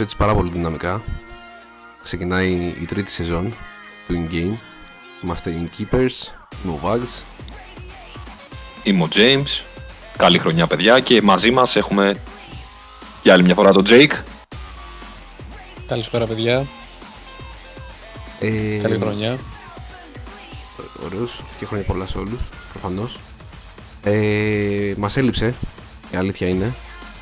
[0.00, 1.02] κάπως έτσι πάρα πολύ δυναμικά.
[2.02, 3.54] Ξεκινάει η τρίτη σεζόν
[4.06, 4.56] του in-game.
[5.22, 6.32] Είμαστε in-keepers,
[6.64, 7.22] είμαι ο Vags.
[8.82, 9.62] Είμαι ο James.
[10.16, 12.16] Καλή χρονιά παιδιά και μαζί μας έχουμε
[13.22, 14.12] για άλλη μια φορά τον Jake.
[15.86, 16.66] Καλησπέρα παιδιά.
[18.40, 19.38] Ε, Καλή χρονιά.
[21.04, 22.40] Ωραίος και χρόνια πολλά σε όλους,
[22.70, 23.18] προφανώς.
[24.02, 25.54] Ε, μας έλειψε,
[26.10, 26.74] η αλήθεια είναι,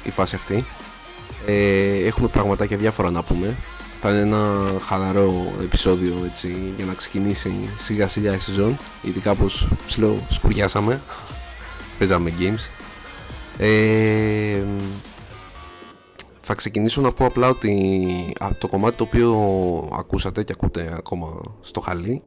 [0.05, 0.65] η φάση αυτή.
[1.47, 3.57] Ε, έχουμε πραγματάκια διάφορα να πούμε.
[4.01, 8.79] Θα είναι ένα χαλαρό επεισόδιο έτσι, για να ξεκινήσει σιγά σιγά η σεζόν.
[9.03, 11.01] Γιατί κάπως ψηλό σκουριάσαμε.
[11.99, 12.69] Παίζαμε games.
[13.59, 14.63] Ε,
[16.39, 19.33] θα ξεκινήσω να πω απλά ότι α, το κομμάτι το οποίο
[19.99, 21.29] ακούσατε και ακούτε ακόμα
[21.61, 22.23] στο χαλί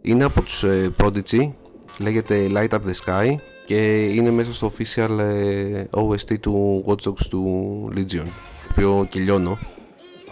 [0.00, 1.52] είναι από τους ε, Prodigy,
[1.98, 3.34] λέγεται Light Up The Sky
[3.66, 9.58] και είναι μέσα στο official ε, OST του Watch Dogs του Legion, το οποίο κυλιώνω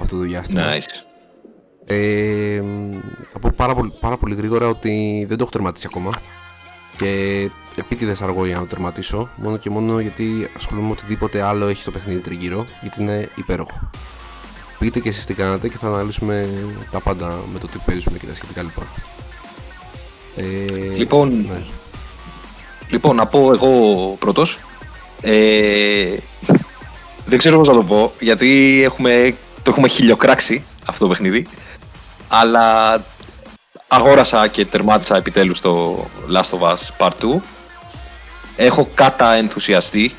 [0.00, 0.62] αυτό το διάστημα.
[0.62, 1.06] Nice.
[1.84, 2.62] Ε,
[3.32, 6.10] θα πω πάρα πολύ, πάρα πολύ γρήγορα ότι δεν το έχω τερματίσει ακόμα
[6.96, 11.66] και επίτηδες αργό για να το τερματίσω μόνο και μόνο γιατί ασχολούμαι με οτιδήποτε άλλο
[11.66, 13.90] έχει το παιχνίδι τριγύρω γιατί είναι υπέροχο.
[14.78, 16.48] Πείτε και εσείς τι κάνατε και θα αναλύσουμε
[16.90, 18.82] τα πάντα με το τι παίζουμε και τα σχετικά λοιπά.
[20.36, 20.42] Ε,
[20.96, 21.62] Λοιπόν, ναι.
[22.88, 23.70] Λοιπόν, να πω εγώ
[24.18, 24.58] πρώτος.
[25.20, 26.16] Ε,
[27.24, 31.46] δεν ξέρω πώς να το πω, γιατί έχουμε, το έχουμε χιλιοκράξει αυτό το παιχνίδι.
[32.28, 32.96] Αλλά
[33.88, 36.04] αγόρασα και τερμάτισα επιτέλους το
[36.34, 37.40] Last of Us Part 2.
[38.56, 40.14] Έχω κάτα ενθουσιαστεί.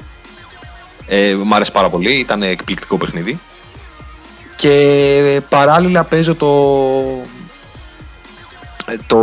[1.08, 3.40] Ε, μ' άρεσε πάρα πολύ, ήταν εκπληκτικό παιχνίδι.
[4.58, 6.48] Και παράλληλα παίζω το,
[9.08, 9.20] το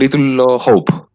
[0.00, 1.06] Little Hope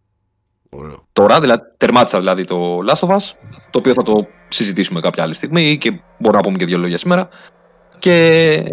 [0.69, 1.07] Ωραίο.
[1.13, 3.31] τώρα, δηλαδή τερμάτισα δηλαδή το Last of Us,
[3.69, 6.97] το οποίο θα το συζητήσουμε κάποια άλλη στιγμή και μπορώ να πούμε και δύο λόγια
[6.97, 7.27] σήμερα.
[7.99, 8.63] Και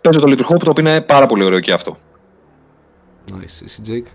[0.00, 1.96] παίζω το Little Hope, το οποίο είναι πάρα πολύ ωραίο και αυτό.
[3.32, 3.62] Nice.
[3.64, 4.08] Εσύ Jake;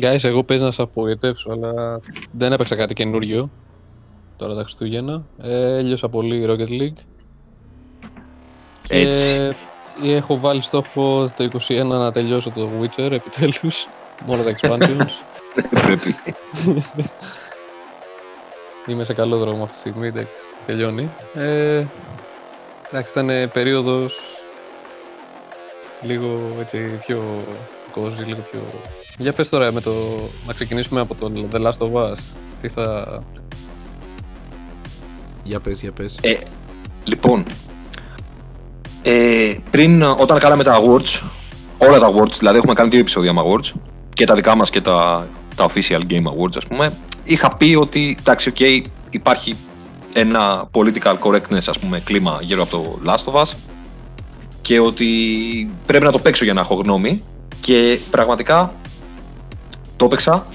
[0.00, 2.00] Guys, εγώ πες να σας απογοητεύσω, αλλά
[2.32, 3.50] δεν έπαιξα κάτι καινούριο
[4.36, 5.24] τώρα τα Χριστούγεννα.
[5.38, 7.04] Ε, έλειωσα πολύ Rocket League.
[8.88, 9.36] Έτσι.
[9.36, 9.54] Και
[10.02, 13.88] έχω βάλει στόχο το 21 να τελειώσω το Witcher επιτέλους.
[14.26, 15.10] Μόνο τα expansions.
[15.82, 16.16] Πρέπει.
[18.86, 20.32] Είμαι σε καλό δρόμο αυτή τη στιγμή, εντάξει,
[20.66, 21.10] τελειώνει.
[21.34, 21.84] Ε,
[22.90, 24.20] εντάξει, ήταν περίοδος
[26.02, 27.44] λίγο έτσι πιο
[27.94, 28.60] cozy, λίγο πιο...
[29.18, 29.92] Για πες τώρα με το...
[30.46, 32.18] να ξεκινήσουμε από το The Last of Us.
[32.60, 33.22] Τι θα...
[35.42, 36.18] Για πες, για πες.
[36.22, 36.38] Ε,
[37.04, 37.46] λοιπόν,
[39.02, 41.22] ε, πριν όταν κάναμε τα awards,
[41.78, 43.72] όλα τα awards, δηλαδή έχουμε κάνει δύο επεισόδια με awards,
[44.14, 45.26] και τα δικά μας και τα,
[45.56, 46.92] τα official game awards ας πούμε,
[47.24, 49.56] είχα πει ότι εντάξει, ok, υπάρχει
[50.12, 53.52] ένα political correctness ας πούμε κλίμα γύρω από το Last of Us
[54.62, 55.06] και ότι
[55.86, 57.22] πρέπει να το παίξω για να έχω γνώμη
[57.60, 58.72] και πραγματικά
[59.96, 60.46] το έπαιξα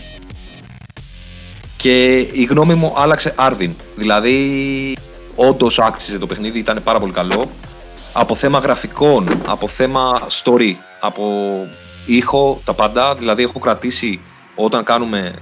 [1.78, 3.74] και η γνώμη μου άλλαξε άρδιν.
[3.96, 4.98] Δηλαδή,
[5.36, 7.50] όντως άξιζε το παιχνίδι, ήταν πάρα πολύ καλό.
[8.20, 11.24] Από θέμα γραφικών, από θέμα story, από
[12.06, 13.16] ήχο, τα πάντα.
[13.16, 14.20] Δηλαδή, έχω κρατήσει
[14.56, 15.36] όταν κάνουμε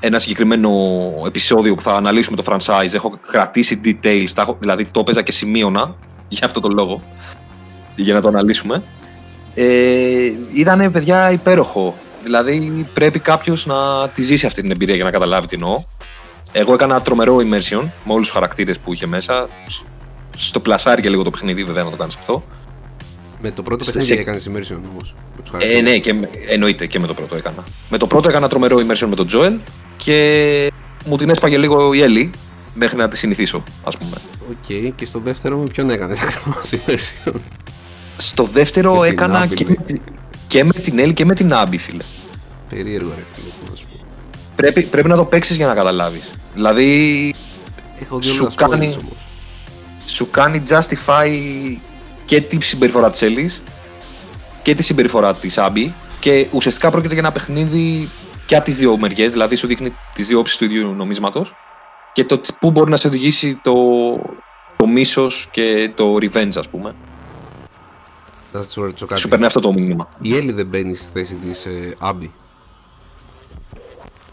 [0.00, 0.70] ένα συγκεκριμένο
[1.26, 5.32] επεισόδιο που θα αναλύσουμε το franchise, έχω κρατήσει details, τα έχω- δηλαδή το έπαιζα και
[5.32, 5.96] σημείωνα
[6.28, 7.00] για αυτό το λόγο,
[7.96, 8.82] για να το αναλύσουμε.
[9.54, 11.94] Ε, ήταν παιδιά υπέροχο.
[12.22, 15.82] Δηλαδή πρέπει κάποιος να τη ζήσει αυτή την εμπειρία για να καταλάβει τι εννοώ.
[16.52, 19.48] Εγώ έκανα τρομερό immersion με όλους τους χαρακτήρες που είχε μέσα.
[20.36, 22.44] Σ- Στο πλασάρι και λίγο το παιχνίδι, βέβαια, να το κάνεις αυτό.
[23.42, 25.14] Με το πρώτο σε- παιχνίδι σε- έκανες immersion όμως.
[25.36, 25.82] Με τους Ε, χαρακτήρες.
[25.82, 27.64] ναι, και, με- εννοείται και με το πρώτο έκανα.
[27.90, 29.58] Με το πρώτο έκανα τρομερό immersion με τον Joel
[29.96, 30.72] και
[31.06, 32.30] μου την έσπαγε λίγο η Έλλη
[32.74, 34.16] μέχρι να τη συνηθίσω, ας πούμε.
[34.50, 37.32] Οκ, και στο δεύτερο με ποιον έκανες ακριβώς immersion;
[38.16, 39.70] Στο δεύτερο Με την έκανα Abby, και ναι.
[39.78, 40.00] με, τη-
[40.48, 42.02] και με την Ellie και με την Abby, φίλε.
[42.68, 44.06] Περίεργο ρε φίλε, τι να σου πω.
[44.56, 46.32] Πρέπει, πρέπει να το παίξεις για να καταλάβεις.
[46.54, 47.34] Δηλαδή,
[48.02, 49.12] Έχω δει Σου όλα τα spoilers κάνει- όμως.
[50.06, 51.28] Σου κάνει justify
[52.24, 53.62] και τη συμπεριφορά της Ellie
[54.62, 58.08] και τη συμπεριφορά της Abby και ουσιαστικά πρόκειται για ένα παιχνίδι
[58.46, 61.54] και από τις δύο μεριές, δηλαδή σου δείχνει τις δύο όψεις του ίδιου νομίσματος
[62.12, 63.72] και το τι- πού μπορεί να σε οδηγήσει το,
[64.76, 66.94] το μίσος και το revenge, ας πούμε.
[68.52, 69.20] Θα σας ρωτήσω κάτι.
[69.20, 70.08] Σου περνάει αυτό το μήνυμα.
[70.20, 72.32] Η Έλλη δεν μπαίνει στη θέση της ε, Άμπη.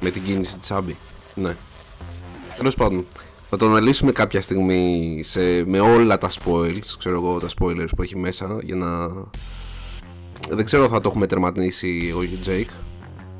[0.02, 0.96] Με την κίνηση της Άμπη.
[1.34, 1.56] Ναι.
[2.58, 3.08] Τέλος πάντων.
[3.54, 8.02] Θα το αναλύσουμε κάποια στιγμή σε, με όλα τα spoils, ξέρω εγώ, τα spoilers που
[8.02, 9.08] έχει μέσα, για να...
[10.50, 12.74] Δεν ξέρω αν θα το έχουμε τερματίσει εγώ και ο Jake,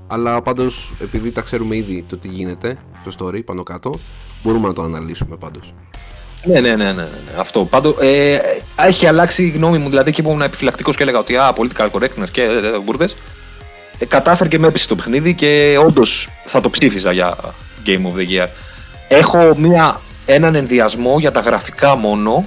[0.08, 2.78] αλλά πάντως επειδή τα ξέρουμε ήδη το τι γίνεται
[3.08, 4.00] στο story πάνω κάτω,
[4.44, 5.74] μπορούμε να το αναλύσουμε πάντως.
[6.46, 7.08] Ναι, ναι, ναι, ναι, ναι.
[7.38, 7.66] Αυτό.
[7.66, 8.40] Πάντως, ε,
[8.76, 9.90] έχει αλλάξει η γνώμη μου.
[9.90, 13.10] Δηλαδή, εκεί που ήμουν επιφυλακτικός και έλεγα ότι α, political correctness και ε, ε, μπουρδε.
[14.00, 17.38] Ε, κατάφερε και με έπεισε το παιχνίδι και όντως θα το ψήφιζα για
[17.86, 18.48] Game of the Year.
[19.14, 22.46] Έχω μια, έναν ενδιασμό για τα γραφικά μόνο.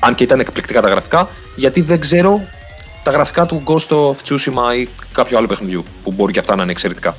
[0.00, 2.40] Αν και ήταν εκπληκτικά τα γραφικά, γιατί δεν ξέρω
[3.02, 6.62] τα γραφικά του Ghost of Tsushima ή κάποιο άλλο παιχνιδιού που μπορεί και αυτά να
[6.62, 7.16] είναι εξαιρετικά.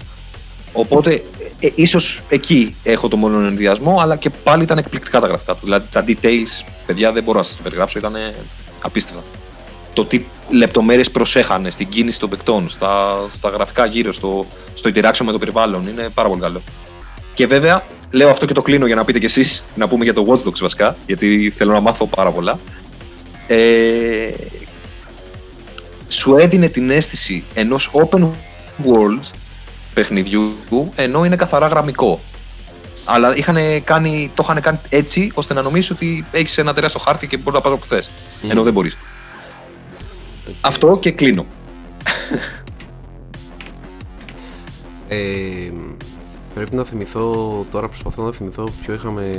[0.73, 1.23] Οπότε
[1.59, 5.59] ε, ίσως εκεί έχω το μόνο ενδιασμό, αλλά και πάλι ήταν εκπληκτικά τα γραφικά του.
[5.63, 8.15] Δηλαδή τα details, παιδιά, δεν μπορώ να σας περιγράψω, ήταν
[8.81, 9.23] απίστευτα.
[9.93, 15.23] Το τι λεπτομέρειες προσέχανε στην κίνηση των παικτών, στα, στα γραφικά γύρω, στο, στο interaction
[15.25, 16.61] με το περιβάλλον, είναι πάρα πολύ καλό.
[17.33, 20.13] Και βέβαια, λέω αυτό και το κλείνω για να πείτε κι εσείς, να πούμε για
[20.13, 22.59] το Watch Dogs βασικά, γιατί θέλω να μάθω πάρα πολλά.
[23.47, 24.29] Ε,
[26.07, 28.23] σου έδινε την αίσθηση ενός open
[28.85, 29.21] world
[29.93, 30.53] παιχνιδιού,
[30.95, 32.19] ενώ είναι καθαρά γραμμικό.
[33.05, 37.27] Αλλά είχαν κάνει, το είχαν κάνει έτσι ώστε να νομίζεις ότι έχεις ένα τεράστιο χάρτη
[37.27, 38.09] και μπορείς να πας όπου θες.
[38.49, 38.97] Ενώ δεν μπορείς.
[40.61, 41.45] Αυτό και κλείνω.
[45.07, 45.71] Ε,
[46.53, 49.35] πρέπει να θυμηθώ, τώρα προσπαθώ να θυμηθώ ποιο είχαμε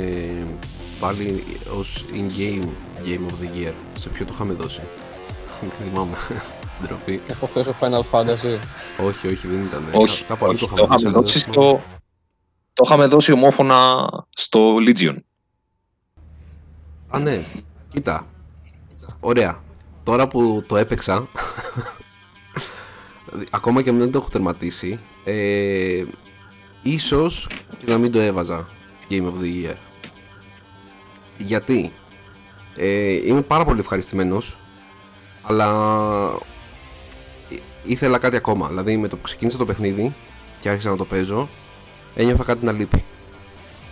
[0.99, 1.43] βάλει
[1.79, 2.67] ως in-game
[3.05, 3.73] Game of the Year.
[3.97, 4.81] Σε ποιο το είχαμε δώσει.
[5.59, 6.17] Δεν θυμάμαι.
[6.83, 7.21] Ντροπή.
[7.27, 8.59] Έχω αυτό Final Fantasy.
[9.05, 9.83] Όχι, όχι, δεν ήταν.
[9.91, 11.33] Όχι, Κάπου αλλού όχι, το το είχαμε είχαμε δώσει.
[11.33, 11.81] δώσει στο...
[12.73, 15.15] Το είχαμε δώσει ομόφωνα στο Legion.
[17.09, 17.43] Α, ναι.
[17.89, 18.27] Κοίτα.
[19.19, 19.61] Ωραία.
[20.03, 21.27] Τώρα που το έπαιξα,
[23.49, 26.03] ακόμα και αν δεν το έχω τερματίσει, ε,
[26.83, 27.47] ίσως
[27.77, 28.67] και να μην το έβαζα
[29.09, 29.75] Game of the Year.
[31.37, 31.93] Γιατί;
[32.75, 34.59] Ε, είμαι πάρα πολύ ευχαριστημένος,
[35.41, 35.69] αλλά
[37.49, 38.67] ε, ήθελα κάτι ακόμα.
[38.67, 40.13] Δηλαδή με το που ξεκίνησα το παιχνίδι
[40.59, 41.49] και άρχισα να το παίζω,
[42.15, 43.03] ένιωθα κάτι να λείπει.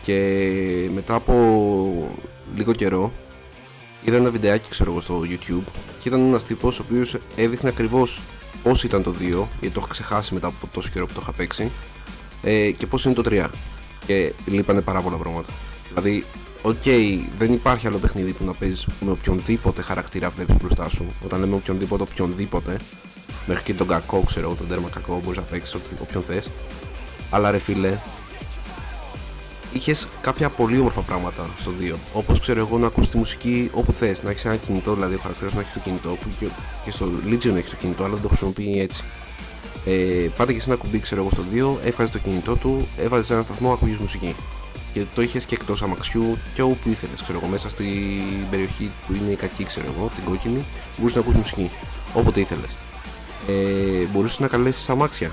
[0.01, 2.17] Και μετά από
[2.55, 3.11] λίγο καιρό
[4.03, 8.21] είδα ένα βιντεάκι ξέρω εγώ στο YouTube και ήταν ένας τύπος ο οποίος έδειχνε ακριβώς
[8.63, 11.31] πώς ήταν το 2 γιατί το είχα ξεχάσει μετά από τόσο καιρό που το είχα
[11.31, 11.71] παίξει
[12.43, 13.45] ε, και πώς είναι το 3
[14.05, 15.51] και λείπανε πάρα πολλά πράγματα.
[15.87, 16.23] Δηλαδή
[16.61, 16.83] οκ
[17.37, 21.05] δεν υπάρχει άλλο παιχνίδι που να παίζεις με οποιονδήποτε χαρακτήρα βλέπεις μπροστά σου.
[21.25, 22.77] Όταν λέμε οποιονδήποτε οποιονδήποτε
[23.45, 26.49] μέχρι και τον κακό ξέρω εγώ τον τέρμα κακό μπορείς να παίξεις ό,τι- όποιον θες.
[27.29, 27.97] Αλλά ρε φίλε
[29.73, 31.95] είχες κάποια πολύ όμορφα πράγματα στο 2.
[32.13, 35.19] Όπως ξέρω εγώ να ακούς τη μουσική όπου θες, να έχεις ένα κινητό, δηλαδή ο
[35.21, 36.47] χαρακτήρας να έχει το κινητό, που και,
[36.85, 39.03] και στο Legion έχει το κινητό, αλλά δεν το χρησιμοποιεί έτσι.
[39.85, 43.33] Ε, πάτε και σε ένα κουμπί, ξέρω εγώ στο 2, έβγαζε το κινητό του, έβαζε
[43.33, 44.35] ένα σταθμό, ακούγες μουσική.
[44.93, 49.13] Και το είχες και εκτός αμαξιού και όπου ήθελες, ξέρω εγώ, μέσα στην περιοχή που
[49.13, 50.63] είναι η κακή, ξέρω εγώ, την κόκκινη,
[50.97, 51.69] μπορούσες να ακούσει μουσική.
[52.13, 52.69] Όποτε ήθελες.
[53.47, 55.31] Ε, μπορούσες να καλέσεις αμάξια.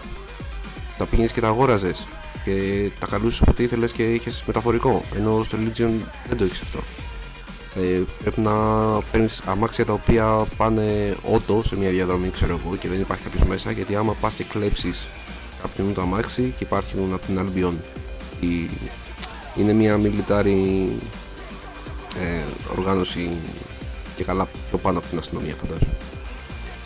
[0.98, 2.06] Τα πήγαινες και τα αγόραζες
[2.44, 5.02] και τα καλούσες όποτε ήθελες και είχες μεταφορικό.
[5.16, 5.90] Ενώ στο Legion
[6.28, 6.78] δεν το έχεις αυτό.
[7.78, 8.52] Ε, πρέπει να
[9.12, 13.44] παίρνεις αμάξια τα οποία πάνε όντω σε μια διαδρομή, ξέρω εγώ, και δεν υπάρχει κάποιος
[13.44, 13.70] μέσα.
[13.70, 15.06] Γιατί άμα πας και κλέψεις
[15.62, 17.72] κάποιον το αμάξι και υπάρχουν από την Albion.
[18.40, 18.70] Η...
[19.56, 20.86] Είναι μια military
[22.20, 22.42] ε,
[22.78, 23.30] οργάνωση
[24.14, 25.96] και καλά πιο πάνω από την αστυνομία, φαντάζομαι.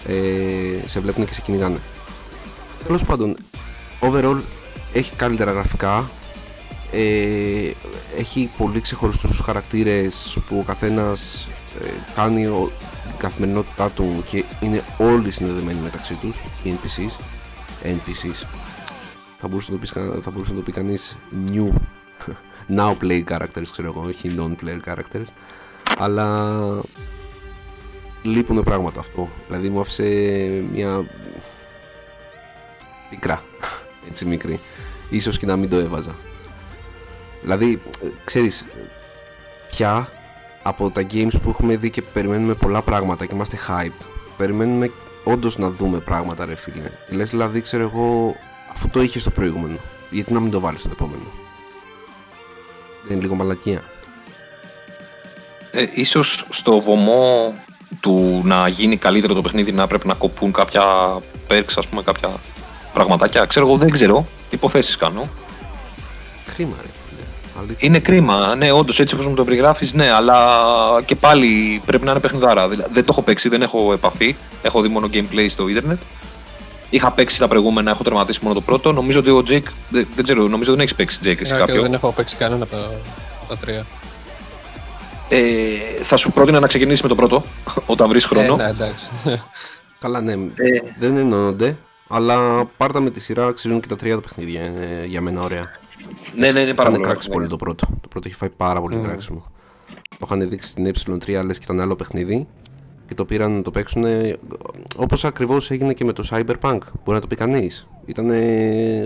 [0.07, 1.79] Ε, σε βλέπουν και σε κυνηγάνε.
[2.87, 3.37] Τέλος πάντων,
[4.01, 4.41] overall
[4.93, 6.11] έχει καλύτερα γραφικά
[6.93, 7.71] ε,
[8.19, 11.49] έχει πολύ ξεχωριστούς χαρακτήρες που ο καθένας
[11.83, 12.71] ε, κάνει ο,
[13.09, 17.17] την καθημερινότητά του και είναι όλοι συνδεδεμένοι μεταξύ τους οι NPCs
[17.85, 18.47] NPCs
[19.39, 21.17] θα μπορούσε να το πεις, κα- θα μπορούσε να το πει κανείς
[21.53, 21.69] new
[22.79, 25.27] now play characters ξέρω εγώ όχι non player characters.
[25.99, 26.59] Αλλά
[28.23, 29.29] λείπουν πράγματα αυτό.
[29.47, 30.03] Δηλαδή μου άφησε
[30.73, 31.05] μια
[33.11, 33.43] πικρά
[34.09, 34.61] έτσι μικρή.
[35.11, 36.15] Ίσως και να μην το έβαζα
[37.43, 38.65] δηλαδή ε, ξέρεις
[39.71, 40.09] πια
[40.63, 44.07] από τα games που έχουμε δει και περιμένουμε πολλά πράγματα και είμαστε hyped
[44.37, 44.91] περιμένουμε
[45.25, 48.37] όντως να δούμε πράγματα ρε φίλε Και λες δηλαδή ξέρω εγώ
[48.73, 49.77] αυτό το είχες στο προηγούμενο
[50.11, 51.23] γιατί να μην το βάλεις στο επόμενο;
[53.03, 53.83] Δεν είναι λίγο μαλακία
[55.71, 57.55] Ε, ίσως στο βωμό
[58.01, 60.85] του να γίνει καλύτερο το παιχνίδι να πρέπει να κοπούν κάποια
[61.49, 62.31] perks, ας πούμε, κάποια
[62.93, 63.45] πραγματάκια.
[63.45, 64.27] Ξέρω εγώ, δεν ξέρω.
[64.51, 65.29] Υποθέσεις κάνω.
[66.55, 67.02] κρίμα ρε φίλε
[67.63, 67.89] Αλήθεια.
[67.89, 70.39] Είναι κρίμα, ναι, όντως έτσι όπως μου το περιγράφεις, ναι, αλλά
[71.05, 72.69] και πάλι πρέπει να είναι παιχνιδάρα.
[72.69, 74.35] Δηλαδή, δεν το έχω παίξει, δεν έχω επαφή.
[74.63, 76.01] Έχω δει μόνο gameplay στο ίντερνετ.
[76.91, 78.93] Είχα παίξει τα προηγούμενα, έχω τερματίσει μόνο το πρώτο.
[78.93, 81.59] Νομίζω ότι ο Jake, δεν, δεν ξέρω, νομίζω ότι δεν έχεις παίξει Jake εσύ Ναι,
[81.59, 81.83] και κάποιο.
[81.83, 82.79] δεν έχω παίξει κανένα από τα,
[83.41, 83.87] από τα τρία.
[85.29, 85.43] Ε,
[86.03, 87.43] θα σου πρότεινα να ξεκινήσεις με το πρώτο,
[87.87, 88.53] όταν βρεις χρόνο.
[88.53, 89.05] Ε, ναι, εντάξει.
[89.99, 90.39] Καλά ναι Ε,
[90.99, 91.77] δεν ενώνονται
[92.09, 95.71] αλλά πάρτα με τη σειρά αξίζουν και τα τρία τα παιχνίδια ε, για μένα ωραία
[96.37, 97.03] ναι, ναι, είναι πάρα Είχανε πολύ.
[97.03, 97.39] κράξει ωραία.
[97.39, 97.87] πολύ το πρώτο.
[98.01, 99.03] Το πρώτο έχει φάει πάρα πολύ Μμμ.
[99.03, 99.45] κράξιμο.
[100.09, 102.47] Το είχαν δείξει στην ε3 λες και ήταν άλλο παιχνίδι
[103.07, 104.05] και το πήραν να το παίξουν
[104.97, 106.79] όπως ακριβώς έγινε και με το Cyberpunk.
[107.05, 107.87] Μπορεί να το πει κανείς.
[108.05, 108.31] Ήταν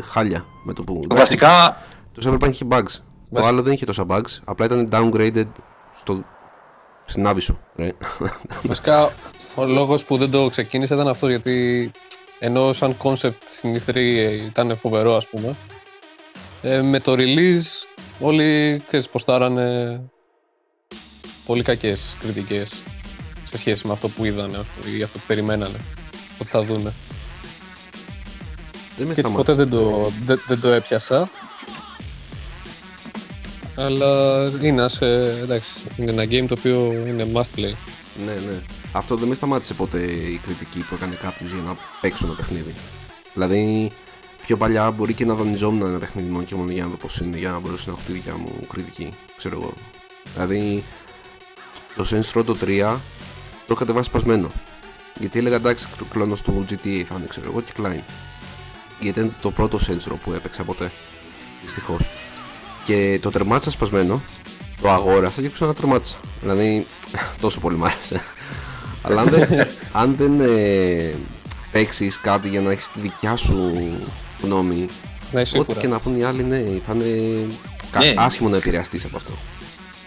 [0.03, 1.03] χάλια με το που.
[1.09, 1.77] Βασικά.
[2.13, 3.01] Το Cyberpunk είχε bugs.
[3.35, 4.39] Το άλλο δεν είχε τόσα bugs.
[4.45, 5.47] Απλά ήταν downgraded
[5.95, 6.25] στο...
[7.05, 7.59] στην Άβυσσο.
[8.63, 9.13] Βασικά
[9.55, 11.91] ο λόγος που δεν το ξεκίνησε ήταν αυτός γιατί
[12.39, 13.97] ενώ σαν concept στην E3
[14.47, 15.57] ήταν φοβερό ας πούμε
[16.67, 17.87] ε, με το release
[18.21, 20.01] όλοι ξέρεις, ποστάρανε
[21.47, 22.69] πολύ κακές κριτικές
[23.49, 24.65] σε σχέση με αυτό που είδανε
[24.99, 25.79] ή αυτό που περιμένανε
[26.41, 26.93] ότι θα δούνε.
[28.97, 31.31] Δεν με και ποτέ δεν το, δεν, δεν το έπιασα.
[33.75, 35.07] Αλλά είναι, σε,
[35.43, 37.75] εντάξει, είναι ένα game το οποίο είναι must play.
[38.25, 38.61] Ναι, ναι.
[38.93, 42.75] Αυτό δεν με σταμάτησε ποτέ η κριτική που έκανε κάποιος για να παίξω ένα παιχνίδι.
[43.35, 43.91] Δηλαδή,
[44.47, 47.19] πιο παλιά μπορεί και να δανειζόμουν ένα παιχνίδι μόνο και μόνο για να δω πώς
[47.19, 49.13] είναι, για να μπορέσω να έχω τη δικιά μου κριτική.
[49.37, 49.73] Ξέρω εγώ.
[50.35, 50.85] Δηλαδή,
[51.97, 52.69] το Saints Row το 3 το
[53.67, 54.51] είχα κατεβάσει σπασμένο.
[55.19, 58.01] Γιατί έλεγα εντάξει, κλόνο του GTA θα είναι, ξέρω εγώ, και κλάιν.
[59.01, 60.91] Γιατί ήταν το πρώτο Saints Row που έπαιξα ποτέ.
[61.63, 62.09] Δυστυχώς.
[62.85, 64.21] Και το τερμάτισα σπασμένο,
[64.81, 66.17] το αγόρασα και ξανατερμάτισα.
[66.41, 66.87] Δηλαδή,
[67.41, 68.21] τόσο πολύ μ' άρεσε.
[69.03, 69.49] Αλλά αν δεν,
[70.03, 71.15] αν δεν ε,
[71.73, 73.73] παίξεις κάτι για να έχεις τη δικιά σου
[74.43, 74.89] γνώμη,
[75.33, 77.47] ναι, ό,τι και να πούν οι άλλοι, ναι, θα είναι
[77.99, 78.15] ναι.
[78.17, 79.33] άσχημο να επηρεαστείς από αυτό.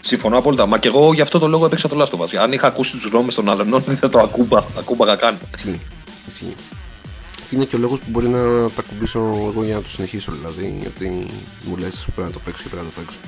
[0.00, 0.66] Συμφωνώ απόλυτα.
[0.66, 2.36] Μα και εγώ γι' αυτό το λόγο έπαιξα το Last of Us.
[2.40, 5.38] Αν είχα ακούσει τους νόμους των άλλων, δεν θα το ακούμπα, ακούμπαγα καν.
[5.54, 5.80] Ισχύει.
[6.28, 6.54] Ισχύει.
[7.48, 9.18] Και είναι και ο λόγος που μπορεί να τα κουμπίσω
[9.48, 10.32] εγώ για να το συνεχίσω.
[10.32, 11.26] Δηλαδή, γιατί
[11.64, 13.18] μου λες πρέπει να το παίξω και πρέπει να το παίξω.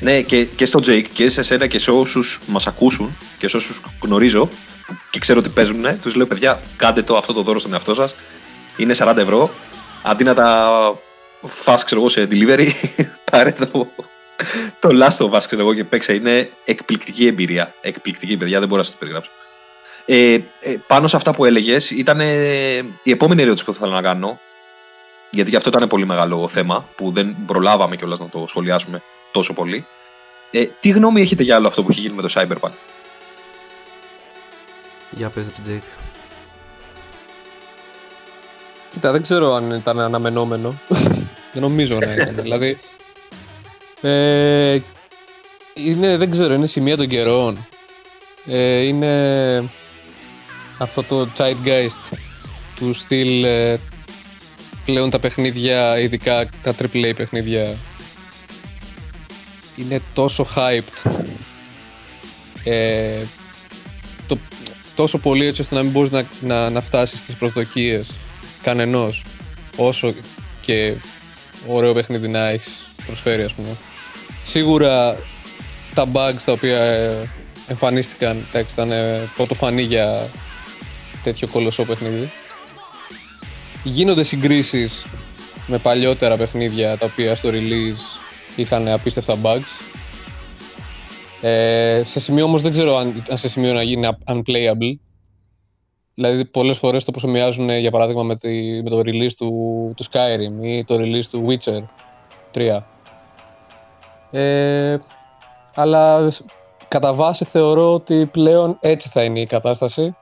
[0.00, 3.56] Ναι, και, και στο Jake και σε εσένα και σε όσους μας ακούσουν και σε
[3.56, 4.48] όσους γνωρίζω
[5.10, 8.14] και ξέρω ότι παίζουν, τους λέω παιδιά, κάντε το αυτό το δώρο στον εαυτό σας.
[8.76, 9.50] Είναι 40 ευρώ.
[10.02, 10.70] Αντί να τα
[11.42, 12.68] φας ξέρω εγώ σε delivery,
[13.30, 13.88] πάρε το,
[14.80, 16.12] το Last of Us ξέρω εγώ και παίξα.
[16.12, 17.74] Είναι εκπληκτική εμπειρία.
[17.80, 19.30] Εκπληκτική, παιδιά, δεν μπορώ να σας το περιγράψω.
[20.06, 23.94] Ε, ε, πάνω σε αυτά που έλεγες, ήταν ε, η επόμενη ερώτηση που θα ήθελα
[24.00, 24.40] να κάνω.
[25.30, 29.52] Γιατί και αυτό ήταν πολύ μεγάλο θέμα που δεν προλάβαμε κιόλας να το σχολιάσουμε τόσο
[29.52, 29.86] πολύ.
[30.50, 32.70] Ε, τι γνώμη έχετε για άλλο αυτό που έχει γίνει με το Cyberpunk;
[35.10, 35.82] Για πες ρε Jake.
[38.92, 40.74] Κοίτα, δεν ξέρω αν ήταν αναμενόμενο.
[41.52, 42.34] δεν νομίζω να ήταν.
[42.34, 42.78] δηλαδή,
[44.00, 44.78] ε,
[45.74, 47.66] είναι, δεν ξέρω, είναι σημεία των καιρών.
[48.46, 49.64] Ε, είναι
[50.78, 52.16] αυτό το Zeitgeist
[52.76, 53.78] του στυλ ε,
[54.84, 57.76] πλέον τα παιχνίδια, ειδικά τα AAA παιχνίδια
[59.76, 61.10] είναι τόσο hyped
[62.64, 63.22] ε,
[64.26, 64.38] το,
[64.96, 68.10] τόσο πολύ έτσι ώστε να μην μπορείς να, να, να φτάσεις στις προσδοκίες
[68.62, 69.24] κανενός
[69.76, 70.14] όσο
[70.60, 70.94] και
[71.66, 72.72] ωραίο παιχνίδι να έχεις
[73.06, 73.76] προσφέρει ας πούμε.
[74.44, 75.16] Σίγουρα
[75.94, 77.28] τα bugs τα οποία ε,
[77.68, 80.28] εμφανίστηκαν εντάξει, ήταν ε, πρωτοφανή για
[81.22, 82.30] τέτοιο κολοσσό παιχνίδι.
[83.82, 85.04] Γίνονται συγκρίσεις
[85.66, 88.20] με παλιότερα παιχνίδια τα οποία στο release
[88.56, 89.88] είχαν απίστευτα bugs.
[91.40, 95.09] Ε, σε σημείο όμως δεν ξέρω αν, αν σε σημείο να γίνει unplayable.
[96.20, 99.50] Δηλαδή πολλές φορές το προσωμιάζουν για παράδειγμα με, τη, με το release του,
[99.96, 101.82] του Skyrim ή το release του Witcher
[102.54, 102.78] 3.
[104.30, 104.98] Ε,
[105.74, 106.32] αλλά
[106.88, 110.16] κατά βάση θεωρώ ότι πλέον έτσι θα είναι η κατάσταση.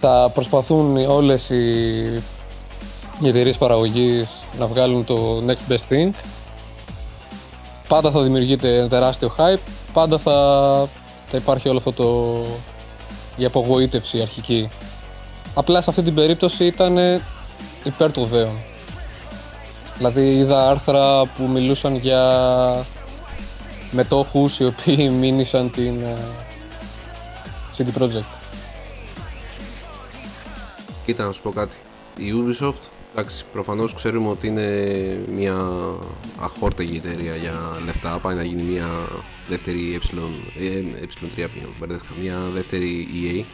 [0.00, 2.04] Θα προσπαθούν όλες οι,
[3.20, 6.10] οι εταιρείες παραγωγής να βγάλουν το next best thing
[7.88, 9.60] πάντα θα δημιουργείται ένα τεράστιο hype,
[9.92, 10.32] πάντα θα,
[11.26, 12.38] θα υπάρχει όλο αυτό το...
[13.40, 14.70] η απογοήτευση αρχική.
[15.54, 16.96] Απλά σε αυτή την περίπτωση ήταν
[17.84, 18.56] υπέρ του δέον.
[19.96, 22.84] Δηλαδή είδα άρθρα που μιλούσαν για
[23.90, 26.16] μετόχους οι οποίοι μήνυσαν την ε,
[27.76, 28.38] CD Projekt.
[31.06, 31.76] Κοίτα να σου πω κάτι.
[32.16, 35.66] Η Ubisoft Εντάξει, προφανώς ξέρουμε ότι είναι μια
[36.40, 38.18] αχόρτεγη εταιρεία για λεφτά.
[38.18, 38.88] Πάει να γίνει μια
[39.48, 41.48] δεύτερη ε, ε3
[42.22, 43.44] μια δεύτερη EA.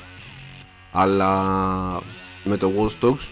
[0.93, 1.33] Αλλά
[2.45, 3.31] με το Watch Dogs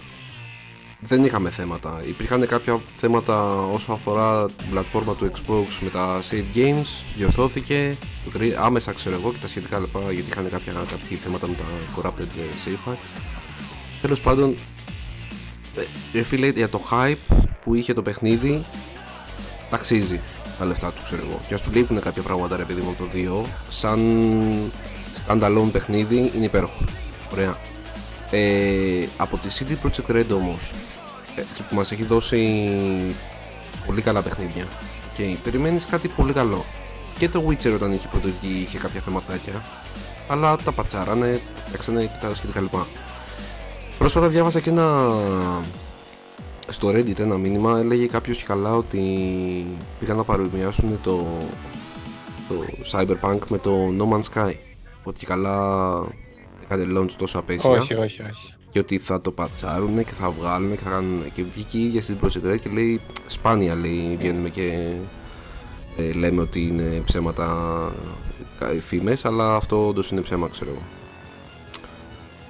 [1.00, 2.02] δεν είχαμε θέματα.
[2.06, 7.96] Υπήρχαν κάποια θέματα όσο αφορά την πλατφόρμα του Xbox με τα Save Games, διορθώθηκε
[8.60, 11.64] άμεσα ξέρω εγώ και τα σχετικά λεπτά γιατί είχαν κάποια, κάποια θέματα με τα
[11.96, 12.96] Corrupted Save File.
[14.00, 14.54] Τέλος πάντων
[16.14, 18.64] ρε φίλε, για το hype που είχε το παιχνίδι,
[19.70, 20.20] ταξίζει
[20.58, 21.40] τα λεφτά του, ξέρω εγώ.
[21.48, 23.04] Και ας του λείπουν κάποια πράγματα, ρε παιδί μου, το
[23.44, 24.00] 2, σαν
[25.26, 26.84] standalone παιχνίδι είναι υπέροχο.
[27.32, 27.56] Ωραία.
[28.30, 30.70] Ε, από τη CD Projekt Red όμως,
[31.36, 32.70] ε, που μας έχει δώσει
[33.86, 34.64] πολύ καλά παιχνίδια
[35.16, 36.64] και περιμένεις κάτι πολύ καλό.
[37.18, 39.64] Και το Witcher όταν είχε πρωτοβγεί είχε κάποια θεματάκια.
[40.28, 42.86] Αλλά τα πατσάρανε, φτιάξανε και τα λοιπά.
[43.98, 45.10] Πρόσφατα διάβασα και ένα
[46.68, 49.00] στο Reddit ένα μήνυμα έλεγε κάποιος και καλά ότι
[49.98, 51.26] πήγαν να παρομοιάσουν το,
[52.48, 52.54] το
[52.92, 54.52] Cyberpunk με το No Man's Sky
[55.02, 55.92] ότι και καλά
[56.62, 58.54] έκανε launch τόσο απέσια όχι, όχι, όχι.
[58.70, 62.02] και ότι θα το πατσάρουν και θα βγάλουν και θα κάνουν και βγήκε η ίδια
[62.02, 64.92] στην Project και λέει σπάνια λέει βγαίνουμε και
[65.96, 67.78] ε, λέμε ότι είναι ψέματα
[68.60, 70.82] ε, φήμες αλλά αυτό όντως είναι ψέμα ξέρω εγώ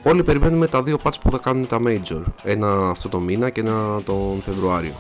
[0.07, 2.23] Όλοι περιμένουμε τα δύο patch που θα κάνουν τα Major.
[2.43, 4.93] Ένα αυτό το μήνα και ένα τον Φεβρουάριο.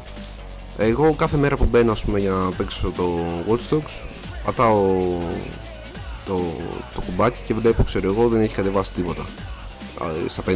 [0.78, 3.04] Εγώ κάθε μέρα που μπαίνω πούμε, για να παίξω το
[3.48, 4.02] Watch Dogs
[4.44, 4.80] πατάω
[6.26, 6.40] το,
[6.94, 9.22] το κουμπάκι και βλέπω ξέρω εγώ δεν έχει κατεβάσει τίποτα.
[10.26, 10.52] Στα 59,3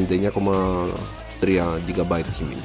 [1.86, 2.62] GB έχει μείνει.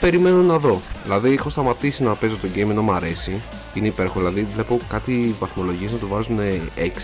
[0.00, 0.80] Περιμένω να δω.
[1.02, 3.42] Δηλαδή έχω σταματήσει να παίζω το game ενώ μου αρέσει.
[3.74, 4.18] Είναι υπέροχο.
[4.18, 6.38] Δηλαδή βλέπω κάτι βαθμολογίες να το βάζουν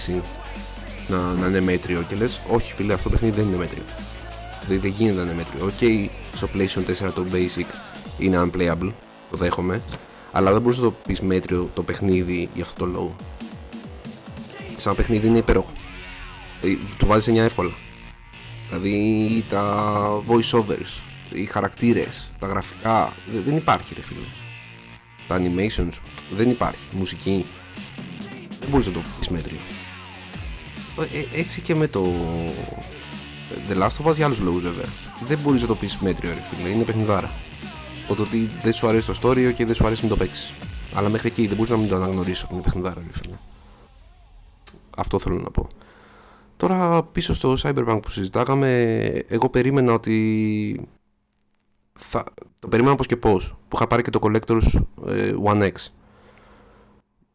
[0.08, 0.20] 6
[1.08, 3.82] να, να είναι μέτριο και λες, Όχι, φίλε, αυτό το παιχνίδι δεν είναι μέτριο.
[4.66, 5.64] Δηλαδή δεν γίνεται να είναι μέτριο.
[5.64, 7.66] OK, okay, στο PlayStation 4 το Basic
[8.18, 8.92] είναι unplayable,
[9.30, 9.82] το δέχομαι,
[10.32, 13.16] αλλά δεν μπορείς να το πεις μέτριο το παιχνίδι για αυτό το λόγο.
[14.76, 15.72] Σαν παιχνίδι είναι υπέροχο.
[16.60, 17.70] Δηλαδή, του βάζεις 9 εύκολα.
[18.68, 21.00] Δηλαδή τα voice overs,
[21.32, 23.12] οι χαρακτήρες, τα γραφικά.
[23.44, 24.26] Δεν υπάρχει, ρε φίλε.
[25.28, 25.98] Τα animations
[26.36, 26.88] δεν υπάρχει.
[26.92, 27.44] Μουσική.
[28.60, 29.58] Δεν μπορείς να το πεις μέτριο.
[31.00, 32.06] Ε, έτσι και με το
[33.68, 34.86] The Last of Us για άλλους λόγους βέβαια.
[35.24, 37.30] Δεν μπορείς να το πεις μέτριο, ρε φίλε, είναι παιχνιδάρα.
[38.04, 40.52] Οπότε ότι δεν σου αρέσει το story και δεν σου αρέσει να το παίξεις.
[40.94, 43.34] Αλλά μέχρι εκεί δεν μπορείς να μην το αναγνωρίσει ότι είναι παιχνιδάρα, ρε φίλε.
[44.96, 45.66] Αυτό θέλω να πω.
[46.56, 50.88] Τώρα πίσω στο Cyberpunk που συζητάγαμε, εγώ περίμενα ότι.
[51.92, 52.24] Θα...
[52.60, 53.56] Το περίμενα πώ και πώς.
[53.68, 55.72] Που είχα πάρει και το Collector's ε, One X.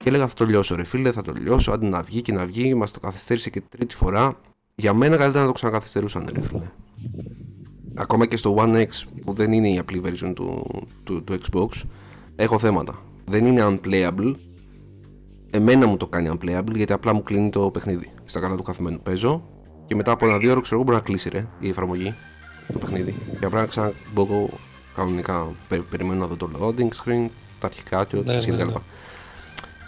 [0.04, 2.46] Και έλεγα θα το λιώσω ρε φίλε, θα το λιώσω, άντε να βγει και να
[2.46, 4.40] βγει, μας το καθυστέρησε και τρίτη φορά.
[4.76, 6.72] Για μένα καλύτερα να το ξανακαθυστερούσαν ρε φίλε.
[7.96, 8.88] Ακόμα και στο One X
[9.26, 10.66] που δεν είναι η απλή version του,
[11.04, 11.88] του, του Xbox,
[12.36, 13.02] έχω θέματα.
[13.26, 14.34] Δεν είναι unplayable.
[15.50, 18.12] Εμένα μου το κάνει unplayable γιατί απλά μου κλείνει το παιχνίδι.
[18.26, 19.44] Στα καλά του καθημένου παίζω
[19.86, 22.14] και μετά από ένα-δύο ώρες ξέρω μπορεί να κλείσει ρε, η εφαρμογή
[22.74, 23.16] το παιχνίδι.
[23.40, 24.50] Και απλά ξανά μπορώ
[24.96, 25.48] κανονικά
[25.90, 27.28] περιμένω να δω το loading screen,
[27.60, 28.74] τα αρχικά και ό,τι ναι, ναι, ναι.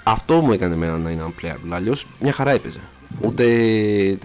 [0.03, 1.69] Αυτό μου έκανε εμένα να είναι unplayable.
[1.69, 2.79] Αλλιώς μια χαρά έπαιζε.
[3.21, 3.45] Ούτε
[4.09, 4.19] ε,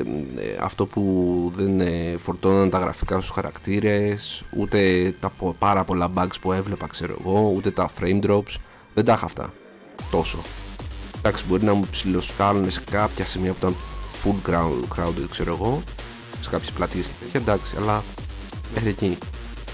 [0.60, 6.52] αυτό που δεν ε, φορτώναν τα γραφικά στους χαρακτήρες, ούτε τα πάρα πολλά bugs που
[6.52, 8.56] έβλεπα ξέρω εγώ, ούτε τα frame drops,
[8.94, 9.52] δεν τα είχα αυτά
[10.10, 10.38] τόσο.
[11.18, 13.74] Εντάξει μπορεί να μου ψιλοσκάλουν σε κάποια σημεία που ήταν
[14.22, 15.82] full crowd, crowded ξέρω εγώ,
[16.40, 18.04] σε κάποιες πλατείες και τέτοια εντάξει, αλλά
[18.74, 19.18] μέχρι εκεί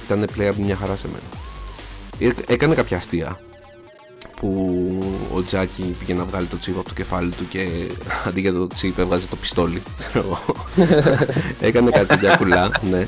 [0.04, 2.34] ήταν playable μια χαρά σε μένα.
[2.48, 3.40] Ε, έκανε κάποια αστεία
[4.36, 4.98] που
[5.34, 7.68] ο Τζάκι πήγε να βγάλει το τσίπ από το κεφάλι του και
[8.26, 9.82] αντί για το τσίπ έβγαζε το πιστόλι.
[11.60, 13.06] Έκανε κάτι τέτοια κουλά, ναι.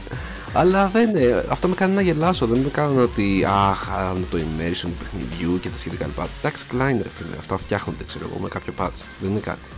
[0.56, 1.08] Αλλά δεν,
[1.48, 2.46] αυτό με κάνει να γελάσω.
[2.46, 3.88] Δεν με κάνω ότι αχ,
[4.30, 6.26] το immersion του παιχνιδιού και τα σχετικά λοιπά.
[6.38, 9.04] Εντάξει, κλάιν ρε φίλε, αυτά φτιάχνονται ξέρω εγώ με κάποιο patch.
[9.20, 9.68] Δεν είναι κάτι.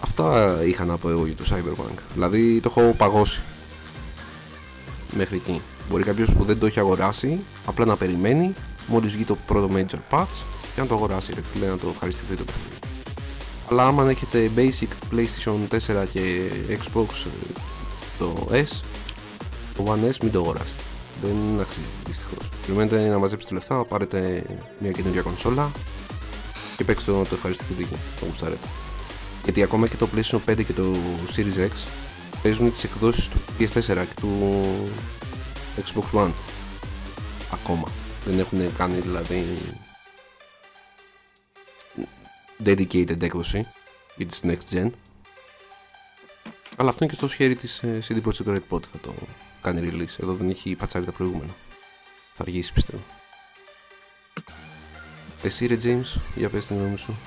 [0.00, 1.98] Αυτά είχα να πω εγώ για το Cyberpunk.
[2.14, 3.40] Δηλαδή το έχω παγώσει.
[5.16, 5.60] Μέχρι εκεί.
[5.90, 8.54] Μπορεί κάποιος που δεν το έχει αγοράσει απλά να περιμένει
[8.86, 10.44] μόλις βγει το πρώτο major patch
[10.74, 12.78] και να το αγοράσει ρε φίλε να το ευχαριστηθεί το παιχνίδι.
[13.70, 17.52] Αλλά άμα έχετε basic PlayStation 4 και Xbox ε,
[18.18, 18.80] το S,
[19.76, 20.82] το One S μην το αγοράσετε.
[21.22, 22.48] Δεν αξίζει δυστυχώς.
[22.66, 24.44] Περιμένετε να μαζέψετε λεφτά, να πάρετε
[24.78, 25.70] μια καινούργια κονσόλα
[26.76, 28.66] και παίξτε το να το ευχαριστηθείτε και το γουστάρετε.
[29.44, 30.84] Γιατί ακόμα και το PlayStation 5 και το
[31.36, 31.70] Series X
[32.42, 34.62] παίζουν τις εκδόσεις του PS4 και του
[35.76, 36.30] Xbox One.
[37.52, 37.88] Ακόμα.
[38.24, 39.46] Δεν έχουν κάνει δηλαδή
[42.64, 43.66] dedicated έκδοση
[44.16, 44.90] για τις next gen.
[46.76, 49.14] Αλλά αυτό είναι και στο σχέδιο της ε, CD Projekt Red πότε θα το
[49.60, 50.22] κάνει release.
[50.22, 51.50] Εδώ δεν έχει πατσάρει τα προηγούμενα.
[52.32, 53.02] Θα αργήσει πιστεύω.
[55.42, 57.18] Εσύ ρε James, για πες την γνώμη σου.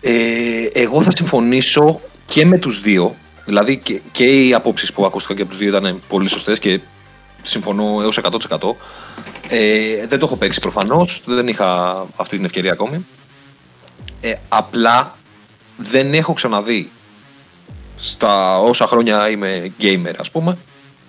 [0.00, 3.14] Ε, εγώ θα συμφωνήσω και με τους δύο.
[3.44, 6.80] Δηλαδή και, και οι απόψεις που ακούστηκαν και από τους δύο ήταν πολύ σωστές και
[7.42, 8.74] συμφωνώ έως 100%.
[9.48, 13.06] Ε, δεν το έχω παίξει προφανώς, δεν είχα αυτή την ευκαιρία ακόμη.
[14.20, 15.16] Ε, απλά
[15.76, 16.90] δεν έχω ξαναδεί
[17.96, 20.58] στα όσα χρόνια είμαι gamer ας πούμε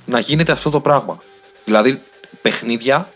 [0.05, 1.17] να γίνεται αυτό το πράγμα.
[1.65, 2.01] Δηλαδή
[2.41, 3.09] παιχνίδια,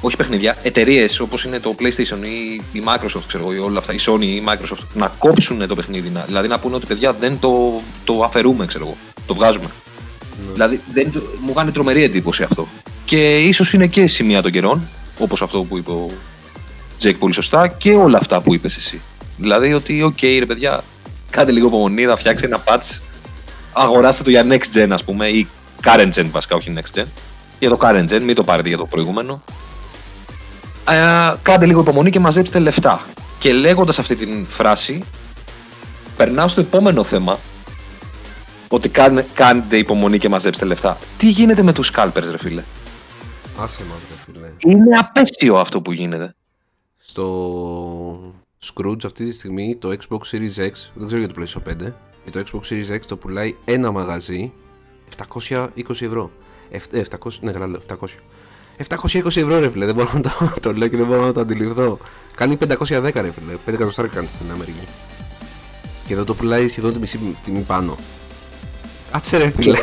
[0.00, 3.98] όχι παιχνίδια, εταιρείες όπως είναι το PlayStation ή η Microsoft ξέρω ή όλα αυτά, η
[4.06, 7.80] Sony ή η Microsoft να κόψουν το παιχνίδι, δηλαδή να πούνε ότι παιδιά δεν το,
[8.04, 9.70] το αφαιρούμε ξέρω εγώ, το βγάζουμε.
[10.44, 10.52] Ναι.
[10.52, 12.68] Δηλαδή δεν, μου κάνει τρομερή εντύπωση αυτό.
[13.04, 16.10] Και ίσως είναι και σημεία των καιρών, όπως αυτό που είπε ο,
[16.98, 19.00] Jake πολύ σωστά και όλα αυτά που είπες εσύ.
[19.36, 20.82] Δηλαδή ότι, OK, okay, ρε παιδιά,
[21.30, 23.00] κάντε λίγο υπομονή, θα φτιάξει ένα patch.
[23.72, 25.46] Αγοράστε το για next gen, ας πούμε, ή
[25.84, 27.04] current gen βασικά, όχι next gen.
[27.58, 29.42] Για το current gen, μην το πάρετε για το προηγούμενο.
[30.88, 33.06] Ε, κάντε λίγο υπομονή και μαζέψτε λεφτά.
[33.38, 35.04] Και λέγοντας αυτή την φράση,
[36.16, 37.38] περνάω στο επόμενο θέμα.
[38.68, 38.90] Ότι
[39.34, 40.98] κάνετε υπομονή και μαζέψτε λεφτά.
[41.18, 42.62] Τι γίνεται με τους scalpers, ρε φίλε;
[43.60, 44.74] Άσε μας, ρε φίλε.
[44.74, 46.34] Είναι απέσιο αυτό που γίνεται.
[46.96, 51.92] Στο Scrooge αυτή τη στιγμή το Xbox Series X, δεν ξέρω για το PlayStation 5,
[52.24, 54.52] για το Xbox Series X το πουλάει ένα μαγαζί
[55.16, 55.56] 720
[55.88, 56.30] ευρώ.
[56.92, 57.94] 700, ναι, καλά λέω, 700.
[58.88, 60.30] 720 ευρώ ρε φίλε, δεν μπορώ να το,
[60.62, 61.98] το λέω και δεν μπορώ να το αντιληφθώ.
[62.34, 62.66] Κάνει 510
[63.00, 64.86] ρε φίλε, 5 εκατοστάρια κάνει στην Αμερική.
[66.06, 67.96] Και εδώ το πουλάει σχεδόν τη μισή τιμή πάνω.
[69.16, 69.78] Κάτσε ρε φίλε.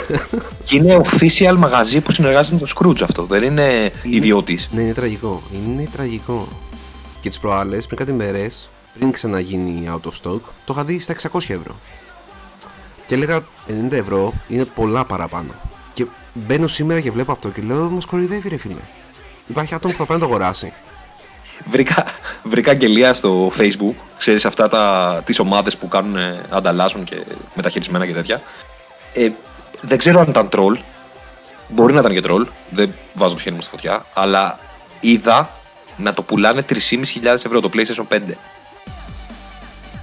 [0.63, 4.69] Και είναι official μαγαζί που συνεργάζεται με το Scrooge αυτό, δεν είναι, είναι ιδιώτης.
[4.71, 5.41] Ναι, είναι τραγικό.
[5.53, 6.47] Είναι τραγικό.
[7.21, 11.15] Και τις προάλλες, πριν κάτι μέρες, πριν ξαναγίνει out of stock, το είχα δει στα
[11.31, 11.75] 600 ευρώ.
[13.05, 13.43] Και έλεγα
[13.89, 15.53] 90 ευρώ είναι πολλά παραπάνω.
[15.93, 18.81] Και μπαίνω σήμερα και βλέπω αυτό και λέω: Μας κοροϊδεύει, ρε φίλε.
[19.47, 20.73] Υπάρχει άτομο που θα πάει να το αγοράσει.
[21.69, 22.05] Βρήκα,
[22.43, 26.17] βρήκα αγγελία στο facebook, ξέρεις αυτά τα, τις ομάδες που κάνουν,
[26.49, 27.23] ανταλλάσσουν και
[27.55, 28.41] μεταχειρισμένα και τέτοια.
[29.13, 29.29] Ε,
[29.81, 30.77] δεν ξέρω αν ήταν troll,
[31.69, 34.59] μπορεί να ήταν και troll, δεν βάζω το χέρι μου στη φωτιά, αλλά
[34.99, 35.49] είδα
[35.97, 36.77] να το πουλάνε 3.500
[37.23, 38.19] ευρώ το PlayStation 5.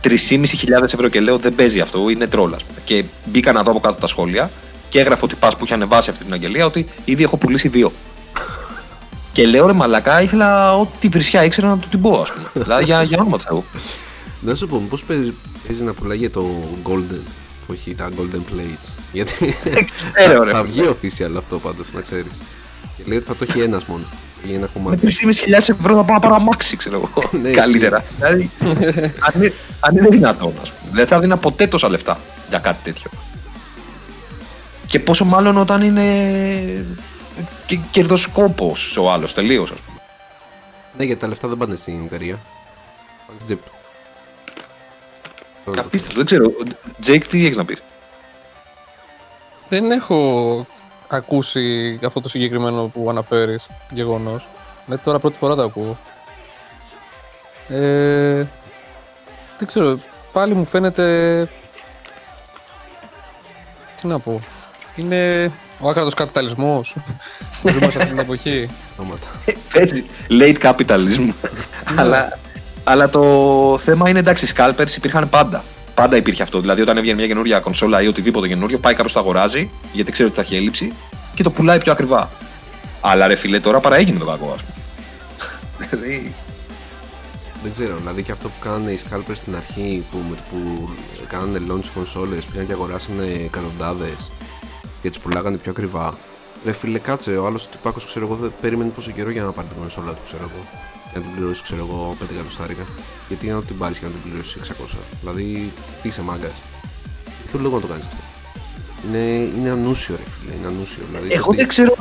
[0.02, 2.80] 3.500 ευρώ και λέω δεν παίζει αυτό, είναι τρόλ, πούμε.
[2.84, 4.50] Και μπήκα να δω από κάτω τα σχόλια
[4.88, 7.92] και έγραφε ότι πα που είχε ανεβάσει αυτή την αγγελία ότι ήδη έχω πουλήσει δύο.
[9.32, 12.48] και λέω ρε Μαλακά, ήθελα ό,τι βρισιά ήξερα να του την πω, ας πούμε.
[12.64, 13.64] δηλαδή για, για όνομα του Θεού.
[14.40, 15.34] Να σου πω, πώς παίζει,
[15.66, 16.46] παίζει να πουλάει το
[16.84, 17.22] Golden,
[17.70, 18.88] όχι τα Golden Plates.
[19.12, 19.56] Γιατί.
[19.64, 20.52] Δεν ξέρω, ρε.
[20.52, 22.32] Θα βγει official αυτό πάντως, να ξέρεις.
[22.96, 24.04] Και λέει ότι θα το έχει ένας μόνο
[24.44, 25.08] για ένα Με 3.500
[25.52, 27.30] ευρώ θα πάω να πάρω αμάξι, ξέρω εγώ.
[27.42, 28.04] Ναι, Καλύτερα.
[28.16, 28.50] δηλαδή,
[29.18, 30.90] αν, είναι, αν είναι δυνατόν, ας πούμε.
[30.92, 33.10] Δεν θα δίνα ποτέ τόσα λεφτά για κάτι τέτοιο.
[34.86, 36.86] Και πόσο μάλλον όταν είναι
[37.66, 40.00] και κερδοσκόπος ο άλλος τελείως, ας πούμε.
[40.96, 42.38] Ναι, γιατί τα λεφτά δεν πάνε στην εταιρεία.
[43.26, 43.58] Πάνε στην
[45.70, 45.86] τσέπη του.
[45.86, 46.52] Απίστευτο, δεν ξέρω.
[47.00, 47.82] Jake, τι έχεις να πεις;
[49.68, 50.66] Δεν έχω
[51.08, 54.48] ακούσει αυτό το συγκεκριμένο που αναφέρεις, γεγονός.
[54.86, 55.98] Ναι, τώρα πρώτη φορά το ακούω.
[57.68, 58.46] Ε,
[59.58, 59.98] δεν ξέρω,
[60.32, 61.48] πάλι μου φαίνεται...
[64.00, 64.40] Τι να πω.
[64.96, 66.96] Είναι ο άκρατος καπιταλισμός.
[67.62, 68.70] Ζούμε σε αυτή την εποχή.
[69.72, 71.18] Παίζει late capitalism.
[71.94, 72.00] Ναι.
[72.00, 72.38] αλλά,
[72.84, 73.22] αλλά το
[73.82, 75.64] θέμα είναι εντάξει, scalpers υπήρχαν πάντα.
[75.94, 76.60] Πάντα υπήρχε αυτό.
[76.60, 80.28] Δηλαδή, όταν έβγαινε μια καινούργια κονσόλα ή οτιδήποτε καινούριο, πάει κάποιος το αγοράζει, γιατί ξέρει
[80.28, 80.92] ότι θα έχει έλλειψη
[81.34, 82.30] και το πουλάει πιο ακριβά.
[83.00, 84.78] Αλλά ρε φιλέ, τώρα παραέγινε το κακό, ας πούμε.
[85.78, 86.32] Δηλαδή.
[87.62, 90.88] Δεν ξέρω, δηλαδή και αυτό που κάνανε οι scalpers στην αρχή που, με που
[91.28, 94.30] κάνανε launch κονσόλες πήγαν και αγοράσανε εκατοντάδες
[95.02, 96.14] και τι πουλάγανε πιο ακριβά.
[96.64, 99.76] Ρε φίλε, κάτσε, ο άλλος τυπάκος ξέρω εγώ περίμενε πόσο καιρό για να πάρει την
[99.78, 100.64] κονσόλα του, ξέρω εγώ.
[101.10, 102.82] Για να την πληρώσει, ξέρω εγώ, 5 εκατοστάρικα.
[103.28, 104.98] Γιατί να την πάρεις και να την πληρώσεις 600.
[105.20, 106.52] Δηλαδή, τι είσαι μάγκας.
[107.50, 108.22] Ποιο λόγο να το κάνεις αυτό.
[109.06, 109.18] Είναι,
[109.56, 110.54] είναι ανούσιο, ρε φίλε.
[110.56, 111.02] Είναι ανούσιο.
[111.10, 111.94] Δηλαδή, Εγώ δεν ξέρω.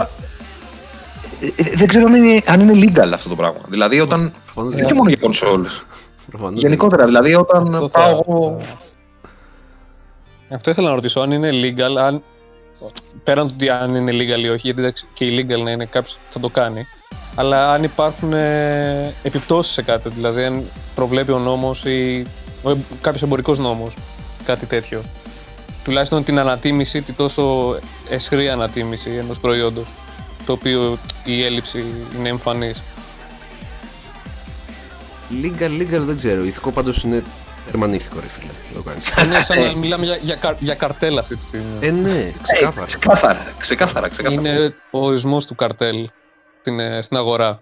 [1.40, 3.60] Ε, ε, δεν ξέρω αν είναι, αν είναι legal αυτό το πράγμα.
[3.68, 4.34] Δηλαδή, όταν.
[4.56, 5.68] Δεν και μόνο για κονσόλε.
[6.54, 8.62] Γενικότερα, δηλαδή, όταν αυτό πάω εγώ.
[10.50, 12.24] Αυτό ήθελα να ρωτήσω, αν είναι legal, αν...
[13.24, 16.40] πέραν του ότι αν είναι legal ή όχι, γιατί και illegal να είναι κάποιος θα
[16.40, 16.86] το κάνει,
[17.36, 20.64] αλλά αν υπάρχουν ε, επιπτώσεις σε κάτι, δηλαδή αν
[20.96, 22.26] προβλέπει ο νόμος ή
[23.02, 23.94] κάποιος εμπορικός νόμος,
[24.46, 25.02] κάτι τέτοιο
[25.84, 27.76] τουλάχιστον την ανατίμηση, τη τόσο
[28.10, 29.86] εσχρή ανατίμηση ενός προϊόντος,
[30.46, 31.86] το οποίο η έλλειψη
[32.18, 32.82] είναι εμφανής.
[35.42, 36.44] Legal, legal δεν ξέρω.
[36.44, 37.24] Ηθικό πάντως είναι
[37.68, 38.52] ερμανήθικο, ρε φίλε.
[38.74, 39.08] Το κάνεις.
[39.26, 41.66] Είναι σαν να μιλάμε για, για, για καρτέλ αυτή τη στιγμή.
[41.80, 42.82] Ε, ναι, ξεκάθαρα.
[42.82, 44.50] Ε, ξεκάθαρα, ξεκάθαρα, ξεκάθαρα.
[44.50, 46.10] Είναι ο ορισμός του καρτέλ
[46.70, 47.62] στην, ε, στην αγορά.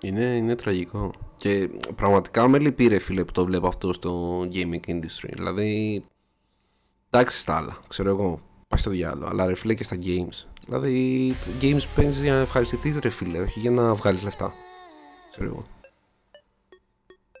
[0.00, 1.12] Είναι, είναι τραγικό.
[1.36, 5.30] Και πραγματικά με λυπεί ρε φίλε που το βλέπω αυτό στο gaming industry.
[5.32, 6.04] Δηλαδή
[7.10, 8.40] Εντάξει στα άλλα, ξέρω εγώ.
[8.68, 9.28] Πάει στο διάλογο.
[9.28, 10.46] Αλλά ρε φίλε και στα games.
[10.66, 14.52] Δηλαδή, games παίζεις για να ευχαριστηθείς ρε φίλε, όχι για να βγάλεις λεφτά.
[15.30, 15.64] Ξέρω εγώ.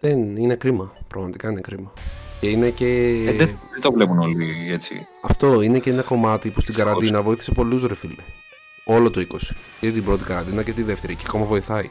[0.00, 0.92] Δεν είναι κρίμα.
[1.08, 1.92] Πραγματικά είναι κρίμα.
[2.40, 2.86] Και είναι και.
[3.26, 5.06] Ε, δεν, δεν, το βλέπουν όλοι έτσι.
[5.22, 8.22] Αυτό είναι και ένα κομμάτι που στην καραντίνα βοήθησε πολλούς ρε φίλε.
[8.90, 9.36] Όλο το 20.
[9.80, 11.14] Και την πρώτη καραντίνα και τη δεύτερη.
[11.14, 11.90] Και ακόμα βοηθάει.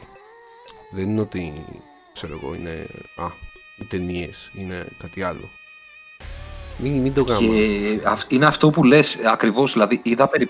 [0.90, 1.64] Δεν είναι ότι.
[2.12, 2.86] ξέρω εγώ, είναι.
[3.16, 3.26] Α,
[3.76, 5.48] οι ταινίες είναι κάτι άλλο.
[6.76, 7.56] Μην, μην το κάνουμε.
[8.26, 10.48] Και είναι αυτό που λες ακριβώς, δηλαδή είδα, περι...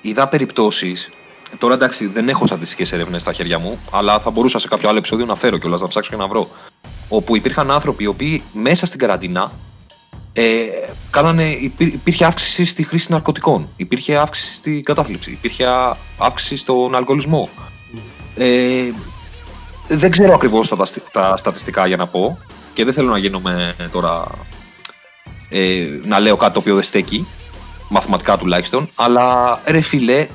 [0.00, 1.10] είδα περιπτώσεις
[1.58, 4.98] Τώρα εντάξει, δεν έχω στατιστικές έρευνε στα χέρια μου, αλλά θα μπορούσα σε κάποιο άλλο
[4.98, 6.48] επεισόδιο να φέρω κιόλας να ψάξω και να βρω.
[7.08, 9.52] Όπου υπήρχαν άνθρωποι οι οποίοι μέσα στην καραντίνα
[10.32, 10.64] ε,
[11.10, 11.44] κάνανε,
[11.78, 15.66] υπήρχε αύξηση στη χρήση ναρκωτικών, υπήρχε αύξηση στην κατάθλιψη, υπήρχε
[16.18, 17.48] αύξηση στον αλκοολισμό.
[18.36, 18.90] Ε,
[19.88, 20.76] δεν ξέρω ακριβώς τα,
[21.12, 22.38] τα στατιστικά για να πω
[22.74, 24.24] και δεν θέλω να γίνομαι τώρα
[25.48, 27.26] ε, να λέω κάτι το οποίο δεν στέκει,
[27.88, 30.26] μαθηματικά τουλάχιστον, αλλά ρε φίλε,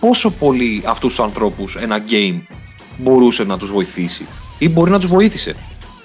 [0.00, 2.40] πόσο πολύ αυτούς τους ανθρώπους ένα game
[2.96, 4.26] μπορούσε να τους βοηθήσει
[4.58, 5.56] ή μπορεί να τους βοήθησε.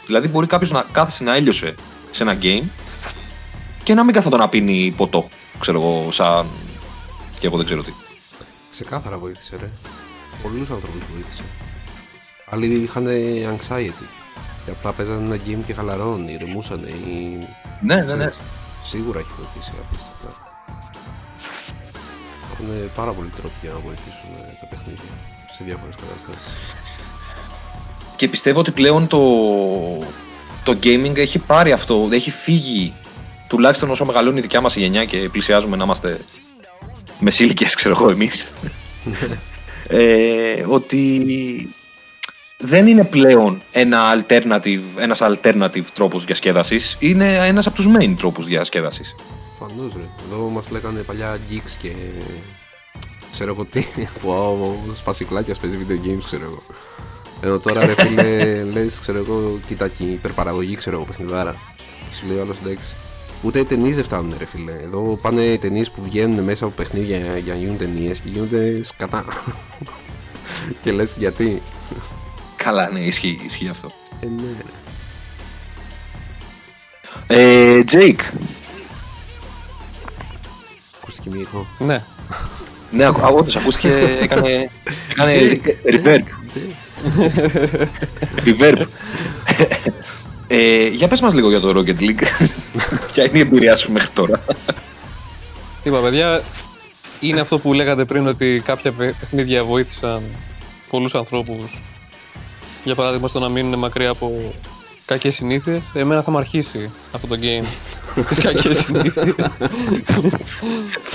[0.05, 1.75] Δηλαδή μπορεί κάποιος να κάθεσε να έλειωσε
[2.11, 2.63] σε ένα game
[3.87, 5.27] και να μην κάθεται να πίνει ποτό,
[5.59, 6.45] ξέρω εγώ, σαν
[7.39, 7.91] και εγώ δεν ξέρω τι.
[8.69, 9.69] Ξεκάθαρα βοήθησε ρε.
[10.43, 11.43] Πολλούς ανθρώπους βοήθησε.
[12.49, 13.07] Άλλοι είχαν
[13.55, 14.07] anxiety.
[14.65, 17.37] Και απλά παίζανε ένα game και χαλαρώνουν, ηρεμούσαν ή...
[17.81, 18.31] Ναι, ναι, ναι.
[18.83, 20.29] Σίγουρα έχει βοηθήσει απίστευτα.
[22.53, 25.13] Έχουν πάρα πολλοί τρόποι για να βοηθήσουν τα παιχνίδια
[25.57, 26.53] σε διάφορες καταστάσεις.
[28.15, 29.19] Και πιστεύω ότι πλέον το,
[30.63, 32.93] το gaming έχει πάρει αυτό, έχει φύγει
[33.47, 36.19] τουλάχιστον όσο μεγαλώνει η δικιά μας η γενιά και πλησιάζουμε να είμαστε
[37.19, 38.53] μεσήλικες ξέρω εγώ εμείς
[39.87, 41.29] ε, ότι
[42.57, 48.45] δεν είναι πλέον ένα alternative, ένας alternative τρόπος διασκέδασης, είναι ένας από τους main τρόπους
[48.45, 49.15] διασκέδασης.
[49.59, 50.01] Φανώς ρε.
[50.25, 51.91] Εδώ μας λέγανε παλιά geeks και
[53.31, 53.85] ξέρω εγώ τι,
[54.21, 56.61] που ο σπασικλάκιας παίζει video games ξέρω εγώ.
[57.41, 61.55] Ενώ τώρα ρε φίλε λες ξέρω εγώ κοίτα και υπερπαραγωγή ξέρω εγώ παιχνιδάρα.
[62.13, 62.95] Σου λέει άλλος εντάξει.
[63.41, 64.71] Ούτε οι ταινίες δεν φτάνουν, ρε φίλε.
[64.71, 69.25] Εδώ πάνε ταινίες που βγαίνουν μέσα από παιχνίδια για να γίνουν ταινίες και γίνονται σκατά.
[70.81, 71.61] και λες γιατί;
[72.55, 73.89] Καλά, ναι, ισχύει, ισχύει αυτό.
[74.19, 74.55] Ε, ναι.
[77.27, 78.19] Ε, Jake.
[81.01, 81.67] Ακούστηκε μία ηχώ.
[81.79, 82.03] Ναι.
[82.91, 84.69] Ναι, όντως ακούστηκε, έκανε,
[85.09, 86.23] έκανε reverb.
[88.45, 88.85] Reverb.
[90.47, 92.23] Ε, για πες μας λίγο για το Rocket League.
[93.11, 94.41] Ποια είναι η εμπειρία σου μέχρι τώρα;
[95.83, 96.43] Είπα, παιδιά,
[97.19, 100.21] είναι αυτό που λέγατε πριν ότι κάποια παιχνίδια βοήθησαν
[100.89, 101.77] πολλούς ανθρώπους
[102.83, 104.53] για παράδειγμα στο να μείνουν μακριά από
[105.05, 107.65] κακές συνήθειες, εμένα θα με αρχίσει αυτό το game.
[108.29, 109.35] Τις κακές συνήθειες.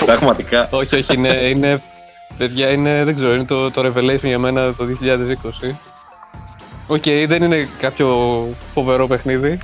[0.05, 0.69] Πραγματικά.
[0.73, 1.83] όχι, όχι, είναι, είναι,
[2.37, 5.92] παιδιά, είναι, δεν ξέρω, είναι το, το revelation για μένα το 2020.
[6.93, 8.09] OK, okay, δεν είναι κάποιο
[8.75, 9.59] φοβερό παιχνίδι.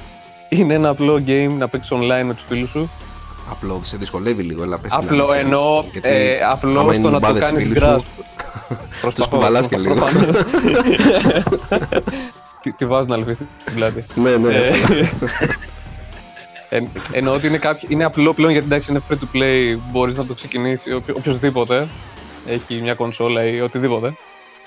[0.49, 2.91] Είναι ένα απλό game να παίξεις online με τους φίλους σου.
[3.51, 8.01] Απλό, σε δυσκολεύει λίγο, αλλά πες Απλό, εννοώ, ε, απλό στο να το κάνεις grasp.
[9.15, 10.09] Τους κουβαλάς και λίγο.
[12.63, 14.05] Τι, τι βάζουν αλφή στην πλάτη.
[14.15, 14.49] Ναι, ναι.
[14.57, 14.73] Ε,
[16.69, 20.17] εν, εννοώ ότι είναι, κάποιο, είναι απλό πλέον γιατί εντάξει είναι free to play, μπορείς
[20.17, 21.89] να το ξεκινήσεις οποιο, οποιοδήποτε
[22.47, 24.15] έχει μια κονσόλα ή οτιδήποτε.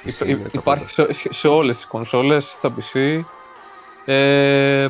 [0.03, 3.21] Υ, υπάρχει σε, σε όλες τις κονσόλες, στα PC.
[4.05, 4.87] Ε,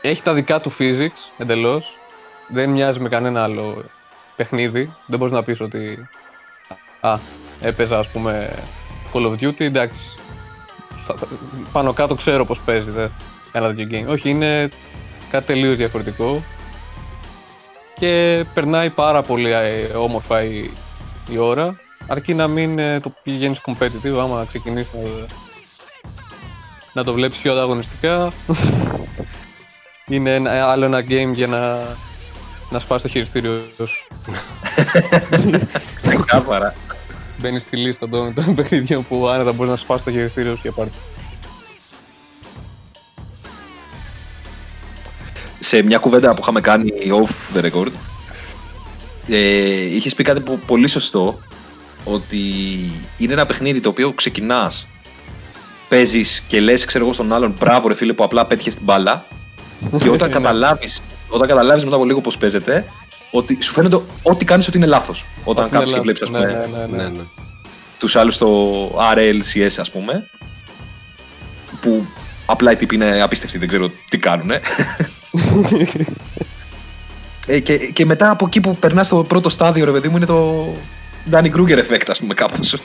[0.00, 1.96] έχει τα δικά του physics εντελώς.
[2.48, 3.84] Δεν μοιάζει με κανένα άλλο
[4.36, 4.94] παιχνίδι.
[5.06, 6.08] Δεν μπορείς να πεις ότι
[7.00, 7.18] Α,
[7.60, 8.50] έπαιζα ας πούμε
[9.12, 10.14] Call of Duty, εντάξει.
[11.72, 13.08] Πάνω κάτω ξέρω πώς παίζει δε,
[13.52, 14.12] ένα τέτοιο game.
[14.12, 14.68] Όχι, είναι
[15.30, 16.42] κάτι τελείως διαφορετικό
[17.98, 20.70] και περνάει πάρα πολύ ε, όμορφα η,
[21.30, 25.26] η ώρα αρκεί να μην ε, το πηγαίνεις competitive άμα ξεκινήσεις να,
[26.92, 28.32] να το βλέπεις πιο ανταγωνιστικά
[30.08, 31.78] είναι ένα, άλλο ένα game για να,
[32.70, 33.88] να σπάσει το χειριστήριο σου.
[36.02, 36.74] Ξεκάθαρα.
[37.40, 40.72] Μπαίνεις στη λίστα των, των παιχνιδιών που άνετα μπορείς να σπάσει το χειριστήριο σου για
[40.72, 40.96] πάρτι.
[45.60, 47.92] Σε μια κουβέντα που είχαμε κάνει off the record,
[49.28, 51.38] ε, είχες πει κάτι που, πολύ σωστό,
[52.04, 52.38] ότι
[53.18, 54.86] είναι ένα παιχνίδι το οποίο ξεκινάς,
[55.88, 59.24] παίζεις και λες, ξέρω εγώ στον άλλον, μπράβο ρε φίλε που απλά πέτυχες την μπάλα.
[59.98, 62.84] και όταν καταλάβεις όταν καταλάβεις μετά από λίγο πώς παίζεται,
[63.30, 65.26] ότι σου φαίνεται ό,τι κάνεις ότι είναι λάθος.
[65.44, 67.02] Όταν κάτσει και βλέπεις, ας ναι, πούμε, ναι, ναι, ναι.
[67.02, 67.22] Ναι, ναι.
[67.98, 70.28] τους άλλους στο RLCS, ας πούμε.
[71.80, 72.06] Που
[72.46, 74.50] απλά οι τύποι είναι απίστευτοι, δεν ξέρω τι κάνουν.
[77.46, 80.26] ε, και, και μετά από εκεί που περνάς στο πρώτο στάδιο, ρε παιδί μου, είναι
[80.26, 80.66] το
[81.30, 82.76] Danny Kruger effect, ας πούμε, κάπως.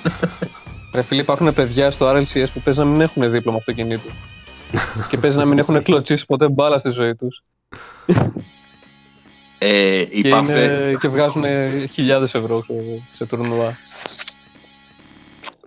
[0.94, 4.10] Ρε φίλε, υπάρχουν παιδιά στο RLCS που παίζει να μην έχουν δίπλωμα αυτοκινήτου.
[5.10, 7.44] και παίζει να μην έχουν κλωτσίσει ποτέ μπάλα στη ζωή τους.
[9.58, 10.56] ε, και, υπάρχουν...
[10.56, 11.44] είναι, και βγάζουν
[11.92, 12.74] χιλιάδες ευρώ σε,
[13.12, 13.78] σε τουρνουά.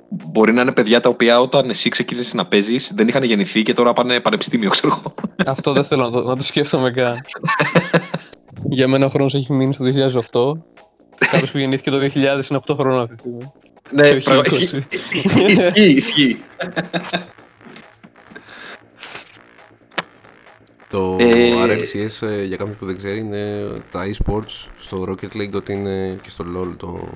[0.08, 3.74] Μπορεί να είναι παιδιά τα οποία όταν εσύ ξεκίνησες να παίζεις δεν είχαν γεννηθεί και
[3.74, 5.14] τώρα πάνε πανεπιστήμιο, ξέρω εγώ.
[5.46, 7.16] Αυτό δεν θέλω να το, να το σκέφτομαι καν.
[8.76, 9.84] Για μένα ο χρόνος έχει μείνει στο
[10.32, 10.79] 2008.
[11.30, 13.52] Κάποιος που γεννήθηκε το 2000 είναι 8 χρόνια αυτή τη στιγμή.
[13.90, 14.46] Ναι, Το πραγμα- 2020.
[15.12, 16.38] ισχύει, ισχύει, ισχύει.
[20.90, 25.52] Το Ε, RLCS ε, για κάποιον που δεν ξέρει είναι τα eSports στο Rocket League
[25.54, 27.08] ότι είναι και στο LoL το...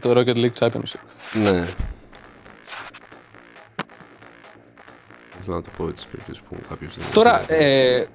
[0.00, 1.00] Το Rocket League Championship.
[1.32, 1.68] Ναι.
[5.44, 8.06] Θέλω να το πω έτσι σε περίπτωση που κάποιος δεν Τώρα, ε,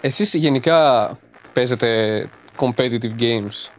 [0.00, 1.18] εσείς γενικά
[1.52, 3.70] παίζετε competitive games.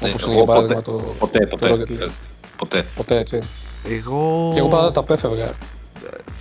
[0.00, 1.70] Ναι, όπως είναι εγώ για παράδειγμα ποτέ- το, Ποτέ, το ποτέ.
[1.74, 2.10] Rocket League.
[2.56, 2.86] Ποτέ.
[2.96, 3.38] Ποτέ έτσι.
[3.88, 4.50] Εγώ...
[4.52, 5.54] Και εγώ πάντα τα απέφευγα.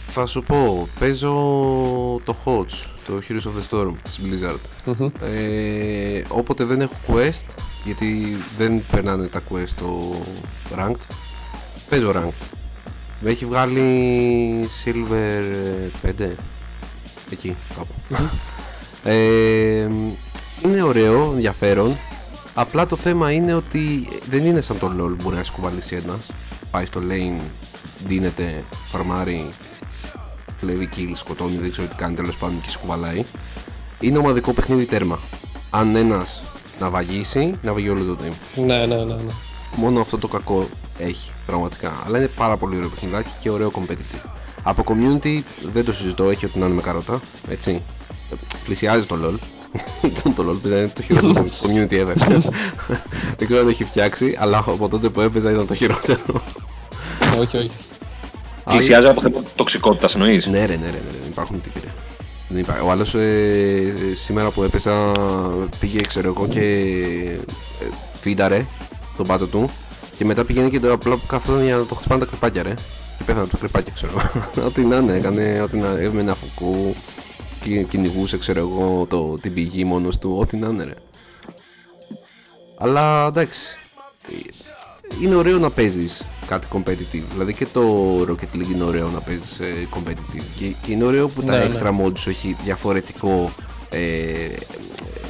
[0.07, 1.29] Θα σου πω, παίζω
[2.23, 4.59] το HOTS, το Heroes of the Storm της Blizzard.
[4.85, 5.09] Μμμ.
[5.35, 7.45] Ε, όποτε δεν έχω quest,
[7.85, 10.15] γιατί δεν περνάνε τα quest στο
[10.77, 11.13] ranked,
[11.89, 12.45] παίζω ranked.
[13.19, 15.43] Με έχει βγάλει silver
[16.19, 16.35] 5,
[17.31, 18.23] εκεί κάπου.
[19.03, 19.87] ε,
[20.65, 21.97] είναι ωραίο, ενδιαφέρον.
[22.53, 26.31] Απλά το θέμα είναι ότι δεν είναι σαν το LoL μπορεί να σκουβαλήσει ένας.
[26.71, 27.41] Πάει στο lane,
[28.05, 29.49] δίνεται, φαρμάρει,
[30.59, 33.23] κλέβει kill, σκοτώνει, δεν ξέρω τι κάνει τέλος πάντων και σκουβαλάει.
[33.99, 35.19] Είναι ομαδικό παιχνίδι τέρμα.
[35.69, 36.43] Αν ένας
[36.79, 38.33] να βαγίσει, να βαγεί όλο το team.
[38.55, 39.03] Ναι, ναι, ναι.
[39.03, 39.33] ναι.
[39.75, 42.03] Μόνο αυτό το κακό έχει πραγματικά.
[42.05, 44.29] Αλλά είναι πάρα πολύ ωραίο παιχνιδάκι και ωραίο competitive.
[44.63, 45.41] Από community
[45.73, 47.19] δεν το συζητώ, έχει ό,τι να είναι με καρότα.
[47.49, 47.81] Έτσι.
[48.63, 49.37] Πλησιάζει το LOL.
[50.35, 52.13] Το LOL πήρα είναι το χειρότερο community ever.
[53.37, 56.41] δεν ξέρω αν το έχει φτιάξει, αλλά από τότε που έπαιζα ήταν το χειρότερο.
[57.39, 57.71] όχι, όχι.
[58.63, 61.79] Πλησιάζει από θέμα τοξικότητας εννοείς; Ναι, ρε, ναι, ρε, ναι, ρε, δεν υπάρχουν τύποι.
[61.83, 61.91] Ρε.
[62.49, 62.83] Δεν υπάρχει.
[62.85, 63.15] Ο άλλος
[64.13, 65.11] σήμερα που έπαιζα
[65.79, 66.59] πήγε, ξέρω εγώ, και
[67.81, 67.85] ε,
[68.19, 68.65] φίνταρε
[69.17, 69.69] τον πάτο του
[70.15, 72.73] και μετά πήγαινε και το απλά που καθόταν για να το χτυπάνε τα κρυπάκια, ρε.
[73.17, 74.45] Και πέθανε το κρυπάκια, ξέρω εγώ.
[74.67, 76.93] ό,τι να είναι, έκανε, ό,τι να έβγαινε ένα φουκού,
[77.32, 77.32] κι-
[77.89, 80.93] κυνηγούσε, ξέρω εγώ, το, την πηγή μόνος του, ό,τι να είναι, ρε.
[82.77, 83.75] Αλλά εντάξει.
[85.21, 87.23] Είναι ωραίο να παίζεις κάτι competitive.
[87.31, 89.59] Δηλαδή και το Rocket League είναι ωραίο να παίζεις
[89.95, 90.43] competitive.
[90.55, 91.79] Και, και είναι ωραίο που τα Ναι, ναι.
[91.79, 93.49] extra modes σου έχει διαφορετικό
[93.89, 94.49] ε,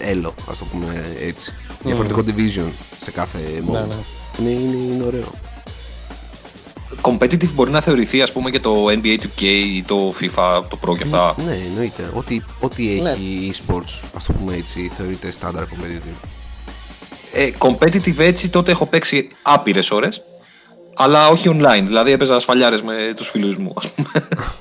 [0.01, 1.53] έλο, ας το πούμε έτσι.
[1.83, 2.71] Διαφορετικό division
[3.03, 3.71] σε κάθε mode.
[3.71, 3.95] Ναι, ναι.
[4.39, 5.31] Είναι, είναι, είναι ωραίο.
[7.01, 9.41] Competitive μπορεί να θεωρηθεί ας πούμε και το NBA 2K
[9.75, 11.35] ή το FIFA, το Pro και αυτά.
[11.45, 12.09] Ναι, εννοείται.
[12.13, 13.09] Ό,τι, ό,τι Ναι.
[13.09, 16.27] έχει e-sports, ας το πούμε έτσι, θεωρείται standard competitive.
[17.33, 20.21] Ε, competitive έτσι τότε έχω παίξει άπειρες ώρες.
[20.95, 21.83] Αλλά όχι online.
[21.85, 24.09] Δηλαδή έπαιζα ασφαλιάρε με τους φίλους μου, ας πούμε.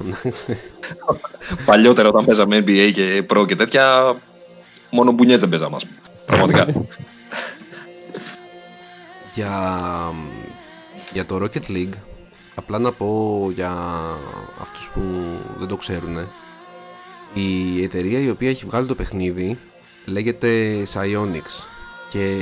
[0.06, 0.58] Εντάξει.
[1.64, 4.14] Παλιότερα όταν παίζαμε NBA και Pro και τέτοια,
[4.90, 5.98] μόνο μπουνιές δεν παίζαμε, ας πούμε.
[6.26, 6.66] Πραγματικά.
[9.34, 9.82] για,
[11.12, 11.94] για το Rocket League,
[12.54, 13.70] απλά να πω για
[14.60, 15.00] αυτούς που
[15.58, 16.18] δεν το ξέρουν,
[17.34, 19.58] η εταιρεία η οποία έχει βγάλει το παιχνίδι
[20.04, 21.64] λέγεται Psyonix
[22.08, 22.36] και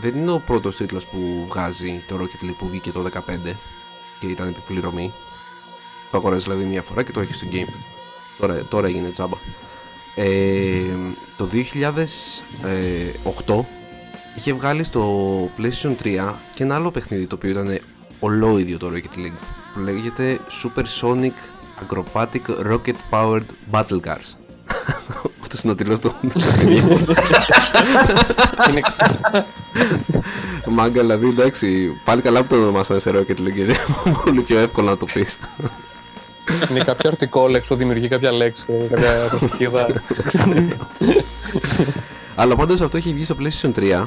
[0.00, 3.18] δεν είναι ο πρώτος τίτλος που βγάζει το Rocket League που βγήκε το 15
[4.20, 5.12] και ήταν επιπληρωμή.
[6.10, 7.72] Το αγοράζει δηλαδή μια φορά και το έχεις στο game.
[8.38, 9.36] Τώρα, τώρα έγινε τσάμπα.
[10.14, 10.96] Ε,
[11.36, 11.48] το
[13.46, 13.60] 2008
[14.36, 17.78] είχε βγάλει στο PlayStation 3 και ένα άλλο παιχνίδι το οποίο ήταν
[18.20, 21.36] ολόιδιο το Rocket League που λέγεται Super Sonic
[21.82, 24.28] Acrobatic Rocket Powered Battle Cars.
[25.42, 26.88] Αυτός είναι ο τίτλος του του παιχνιδιού.
[28.70, 28.82] είναι,
[30.66, 34.58] Μάγκα, δηλαδή εντάξει, πάλι καλά που το ονομάσανε σε Rocket League γιατί είναι πολύ πιο
[34.58, 35.38] εύκολο να το πεις.
[36.70, 40.02] είναι κάποιο αρτικό λέξη που δημιουργεί κάποια λέξη, κάποια προστιχίδα.
[42.34, 44.04] Αλλά πάντως αυτό είχε βγει στο PlayStation 3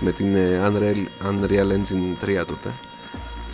[0.00, 2.70] με την ε, Unreal, Unreal Engine 3 τότε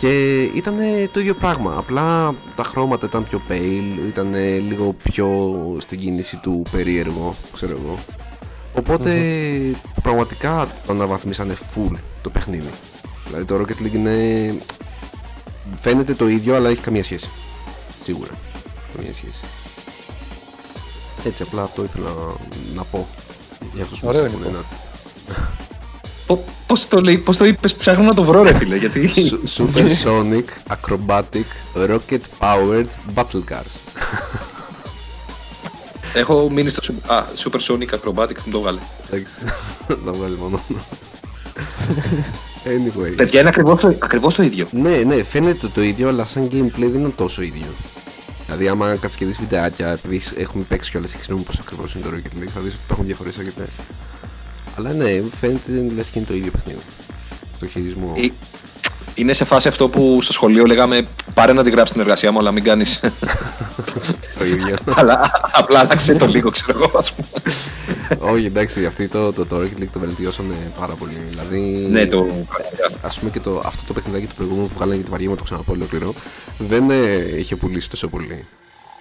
[0.01, 0.75] και ήταν
[1.11, 1.75] το ίδιο πράγμα.
[1.77, 4.33] Απλά τα χρώματα ήταν πιο pale, ήταν
[4.67, 5.27] λίγο πιο
[5.79, 7.97] στην κίνηση του περίεργο, ξέρω εγώ.
[8.77, 9.11] Οπότε
[10.01, 12.69] πραγματικά το αναβαθμίσανε full το παιχνίδι.
[13.25, 14.55] Δηλαδή το Rocket League είναι...
[15.71, 17.29] φαίνεται το ίδιο αλλά έχει καμία σχέση.
[18.03, 18.31] Σίγουρα.
[18.95, 19.41] Καμία σχέση.
[21.25, 22.09] Έτσι απλά αυτό ήθελα
[22.73, 23.07] να πω
[23.73, 24.59] για αυτούς που Ωραίο πιστεύουν είναι
[26.31, 29.11] να Πο- Πώς το, λέει, πώς το είπες, ψάχνω να το βρω ρε φίλε, γιατί...
[29.15, 31.45] Su- Super Sonic Acrobatic
[31.89, 33.75] Rocket Powered Battle Cars.
[36.13, 38.79] Έχω μείνει στο Super- α, Super Sonic Acrobatic που μου το βγάλε.
[39.11, 39.33] Εντάξει,
[40.05, 40.59] θα βγάλει μόνο.
[42.65, 43.13] Anyway.
[43.15, 44.67] Παιδιά είναι ακριβώς, το- ακριβώς το ίδιο.
[44.71, 47.65] Ναι, ναι, φαίνεται το ίδιο, αλλά σαν gameplay δεν είναι τόσο ίδιο.
[48.45, 52.03] Δηλαδή, άμα κάτσει και δει βιντεάκια, επειδή έχουμε παίξει κιόλας και ξέρουμε πώς ακριβώς είναι
[52.03, 53.67] το Rocket League, θα δεις ότι υπάρχουν διαφορές αρκετές.
[54.77, 56.79] Αλλά ναι, φαίνεται λες και είναι το ίδιο παιχνίδι.
[57.55, 58.13] Στο χειρισμό.
[58.17, 58.27] Ε,
[59.15, 62.39] Είναι σε φάση αυτό που στο σχολείο λέγαμε πάρε να τη γράψεις την εργασία μου,
[62.39, 62.99] αλλά μην κάνεις...
[64.37, 64.75] το ίδιο.
[64.95, 67.27] αλλά απλά άλλαξε το λίγο, ξέρω εγώ, ας πούμε.
[68.19, 71.17] Όχι, εντάξει, αυτή το, το, το Rocket League το βελτιώσανε πάρα πολύ.
[71.29, 72.25] Δηλαδή, ναι, το.
[73.01, 75.43] Α πούμε και το, αυτό το παιχνιδάκι του προηγούμενου που βγάλανε για τη βαριέμαι, το
[75.43, 76.13] ξαναπώ ολόκληρο,
[76.57, 78.45] δεν ε, είχε πουλήσει τόσο πολύ.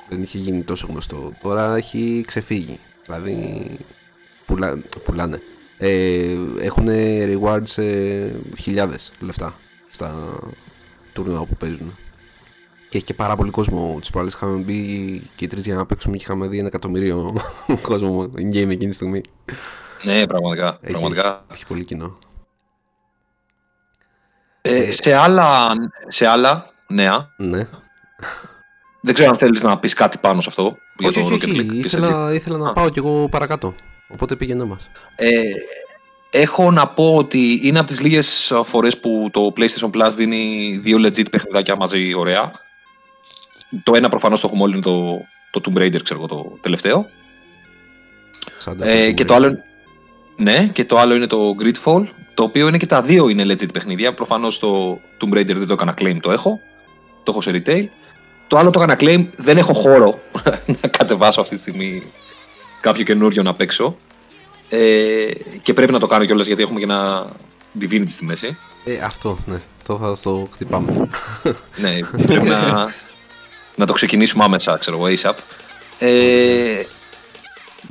[0.08, 1.32] Δεν είχε γίνει τόσο γνωστό.
[1.42, 2.78] Τώρα έχει ξεφύγει.
[3.06, 3.66] Δηλαδή,
[4.46, 5.40] πουλά, πουλάνε.
[5.82, 9.54] Ε, έχουν rewards ε, χιλιάδες λεφτά
[9.90, 10.14] στα
[11.12, 11.96] τουρνουά που παίζουν.
[12.88, 13.96] Και έχει και πάρα πολύ κόσμο.
[14.00, 14.82] Τις προάλλες είχαμε μπει
[15.36, 17.36] και οι τρεις για να παίξουμε και είχαμε δει ένα εκατομμύριο
[17.88, 19.20] κόσμο in game εκείνη τη στιγμή.
[20.02, 20.78] Ναι, πραγματικά.
[20.80, 21.44] Έχει, πραγματικά.
[21.52, 22.18] έχει πολύ κοινό.
[24.62, 25.72] Ε, σε, άλλα,
[26.08, 27.66] σε άλλα νέα, Ναι.
[29.00, 30.76] δεν ξέρω αν θέλεις να πεις κάτι πάνω σε αυτό.
[30.98, 31.68] για όχι, το όχι, Rocket όχι.
[31.70, 31.84] League.
[31.84, 32.72] Ήθελα, ήθελα να Α.
[32.72, 33.74] πάω κι εγώ παρακάτω.
[34.12, 34.90] Οπότε πήγαινε μας.
[35.16, 35.40] Ε,
[36.30, 40.98] έχω να πω ότι είναι από τις λίγες φορές που το PlayStation Plus δίνει δύο
[40.98, 42.50] legit παιχνιδάκια μαζί ωραία.
[43.82, 47.06] Το ένα προφανώς το έχουμε όλοι είναι το, το Tomb Raider, ξέρω εγώ, το τελευταίο.
[48.80, 49.58] Ε, και το άλλο,
[50.36, 52.04] ναι, και το άλλο είναι το Gridfall,
[52.34, 54.14] το οποίο είναι και τα δύο είναι legit παιχνίδια.
[54.14, 56.60] Προφανώς το Tomb Raider δεν το έκανα claim, το έχω.
[57.22, 57.84] Το έχω σε retail.
[58.46, 60.20] Το άλλο το έκανα claim, δεν έχω χώρο
[60.82, 62.02] να κατεβάσω αυτή τη στιγμή
[62.80, 63.96] κάποιο καινούριο να παίξω.
[64.68, 65.26] Ε,
[65.62, 67.26] και πρέπει να το κάνω κιόλας γιατί έχουμε και ένα
[67.80, 68.56] Divinity στη μέση.
[68.84, 69.60] Ε, αυτό, ναι.
[69.84, 71.10] Το θα το χτυπάμε.
[71.76, 72.94] ναι, πρέπει να,
[73.80, 75.34] να το ξεκινήσουμε άμεσα, ξέρω εγώ, ASAP.
[75.98, 76.82] Ε,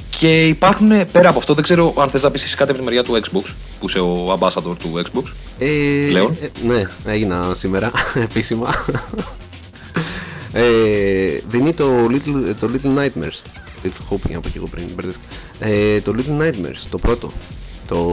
[0.10, 2.86] και υπάρχουν, πέρα από αυτό, δεν ξέρω αν θες να πεις εσύ κάτι από τη
[2.86, 5.24] μεριά του Xbox, που είσαι ο ambassador του Xbox.
[5.60, 6.38] Ε, Λέων.
[6.42, 7.92] ε, ναι, έγινα σήμερα
[8.28, 8.74] επίσημα.
[10.54, 13.42] ε, δίνει το Little, το Little Nightmares.
[13.84, 14.86] Little Hope, για να πω και εγώ πριν.
[14.96, 15.36] μπερδεύτηκα.
[15.60, 17.32] Ε, το Little Nightmares, το πρώτο.
[17.88, 18.06] Το.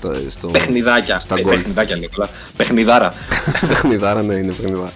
[0.00, 0.48] το στο...
[0.48, 1.18] Παιχνιδάκια.
[1.20, 1.48] Στα Ε, Gold.
[1.48, 2.30] παιχνιδάκια λέω καλά.
[2.56, 3.14] Παιχνιδάρα.
[3.68, 4.92] παιχνιδάρα, ναι, είναι παιχνιδάρα.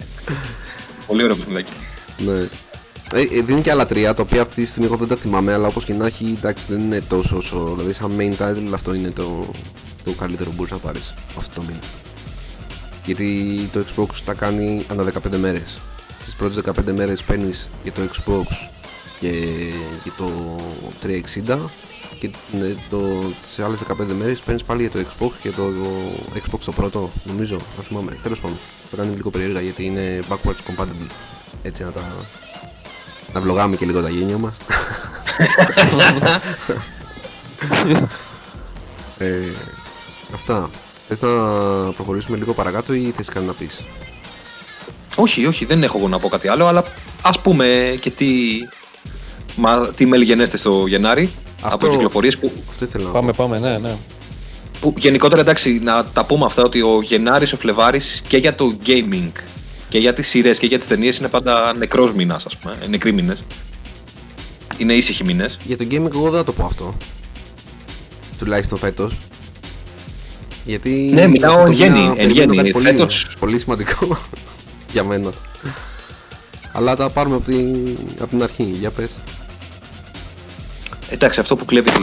[1.07, 1.73] Πολύ ωραίο παιχνιδάκι.
[2.19, 2.33] Ναι.
[3.13, 5.53] Ε, ε, δίνει και άλλα τρία, τα οποία αυτή τη στιγμή εγώ δεν τα θυμάμαι,
[5.53, 7.75] αλλά όπως και να έχει, εντάξει, δεν είναι τόσο όσο.
[7.77, 9.51] Δηλαδή, σαν main title, αυτό είναι το,
[10.05, 11.81] το καλύτερο που μπορείς να πάρεις αυτό το μήνα.
[13.05, 15.79] Γιατί το Xbox τα κάνει ανά 15 μέρες.
[16.21, 18.69] Στις πρώτες 15 μέρες παίρνεις για το Xbox
[19.21, 19.29] και
[20.03, 20.57] για το
[21.03, 21.59] 360
[22.19, 25.73] και ναι, το, σε άλλες 15 μέρες παίρνεις πάλι για το Xbox και το,
[26.35, 28.19] Xbox το πρώτο, νομίζω, δεν θυμάμαι.
[28.23, 28.57] Τέλος πάντων,
[28.91, 31.11] το κάνει λίγο περίεργα γιατί είναι backwards compatible.
[31.63, 32.01] Έτσι να τα,
[33.33, 34.57] να βλογάμε και λίγο τα γένια μας.
[39.19, 39.41] ε,
[40.35, 40.71] αυτά.
[41.09, 41.29] Θες να
[41.93, 43.85] προχωρήσουμε λίγο παρακάτω ή θες κάτι να πεις;
[45.17, 46.85] Όχι, όχι, δεν έχω εγώ να πω κάτι άλλο, αλλά
[47.23, 48.27] ας πούμε και τι,
[49.59, 51.31] μα, τι μελγενέστε στο Γενάρη;
[51.63, 53.49] Αυτό- από κυκλοφορίες που, Αυτό ήθελα να Πάμε, πω.
[53.49, 53.97] πάμε, ναι, ναι.
[54.81, 58.77] που γενικότερα εντάξει να τα πούμε αυτά ότι ο Γενάρης, ο Φλεβάρης και για το
[58.87, 59.31] gaming
[59.89, 62.87] και για τις σειρές και για τις ταινίες είναι πάντα νεκρός μήνας ας πούμε, ε,
[62.87, 63.43] νεκροί μήνες.
[64.79, 65.59] Είναι ήσυχοι μήνες.
[65.67, 66.95] Για το gaming εγώ δεν θα το πω αυτό.
[68.39, 69.17] Τουλάχιστον φέτος.
[70.65, 72.57] Γιατί Ναι, μιλάω αυτό το εν γέννη, μήνα εν περιμένω γέννη.
[72.57, 74.19] κάτι πολύ, Φέτος- πολύ σημαντικό
[74.93, 75.31] για μένα.
[76.73, 78.63] Αλλά τα πάρουμε από την, από την αρχή.
[78.63, 79.19] Για πες.
[81.11, 82.03] Εντάξει, αυτό που κλέβει τη,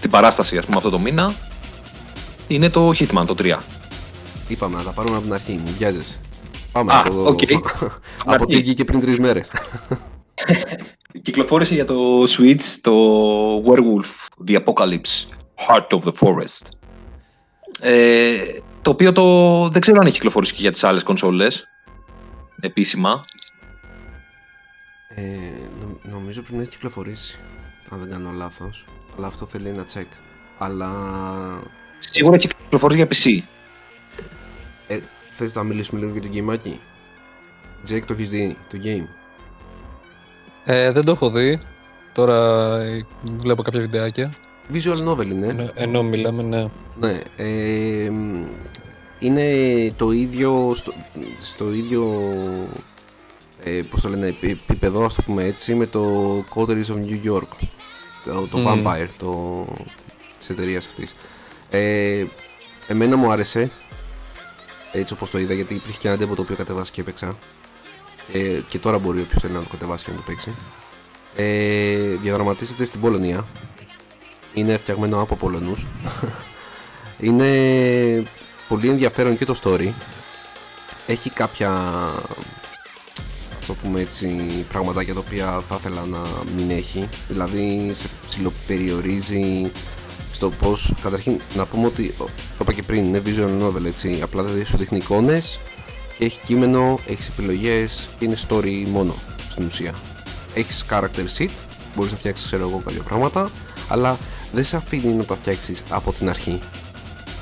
[0.00, 1.34] την παράσταση ας πούμε αυτό το μήνα
[2.48, 3.58] είναι το Hitman το 3.
[4.48, 5.52] Είπαμε να τα πάρουμε από την αρχή.
[5.52, 6.20] Μην βιάζεσαι.
[6.72, 7.40] Πάμε Α, από, οκ.
[8.18, 8.46] από αρχή.
[8.46, 9.50] τι βγήκε πριν τρεις μέρες.
[11.22, 12.92] Κυκλοφόρησε για το Switch το
[13.66, 15.24] Werewolf The Apocalypse
[15.68, 16.66] Heart of the Forest.
[17.80, 18.36] Ε,
[18.82, 21.68] το οποίο το, δεν ξέρω αν έχει κυκλοφορήσει και για τις άλλες κονσόλες
[22.60, 23.24] επίσημα.
[25.08, 25.22] Ε,
[25.80, 27.38] νο- νομίζω πρέπει να έχει κυκλοφορήσει.
[27.90, 28.86] Αν δεν κάνω λάθος.
[29.16, 30.06] Αλλά αυτό θέλει ένα check.
[30.58, 30.90] Αλλά
[31.98, 33.42] Σίγουρα έχει κυκλοφορήσει για PC.
[34.86, 34.98] ε,
[35.30, 36.80] θες να μιλήσουμε λίγο για το γκέιμάκι;
[37.88, 39.06] Jake το έχεις δει, το game;
[40.64, 41.60] Ε, δεν το έχω δει.
[42.12, 42.36] Τώρα
[42.80, 43.06] ε,
[43.36, 44.34] βλέπω κάποια βιντεάκια.
[44.72, 45.46] Visual novel είναι.
[45.46, 46.68] Ενώ, ενώ μιλάμε, ναι.
[47.00, 48.44] Ναι, ε, μ,
[49.18, 49.44] είναι
[49.96, 50.92] το ίδιο, στο,
[51.38, 52.22] στο ίδιο,
[53.64, 57.24] ε, πώς το λένε, επί- επίπεδο, ας το πούμε έτσι, με το Coteries of New
[57.24, 57.66] York,
[58.24, 58.82] το, το Μμμ.
[58.86, 59.64] Vampire, το,
[60.38, 61.14] της εταιρείας αυτής.
[61.70, 62.24] Ε,
[62.86, 63.70] εμένα μου άρεσε,
[64.92, 67.38] έτσι όπως το είδα, γιατί υπήρχε και ένα demo το οποίο κατεβάσει και έπαιξα.
[68.32, 70.54] Ε, και τώρα μπορεί όποιος θέλει να το κατεβάσει και να το παίξει.
[71.36, 73.46] Ε, διαδραματίζεται στην Πολωνία.
[74.54, 75.86] Είναι φτιαγμένο από Πολωνούς.
[77.20, 77.48] Είναι
[78.68, 79.88] πολύ ενδιαφέρον και το story.
[81.06, 82.63] Έχει κάποια ας
[83.66, 84.28] το πούμε έτσι
[84.68, 86.18] πραγματάκια τα οποία θα ήθελα να
[86.56, 87.08] μην έχει.
[87.28, 89.72] Δηλαδή σε ψιλοπεριορίζει
[90.32, 92.28] στο πώς καταρχήν να πούμε ότι το
[92.60, 95.60] είπα και πριν είναι visual novel έτσι απλά δηλαδή σου δείχνει εικόνες
[96.18, 99.14] και έχει κείμενο, έχεις επιλογές και είναι story μόνο
[99.50, 99.94] στην ουσία.
[100.54, 101.50] Έχεις character sheet
[101.96, 103.50] μπορείς να φτιάξεις ξέρω εγώ κάποια πράγματα
[103.88, 104.18] αλλά
[104.52, 106.58] δεν σε αφήνει να τα φτιάξεις από την αρχή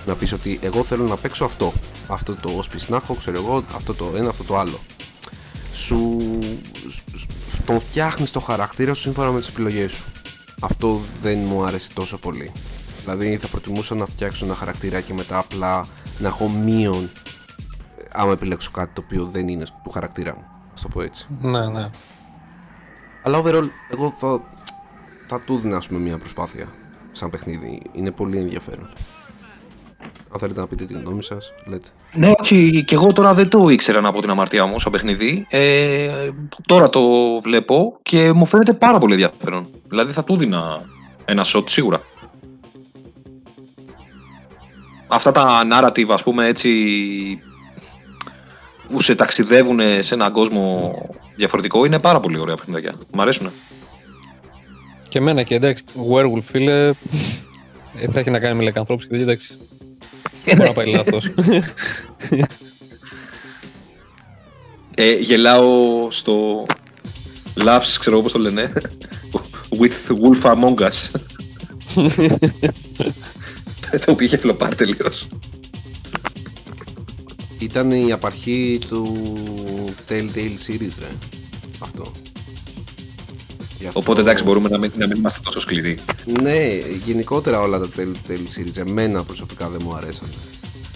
[0.06, 1.72] να πεις ότι εγώ θέλω να παίξω αυτό
[2.06, 4.78] αυτό το όσπις να έχω ξέρω εγώ αυτό το ένα αυτό το άλλο
[5.72, 6.22] σου
[7.66, 10.04] τον φτιάχνεις το χαρακτήρα σου σύμφωνα με τις επιλογές σου
[10.60, 12.52] αυτό δεν μου άρεσε τόσο πολύ
[13.00, 15.86] δηλαδή θα προτιμούσα να φτιάξω ένα χαρακτήρα και μετά απλά
[16.18, 17.10] να έχω μείον
[18.12, 20.42] άμα επιλέξω κάτι το οποίο δεν είναι του χαρακτήρα μου.
[20.42, 21.26] Α το πω έτσι.
[21.40, 21.90] Ναι, ναι.
[23.22, 24.42] Αλλά overall, εγώ θα,
[25.26, 26.68] θα του δίνα μια προσπάθεια
[27.12, 27.82] σαν παιχνίδι.
[27.92, 28.92] Είναι πολύ ενδιαφέρον.
[30.32, 31.88] Αν θέλετε να πείτε την γνώμη σας, λέτε.
[32.14, 35.46] Ναι, όχι, και εγώ τώρα δεν το ήξερα από την αμαρτία μου σαν παιχνίδι.
[35.50, 36.30] Ε,
[36.66, 37.00] τώρα το
[37.40, 39.66] βλέπω και μου φαίνεται πάρα πολύ ενδιαφέρον.
[39.88, 40.82] Δηλαδή θα του δίνα
[41.24, 42.00] ένα shot σίγουρα.
[45.06, 46.70] Αυτά τα narrative, ας πούμε, έτσι
[48.88, 50.94] που σε ταξιδεύουν σε έναν κόσμο
[51.36, 52.94] διαφορετικό είναι πάρα πολύ ωραία παιχνίδια.
[53.12, 53.50] Μ' αρέσουν.
[55.08, 59.56] Και εμένα και εντάξει, Werewolf φίλε, ε, θα έχει να κάνει με λεκανθρώπους και εντάξει.
[60.44, 61.24] Δεν μπορεί να πάει λάθος.
[64.94, 66.66] ε, γελάω στο
[67.64, 68.72] Laughs, ξέρω πώς το λένε,
[69.78, 71.10] with Wolf Among Us.
[74.04, 75.26] το οποίο είχε φλοπάρει τελείως.
[77.58, 79.14] Ήταν η απαρχή του
[80.08, 81.08] Telltale Series, ρε.
[81.78, 82.12] Αυτό.
[83.86, 84.00] Αυτό...
[84.00, 85.98] Οπότε εντάξει, μπορούμε να μην, να μην είμαστε τόσο σκληροί.
[86.42, 86.66] Ναι,
[87.04, 90.28] γενικότερα όλα τα Telltale Series εμένα προσωπικά δεν μου αρέσαν.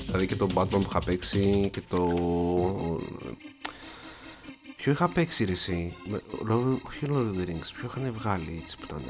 [0.07, 2.07] Δηλαδή και το Batman που είχα παίξει και το.
[4.77, 5.95] Ποιο είχα παίξει ρε εσύ,
[6.87, 9.03] όχι Lord of the Rings, ποιο είχαν βγάλει έτσι που ήταν...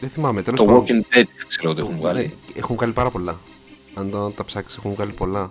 [0.00, 2.18] Δεν θυμάμαι, τέλος Το Walking Dead ξέρω ότι έχουν βγάλει.
[2.18, 3.38] Ναι, έχουν βγάλει πάρα πολλά.
[3.94, 5.50] Αν τα, τα ψάξεις έχουν βγάλει πολλά.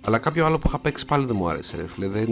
[0.00, 1.76] Αλλά κάποιο άλλο που είχα παίξει πάλι δεν μου άρεσε.
[1.76, 2.08] Ρε, φίλε.
[2.08, 2.28] Δεν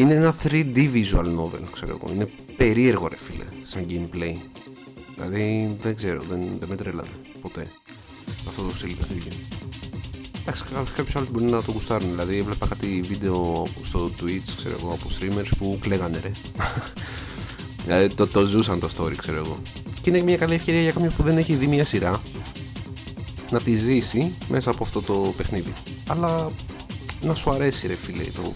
[0.00, 0.14] είναι...
[0.14, 2.12] είναι ένα 3D visual novel, ξέρω εγώ.
[2.14, 4.36] Είναι περίεργο, ρε φίλε, σαν gameplay.
[5.14, 7.08] Δηλαδή δεν ξέρω, δεν, δεν με τρέλανε
[7.40, 7.66] ποτέ
[8.48, 9.28] αυτό το στυλ παιχνίδι.
[10.40, 10.64] Εντάξει,
[10.96, 12.10] κάποιους άλλους μπορεί να το γουστάρουν.
[12.10, 16.30] Δηλαδή, έβλεπα κάτι βίντεο στο Twitch, ξέρω εγώ, από streamers που κλαίγανε ρε.
[17.84, 19.58] δηλαδή, το, το ζούσαν το story, ξέρω εγώ.
[20.00, 22.22] Και είναι μια καλή ευκαιρία για κάποιον που δεν έχει δει μια σειρά
[23.50, 25.72] να τη ζήσει μέσα από αυτό το παιχνίδι.
[26.08, 26.50] Αλλά
[27.20, 28.52] να σου αρέσει ρε φίλε το πώ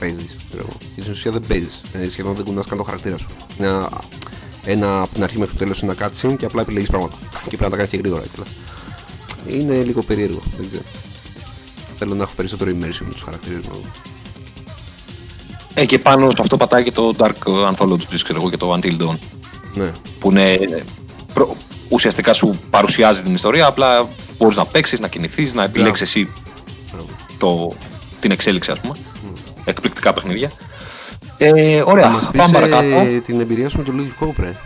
[0.00, 0.36] παίζεις.
[0.50, 1.80] Γιατί στην ουσία δεν παίζεις.
[1.92, 3.28] Δηλαδή σχεδόν δεν κουνάς καν το χαρακτήρα σου.
[3.58, 3.86] Είναι
[4.64, 7.16] ένα, από την αρχή μέχρι το τέλος ένα cutscene και απλά επιλέγεις πράγματα.
[7.32, 8.22] Και πρέπει να τα κάνεις και γρήγορα.
[9.46, 10.42] Είναι λίγο περίεργο.
[10.56, 10.82] Δεν ξέρω.
[11.96, 13.90] Θέλω να έχω περισσότερο immersion με του χαρακτήρες μου.
[15.74, 19.00] Ε, και πάνω σε αυτό πατάει και το Dark Anthology, ξέρω εγώ, και το Until
[19.00, 19.18] Dawn.
[19.74, 19.92] Ναι.
[20.18, 20.58] Που είναι
[21.88, 26.32] ουσιαστικά σου παρουσιάζει την ιστορία, απλά μπορείς να παίξεις, να κινηθείς, να επιλέξεις εσύ
[27.38, 27.72] το,
[28.20, 28.94] την εξέλιξη, ας πούμε.
[29.68, 30.50] Εκπληκτικά παιχνίδια.
[31.38, 33.20] Ε, ωραία, μας πάμε παρακάτω.
[33.24, 34.56] την εμπειρία σου με το Little Hope, ρε.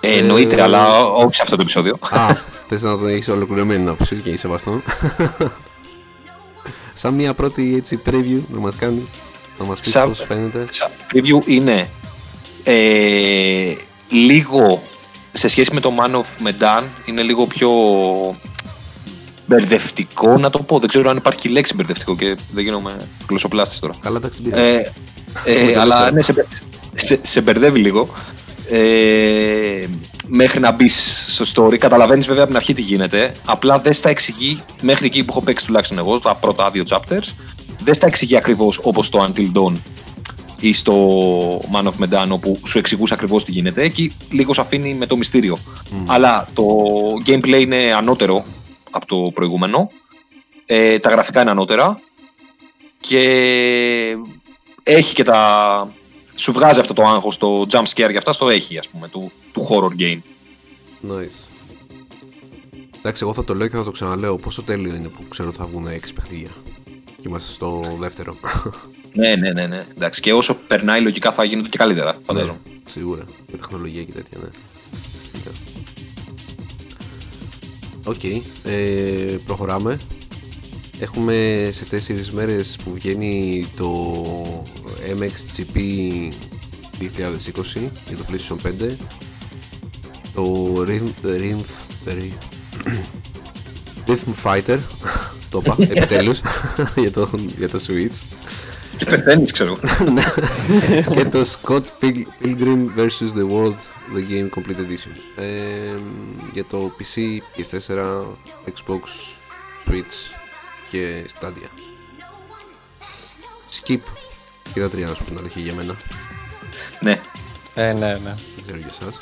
[0.00, 1.98] Ε, εννοείται, ε, αλλά όχι σε αυτό το επεισόδιο.
[2.10, 2.36] Α,
[2.68, 4.82] θες να το έχεις ολοκληρωμένη άποψη και είσαι βαστόν.
[6.94, 9.04] Σαν μια πρώτη έτσι preview να μας κάνεις,
[9.58, 10.66] να μας πεις πώς φαίνεται.
[10.70, 11.88] Σαν preview είναι
[12.64, 13.74] ε,
[14.08, 14.82] λίγο
[15.32, 17.70] σε σχέση με το Man of Medan είναι λίγο πιο
[19.46, 20.78] μπερδευτικό να το πω.
[20.78, 22.96] Δεν ξέρω αν υπάρχει λέξη μπερδευτικό και δεν γίνομαι
[23.28, 23.94] γλωσσοπλάστης τώρα.
[24.00, 24.82] Καλά, εντάξει, ε,
[25.44, 26.46] ε, αλλά ναι, σε,
[26.94, 28.08] σε, σε μπερδεύει λίγο.
[28.70, 29.86] Ε,
[30.26, 31.76] μέχρι να μπεις στο story.
[31.76, 33.34] Καταλαβαίνεις βέβαια από την αρχή τι γίνεται.
[33.44, 37.34] Απλά δεν στα εξηγεί μέχρι εκεί που έχω παίξει τουλάχιστον εγώ, τα πρώτα δύο chapters.
[37.84, 39.72] Δεν στα εξηγεί ακριβώς όπως το Until Dawn
[40.60, 40.94] ή στο
[41.58, 45.16] Man of Medan όπου σου εξηγούσε ακριβώς τι γίνεται εκεί λίγο σε αφήνει με το
[45.16, 45.58] μυστήριο
[46.06, 46.64] αλλά το
[47.26, 48.44] gameplay είναι ανώτερο
[48.92, 49.90] από το προηγούμενο
[50.66, 52.00] ε, τα γραφικά είναι ανώτερα
[53.00, 53.20] και
[54.82, 55.88] έχει και τα
[56.34, 59.32] σου βγάζει αυτό το άγχος το jump scare για αυτά στο έχει ας πούμε του,
[59.52, 60.20] του horror game
[61.08, 61.52] Nice
[63.04, 64.36] Εντάξει, εγώ θα το λέω και θα το ξαναλέω.
[64.36, 66.50] Πόσο τέλειο είναι που ξέρω ότι θα βγουν 6 παιχνίδια.
[67.04, 68.36] Και είμαστε στο δεύτερο.
[69.12, 69.86] ναι, ναι, ναι, ναι.
[69.90, 72.58] Εντάξει, και όσο περνάει λογικά θα γίνονται και καλύτερα, φαντάζομαι.
[72.64, 73.24] Ναι, σίγουρα.
[73.50, 74.48] Με τεχνολογία και τέτοια, ναι.
[78.04, 78.40] OK, okay.
[78.64, 79.98] ε, προχωράμε.
[80.98, 84.16] Έχουμε σε τέσσερις μέρες που βγαίνει το
[85.18, 85.78] MXGP
[87.00, 87.08] 2020
[88.08, 88.96] για το PlayStation 5
[90.34, 91.10] το Rhythm,
[94.06, 94.78] Rhythm Fighter
[95.52, 96.40] το είπα, επιτέλους,
[96.96, 97.28] για, το,
[97.58, 98.22] για το Switch.
[99.04, 99.78] Και πεθαίνεις, ξέρω.
[100.14, 100.22] Ναι.
[101.14, 103.32] και το Scott Pilgrim vs.
[103.36, 103.76] The World,
[104.14, 105.42] The Game Complete Edition.
[105.42, 105.98] Ε,
[106.52, 107.20] για το PC,
[107.56, 108.22] PS4,
[108.66, 109.00] Xbox,
[109.88, 110.34] Switch
[110.88, 111.68] και Stadia.
[113.70, 114.00] Skip.
[114.72, 115.96] Και τα τρία να σου πω την αλήθεια για μένα.
[117.00, 117.20] Ναι,
[117.74, 118.34] Ε, ναι, ναι.
[118.54, 119.18] Δεν ξέρω για εσάς.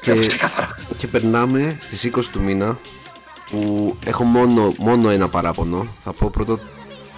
[0.00, 0.12] και...
[0.12, 0.74] Και, ξεκάθαρα.
[0.96, 2.78] και περνάμε στις 20 του μήνα
[3.50, 5.86] που έχω μόνο, μόνο ένα παράπονο.
[6.02, 6.58] Θα πω πρώτα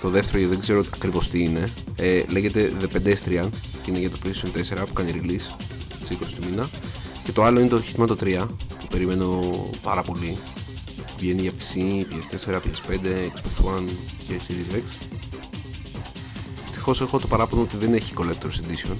[0.05, 1.65] το δεύτερο γιατί δεν ξέρω ακριβώς τι είναι.
[1.97, 3.49] Ε, λέγεται The Pedestrian
[3.83, 5.65] και είναι για το PlayStation 4 που κάνει release
[6.05, 6.69] στις 20 του μήνα.
[7.25, 8.47] Και το άλλο είναι το Hitman το 3
[8.79, 9.41] που περιμένω
[9.83, 10.37] πάρα πολύ.
[11.17, 13.89] Βγαίνει για PC, PS4, PS5, Xbox One
[14.25, 15.07] και Series X.
[16.63, 18.97] Δυστυχώς έχω το παράπονο ότι δεν έχει Collector's Edition.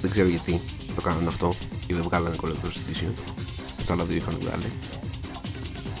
[0.00, 0.60] Δεν ξέρω γιατί
[0.94, 1.54] το κάνανε αυτό
[1.86, 3.12] ή δεν βγάλανε Collector's Edition.
[3.86, 4.72] Τα άλλα δύο είχαν βγάλει.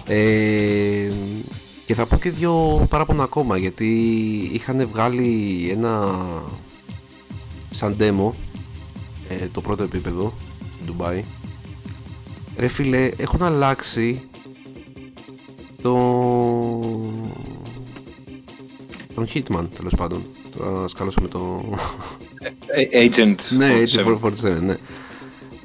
[0.06, 1.12] Ε,
[1.86, 3.88] και θα πω και δύο παράπονα ακόμα γιατί
[4.52, 6.18] είχαν βγάλει ένα
[7.70, 8.30] σαν demo
[9.28, 10.32] ε, το πρώτο επίπεδο
[10.86, 11.20] του Dubai.
[12.56, 14.20] Ρε φίλε, έχουν αλλάξει
[15.82, 15.92] το...
[19.14, 20.24] τον Hitman τέλος πάντων.
[20.56, 21.72] Τώρα σκάλωσα με το...
[22.66, 23.80] Ε, Agent Ναι, 47.
[23.80, 24.76] έτσι 447, ναι.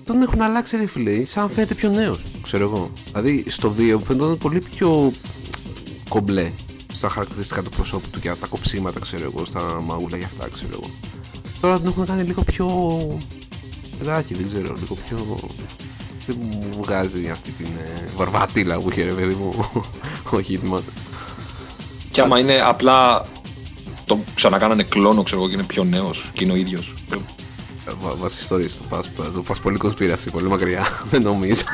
[0.03, 2.91] Τον έχουν αλλάξει ρε φίλε, σαν φαίνεται πιο νέος, ξέρω εγώ.
[3.11, 5.11] Δηλαδή στο 2 μου φαίνονταν πολύ πιο
[6.07, 6.51] κομπλέ
[6.93, 10.71] στα χαρακτηριστικά του προσώπου του και τα κοψίματα, ξέρω εγώ, στα μαγούλα για αυτά, ξέρω
[10.73, 10.89] εγώ.
[11.61, 12.67] Τώρα τον έχουν κάνει λίγο πιο
[13.99, 15.37] παιδάκι, δεν ξέρω, λίγο πιο...
[16.27, 19.53] Δεν μου βγάζει αυτή την ε, βαρβάτιλα που είχε ρε παιδί μου
[20.33, 20.81] ο Hitman.
[22.11, 23.25] Και άμα είναι απλά
[24.05, 26.93] το ξανακάνανε κλόνο, ξέρω εγώ, και είναι πιο νέος και είναι ο ίδιος.
[27.11, 27.15] Ε,
[28.01, 31.61] Βα, βάσει ιστορίες το πας, το πας πολύ κονспίραση, πολύ μακριά, δεν νομίζω.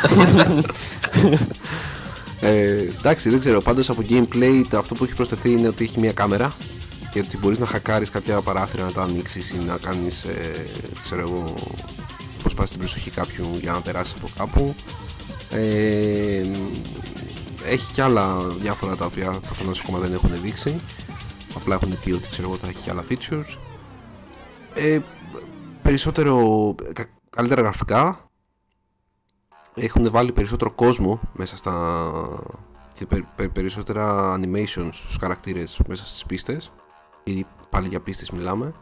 [2.44, 6.00] ε, εντάξει, δεν ξέρω, πάντως από gameplay το, αυτό που έχει προσθεθεί είναι ότι έχει
[6.00, 6.54] μια κάμερα
[7.12, 10.66] και ότι μπορείς να χακάρεις κάποια παράθυρα να τα ανοίξεις ή να κάνεις, ε,
[11.04, 11.54] ξέρω εγώ,
[12.44, 14.76] πώς πας την προσοχή κάποιου για να περάσεις από κάπου.
[15.50, 16.42] Ε,
[17.66, 20.76] έχει και άλλα διάφορα τα οποία προφανώς ακόμα δεν έχουν δείξει.
[21.56, 23.58] Απλά έχουν πει ότι ξέρω εγώ θα έχει και άλλα features.
[24.76, 25.00] Ε,
[25.82, 28.30] περισσότερο κα- καλύτερα γραφικά
[29.76, 32.12] έχουν βάλει περισσότερο κόσμο μέσα στα
[32.94, 36.72] και πε- πε- περισσότερα animations στους χαρακτήρες μέσα στις πίστες.
[37.24, 38.74] Ή πάλι για πίστες μιλάμε.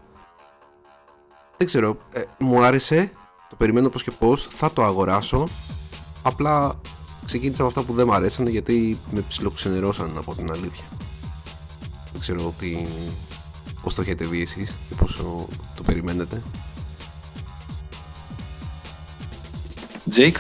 [1.58, 3.12] Δεν ξέρω, ε, μου άρεσε
[3.50, 5.48] το περιμένω πως και πως θα το αγοράσω.
[6.22, 6.74] Απλά
[7.26, 10.86] ξεκίνησα με αυτά που δεν μου αρέσανε γιατί με ψιλοξενερώσαν από την αλήθεια.
[12.12, 12.86] Δεν ξέρω τι,
[13.82, 16.42] πώς το έχετε δει εσείς και πόσο το περιμένετε.
[20.16, 20.38] Jake,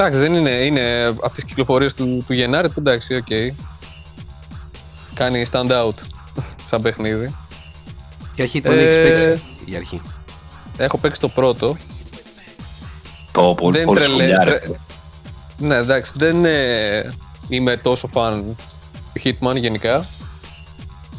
[0.00, 3.54] Εντάξει, δεν είναι, είναι από τις κυκλοφορίες του, του Γενάρη, που εντάξει, οκ.
[5.14, 5.94] Κάνει stand out
[6.68, 7.34] σαν παιχνίδι.
[8.34, 10.02] Ποια Hitman Ε, έχεις παίξει για αρχή.
[10.76, 11.76] Έχω παίξει το πρώτο.
[13.32, 14.58] το πολύ, δεν πολύ τρελε- σκουλιά, ρε.
[14.58, 14.76] τρε-
[15.58, 17.12] Ναι, εντάξει, δεν ε,
[17.48, 18.56] είμαι τόσο φαν
[19.14, 20.06] του Hitman γενικά.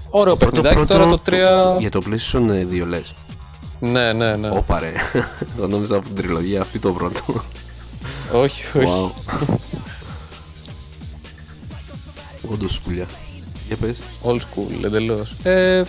[0.10, 1.32] Ωραίο παιχνιδάκι, τώρα το 3...
[1.80, 2.50] Για το PlayStation
[2.82, 3.14] 2 λες.
[3.80, 4.50] Ναι, ναι, ναι.
[4.50, 4.92] Όπα ρε.
[5.58, 7.44] Εγώ νόμιζα από την τριλογία αυτή το πρώτο.
[8.34, 8.88] Όχι, όχι.
[8.88, 9.12] Wow.
[12.52, 13.08] Όντως σκουλιά.
[13.68, 14.00] Για πες.
[14.24, 15.36] Old school, εντελώς.
[15.44, 15.84] Ε,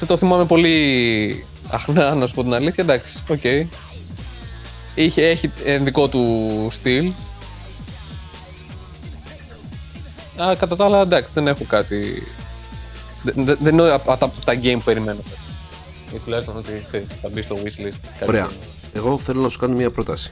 [0.00, 2.84] το, το θυμάμαι πολύ αχνά, να σου πω την αλήθεια.
[2.84, 3.44] Εντάξει, οκ.
[4.94, 7.12] Είχε, έχει ένα δικό του στυλ.
[10.36, 12.22] Α, κατά τα άλλα, εντάξει, δεν έχω κάτι.
[13.22, 15.20] Δεν, δεν, δεν είναι από τα, τα game που περιμένω.
[16.14, 17.98] Ή τουλάχιστον ότι ξέρεις, θα μπει στο wishlist.
[18.18, 18.46] κάτι Ωραία.
[18.46, 18.58] τέτοιο.
[18.94, 20.30] Εγώ θέλω να σου κάνω μια πρόταση.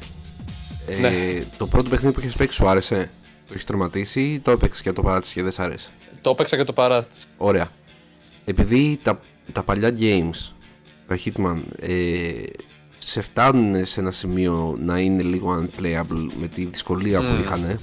[0.89, 1.12] Ε, Ναι.
[1.59, 3.11] Το πρώτο παιχνίδι που έχεις παίξει σου άρεσε.
[3.47, 5.89] Το έχεις τερματίσει ή το έπαιξες και το παράτησες και δεν σ' άρεσε;
[6.20, 7.26] Το έπαιξα και το παράσταση.
[7.37, 7.68] Ωραία.
[8.45, 9.18] Επειδή τα,
[9.53, 10.53] τα παλιά games,
[11.07, 12.43] τα Hitman, ε,
[12.99, 17.78] σε φτάνουν σε ένα σημείο να είναι λίγο unplayable με τη δυσκολία που είχαν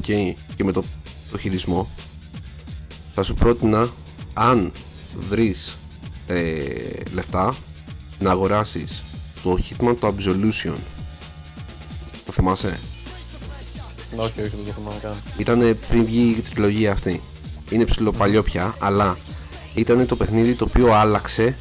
[0.00, 0.84] okay, και με το,
[1.30, 1.88] το χειρισμό
[3.12, 3.88] θα σου πρότεινα
[4.34, 4.72] αν
[5.28, 5.76] βρεις
[6.26, 6.62] ε,
[7.12, 7.56] λεφτά
[8.18, 9.02] να αγοράσεις
[9.42, 10.74] το Hitman το Absolution
[12.28, 12.78] το θυμάσαι;
[14.16, 15.14] Όχι, όχι, δεν το θυμάμαι καν.
[15.36, 17.20] ήταν πριν βγει η τριλογία αυτή.
[17.70, 19.16] Είναι ψηλό παλιό πια, αλλά
[19.74, 21.56] ήταν το παιχνίδι το οποίο άλλαξε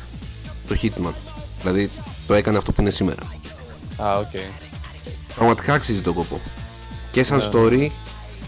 [0.67, 1.13] το Hitman.
[1.59, 1.89] Δηλαδή
[2.27, 3.23] το έκανε αυτό που είναι σήμερα.
[3.97, 4.39] Α, οκ.
[5.35, 6.39] Πραγματικά αξίζει τον κόπο.
[7.11, 7.89] Και σαν story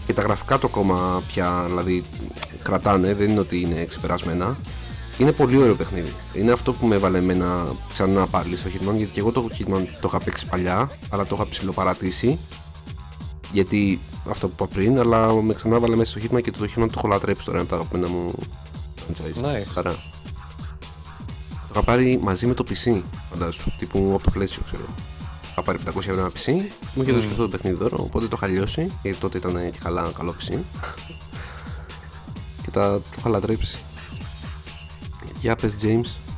[0.06, 2.04] και τα γραφικά το ακόμα πια δηλαδή
[2.62, 4.56] κρατάνε, δεν είναι ότι είναι ξεπερασμένα.
[5.20, 6.12] Είναι πολύ ωραίο παιχνίδι.
[6.34, 9.84] Είναι αυτό που με έβαλε εμένα ξανά πάλι στο Hitman, γιατί και εγώ το Hitman
[10.00, 12.38] το είχα παίξει παλιά, αλλά το είχα ψιλοπαρατήσει.
[13.52, 16.94] Γιατί αυτό που είπα πριν, αλλά με ξανάβαλε μέσα στο Hitman και το Hitman το
[16.96, 18.34] έχω λατρέψει τώρα, είναι από τα αγαπημένα μου
[18.96, 19.44] franchise.
[19.44, 19.66] Nice.
[19.72, 19.90] Χαρά.
[21.50, 23.00] Το είχα πάρει μαζί με το PC,
[23.30, 24.84] φαντάσου, τύπου από το PlayStation, ξέρω.
[25.50, 26.52] Είχα πάρει 500 ευρώ ένα PC,
[26.94, 29.70] μου είχε δώσει και αυτό το παιχνίδι δώρο, οπότε το είχα λιώσει, γιατί τότε ήταν
[29.70, 30.52] και καλά καλό PC.
[32.62, 33.78] και τα, το είχα λατρέψει.
[35.40, 36.34] Για πες James.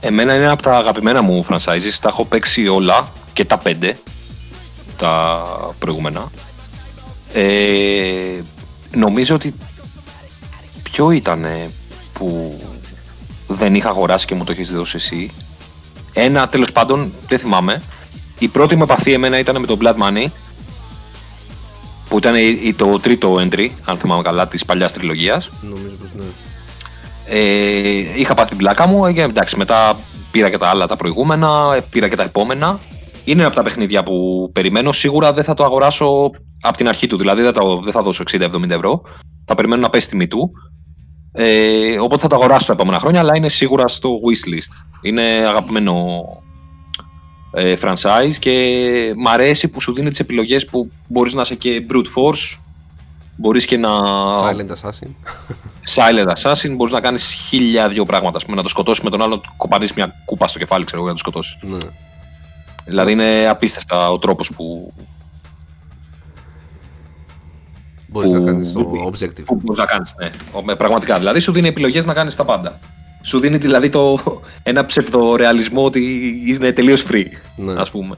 [0.00, 1.92] Εμένα είναι από τα αγαπημένα μου franchises.
[2.00, 3.98] Τα έχω παίξει όλα και τα πέντε.
[4.98, 5.44] Τα
[5.78, 6.30] προηγούμενα.
[7.32, 8.40] Ε,
[8.94, 9.54] νομίζω ότι
[10.82, 11.46] ποιο ήταν
[12.12, 12.60] που
[13.46, 15.30] δεν είχα αγοράσει και μου το έχεις δώσει εσύ.
[16.12, 17.82] Ένα τέλος πάντων, δεν θυμάμαι.
[18.38, 20.26] Η πρώτη μου επαφή εμένα ήταν με το Blood Money
[22.08, 22.34] που ήταν
[22.76, 25.50] το τρίτο entry, αν θυμάμαι καλά, της παλιάς τριλογίας.
[25.62, 26.24] Νομίζω πως ναι.
[27.30, 29.96] Ε, είχα πάθει την πλάκα μου, ε, εντάξει, μετά
[30.30, 32.78] πήρα και τα άλλα τα προηγούμενα, ε, πήρα και τα επόμενα.
[33.24, 34.92] Είναι από τα παιχνίδια που περιμένω.
[34.92, 38.24] Σίγουρα δεν θα το αγοράσω από την αρχή του, δηλαδή δεν, το, δεν θα δώσω
[38.30, 39.02] 60-70 ευρώ.
[39.44, 40.50] Θα περιμένω να πέσει τη τιμή του.
[41.32, 44.86] Ε, οπότε θα το αγοράσω τα επόμενα χρόνια, αλλά είναι σίγουρα στο wishlist.
[45.02, 45.94] Είναι αγαπημένο
[47.52, 51.86] ε, franchise και μ' αρέσει που σου δίνει τις επιλογές που μπορείς να είσαι και
[51.90, 52.58] brute force,
[53.40, 53.90] μπορείς και να...
[54.42, 55.08] Silent Assassin.
[55.94, 59.40] Silent Assassin, μπορείς να κάνεις χίλια δύο πράγματα, πούμε, να το σκοτώσεις με τον άλλο,
[59.56, 61.56] κοπανείς μια κούπα στο κεφάλι, ξέρω, για να το σκοτώσεις.
[61.62, 61.76] ναι.
[62.84, 64.92] Δηλαδή είναι απίστευτα ο τρόπος που,
[68.08, 69.44] Μπορείς που- να κάνεις το που- objective.
[69.44, 70.30] που μπορείς να κάνεις, ναι.
[70.52, 72.78] Ο- με- Πραγματικά, δηλαδή σου δίνει επιλογές να κάνεις τα πάντα.
[73.22, 74.18] Σου δίνει δηλαδή το,
[74.62, 76.00] ένα ψευδορεαλισμό ότι
[76.46, 77.24] είναι τελείως free,
[77.56, 77.80] Ναι.
[77.80, 78.16] ας πούμε.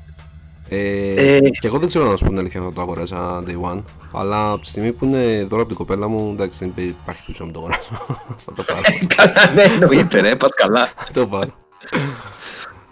[0.73, 1.41] Ε, Ε.
[1.41, 3.83] Και εγώ δεν ξέρω να σου πω την αλήθεια αν θα το αγοράζα day one.
[4.13, 7.23] Αλλά από τη στιγμή που είναι δώρο από την κοπέλα μου, εντάξει, δεν υπέ- υπάρχει
[7.27, 7.95] πίσω να το αγοράσω.
[8.45, 8.81] θα το πάρω.
[9.17, 10.87] Καλά, ναι, εννοείται, ρε, πας καλά.
[11.07, 11.51] Θα το πάρω.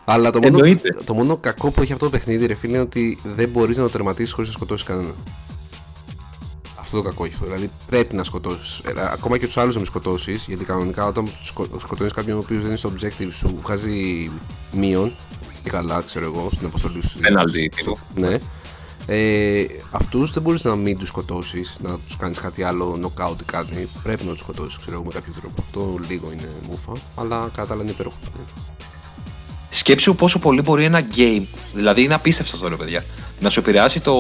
[0.05, 0.97] Αλλά το μόνο, Εννοείται.
[1.05, 3.83] το μόνο κακό που έχει αυτό το παιχνίδι, ρε φίλε, είναι ότι δεν μπορείς να
[3.83, 5.15] το τερματίσεις χωρίς να σκοτώσεις κανέναν.
[6.81, 7.45] Αυτό το κακό έχει αυτό.
[7.47, 8.83] Δηλαδή πρέπει να σκοτώσεις.
[9.13, 11.31] Ακόμα και τους άλλους να μην σκοτώσεις, γιατί κανονικά όταν
[11.79, 14.31] σκοτώνεις κάποιον ο οποίος δεν είναι στο objective σου, βγάζει
[14.73, 15.13] μείον.
[15.63, 17.19] Και καλά, ξέρω εγώ, στην αποστολή σου.
[17.19, 17.99] Penalty, Στο- τύπου.
[18.15, 18.37] Ναι.
[19.11, 23.45] Ε, Αυτούς δεν μπορείς να μην τους σκοτώσεις, να τους κάνεις κάτι άλλο, knockout ή
[23.45, 23.89] κάτι.
[24.03, 25.63] Πρέπει να τους σκοτώσεις, ξέρω εγώ, με κάποιο τρόπο.
[25.63, 28.17] Αυτό λίγο είναι μούφα, αλλά κατά τα άλλα είναι υπέροχο.
[29.71, 31.43] Σκέψου πόσο πολύ μπορεί ένα game,
[31.75, 33.05] δηλαδή είναι απίστευτο αυτό ρε παιδιά,
[33.41, 34.15] να σου επηρεάσει το,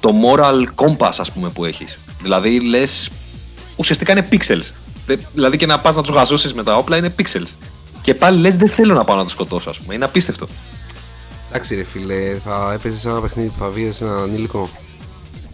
[0.00, 1.98] το moral compass ας πούμε που έχεις.
[2.22, 3.10] Δηλαδή λες,
[3.76, 4.70] ουσιαστικά είναι pixels.
[5.06, 7.48] Δε- δηλαδή και να πας να τους γαζώσεις με τα όπλα είναι pixels.
[8.10, 10.46] Και πάλι λες δεν θέλω να πάω να τους σκοτώσω ας πούμε, είναι απίστευτο.
[11.48, 14.68] Εντάξει ρε φίλε, θα έπαιζες ένα παιχνίδι που θα βίαζε ένα ανήλικο.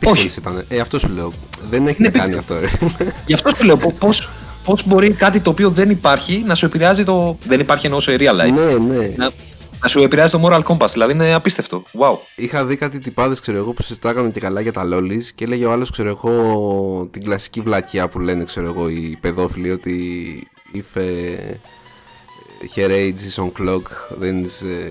[0.04, 0.28] Όχι.
[0.28, 0.64] Pixels ήταν.
[0.68, 1.32] Ε, αυτό σου λέω.
[1.70, 2.38] Δεν έχει Είναι να κάνει pixels.
[2.38, 2.68] αυτό, ρε.
[3.26, 4.28] Γι' αυτό σου λέω πώς,
[4.64, 7.36] πώς μπορεί κάτι το οποίο δεν υπάρχει να σου επηρεάζει το...
[7.46, 8.52] Δεν υπάρχει εννοώ σε real life.
[8.52, 9.12] ναι, ναι.
[9.16, 9.30] Να,
[9.82, 11.82] να σου επηρεάζει το moral compass, δηλαδή είναι απίστευτο.
[11.98, 12.16] Wow.
[12.36, 15.64] Είχα δει κάτι τυπάδες, ξέρω εγώ, που συζητάγανε και καλά για τα λόλις και έλεγε
[15.64, 19.96] ο άλλος, ξέρω εγώ, την κλασική βλακιά που λένε, ξέρω εγώ, οι παιδόφιλοι ότι
[20.74, 21.54] if uh,
[22.74, 23.86] her age is on clock,
[24.20, 24.90] then is, uh,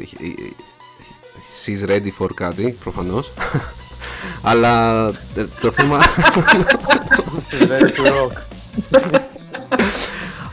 [1.62, 3.32] she's ready for κάτι, προφανώς.
[4.42, 6.00] Αλλά ε, το θέμα.
[7.60, 8.32] Ready to rock.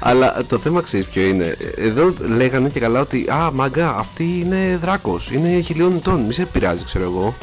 [0.05, 1.57] Αλλά το θέμα ξέρεις ποιο είναι.
[1.77, 5.31] Εδώ λέγανε και καλά ότι Α, μαγκά, αυτή είναι δράκος.
[5.31, 6.21] Είναι χιλιών ετών.
[6.21, 7.35] Μη σε πειράζει, ξέρω εγώ.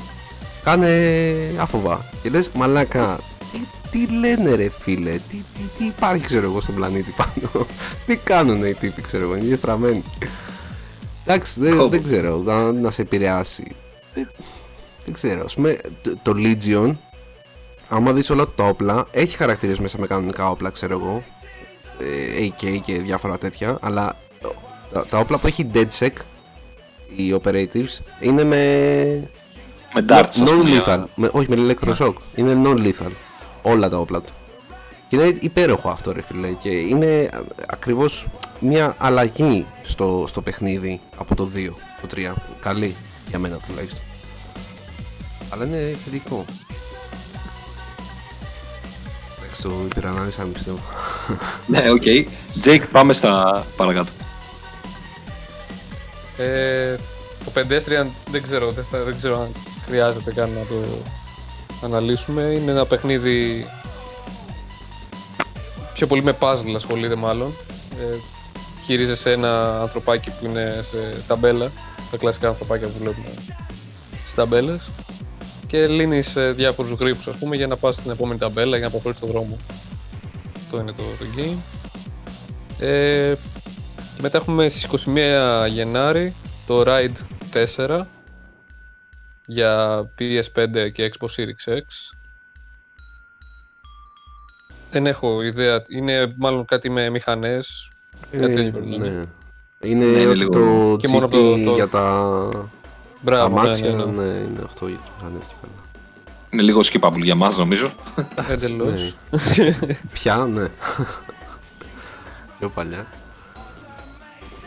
[0.63, 0.89] Κάνε
[1.57, 2.05] άφοβα.
[2.21, 3.19] Και λες, μαλάκα,
[3.91, 7.65] τι, τι λένε ρε φίλε, τι, τι, τι υπάρχει, ξέρω εγώ, στον πλανήτη πάνω;
[8.05, 10.03] τι κάνουν οι τύποι, ξέρω εγώ, είναι διαστραμμένοι.
[11.25, 11.87] Εντάξει, δεν, Κόβω.
[11.89, 13.75] δεν ξέρω, να, να σε επηρεάσει.
[14.13, 14.29] Δεν,
[15.03, 16.95] δεν ξέρω, ας πούμε, το, το Legion,
[17.89, 21.23] άμα δεις όλα τα όπλα, έχει χαρακτήρες μέσα με κανονικά όπλα, ξέρω εγώ,
[21.99, 24.15] ε, AK και διάφορα τέτοια, αλλά
[24.93, 26.11] τα, τα όπλα που έχει DeadSec,
[27.15, 28.63] οι operatives, είναι με
[29.95, 30.25] Με darts.
[30.29, 31.03] ας πούμε, non-lethal.
[31.15, 32.13] Με, όχι, με electroshock.
[32.35, 33.11] Είναι non-lethal.
[33.69, 34.31] Όλα τα όπλα του.
[35.07, 36.47] Και είναι υπέροχο αυτό, ρε φίλε.
[36.47, 38.27] Και είναι α- ακριβώς
[38.59, 41.69] μια αλλαγή στο, στο παιχνίδι από το 2,
[42.01, 42.33] το 3.
[42.59, 42.95] Καλή
[43.29, 43.99] για μένα τουλάχιστον.
[45.49, 46.45] Αλλά είναι θετικό.
[49.41, 50.79] Εντάξει, το υπερανάλυσα, πιστεύω.
[51.67, 52.01] Ναι, OK.
[52.63, 54.09] Jake, πάμε στα παρακάτω.
[56.37, 56.95] Ε,
[57.45, 59.51] το pedestrian δεν ξέρω, δεν, θα- δεν ξέρω αν
[59.87, 60.75] χρειάζεται καν να το
[61.83, 62.41] αναλύσουμε.
[62.41, 63.65] Είναι ένα παιχνίδι
[65.93, 67.53] πιο πολύ με puzzle ασχολείται μάλλον.
[67.99, 68.15] Ε,
[68.85, 71.71] χειρίζεσαι ένα ανθρωπάκι που είναι σε ταμπέλα,
[72.11, 73.27] τα κλασικά ανθρωπάκια που βλέπουμε
[74.09, 74.89] στις ταμπέλες
[75.67, 78.87] και λύνεις ε, διάφορους γρίφους ας πούμε για να πας στην επόμενη ταμπέλα για να
[78.87, 79.57] αποχωρήσεις τον δρόμο.
[80.55, 81.57] Αυτό είναι το, το game.
[82.79, 83.33] Ε,
[84.15, 86.33] και μετά έχουμε στις 21 Γενάρη
[86.67, 87.15] το Ride
[87.77, 88.01] 4
[89.51, 91.81] για PS5 και Xbox Series X.
[94.91, 97.89] Δεν έχω ιδέα, είναι μάλλον κάτι με μηχανές.
[98.31, 99.07] Κάτι τέτοιο πρέπει να είναι.
[99.09, 99.23] ναι.
[99.89, 102.49] Είναι, Ναι, είναι ότι λίγο- το Και GT μόνο το- το- για τα
[103.21, 104.11] Μπράβο, ναι, αμάξια, ναι, ναι.
[104.23, 105.73] ναι, είναι αυτό για τις μηχανές και καλά.
[106.49, 107.91] Είναι λίγο skippable για μας νομίζω.
[108.49, 109.15] Εντελώς.
[109.57, 109.73] Ναι.
[110.11, 110.67] Πια, ναι.
[112.59, 113.05] Πιο παλιά.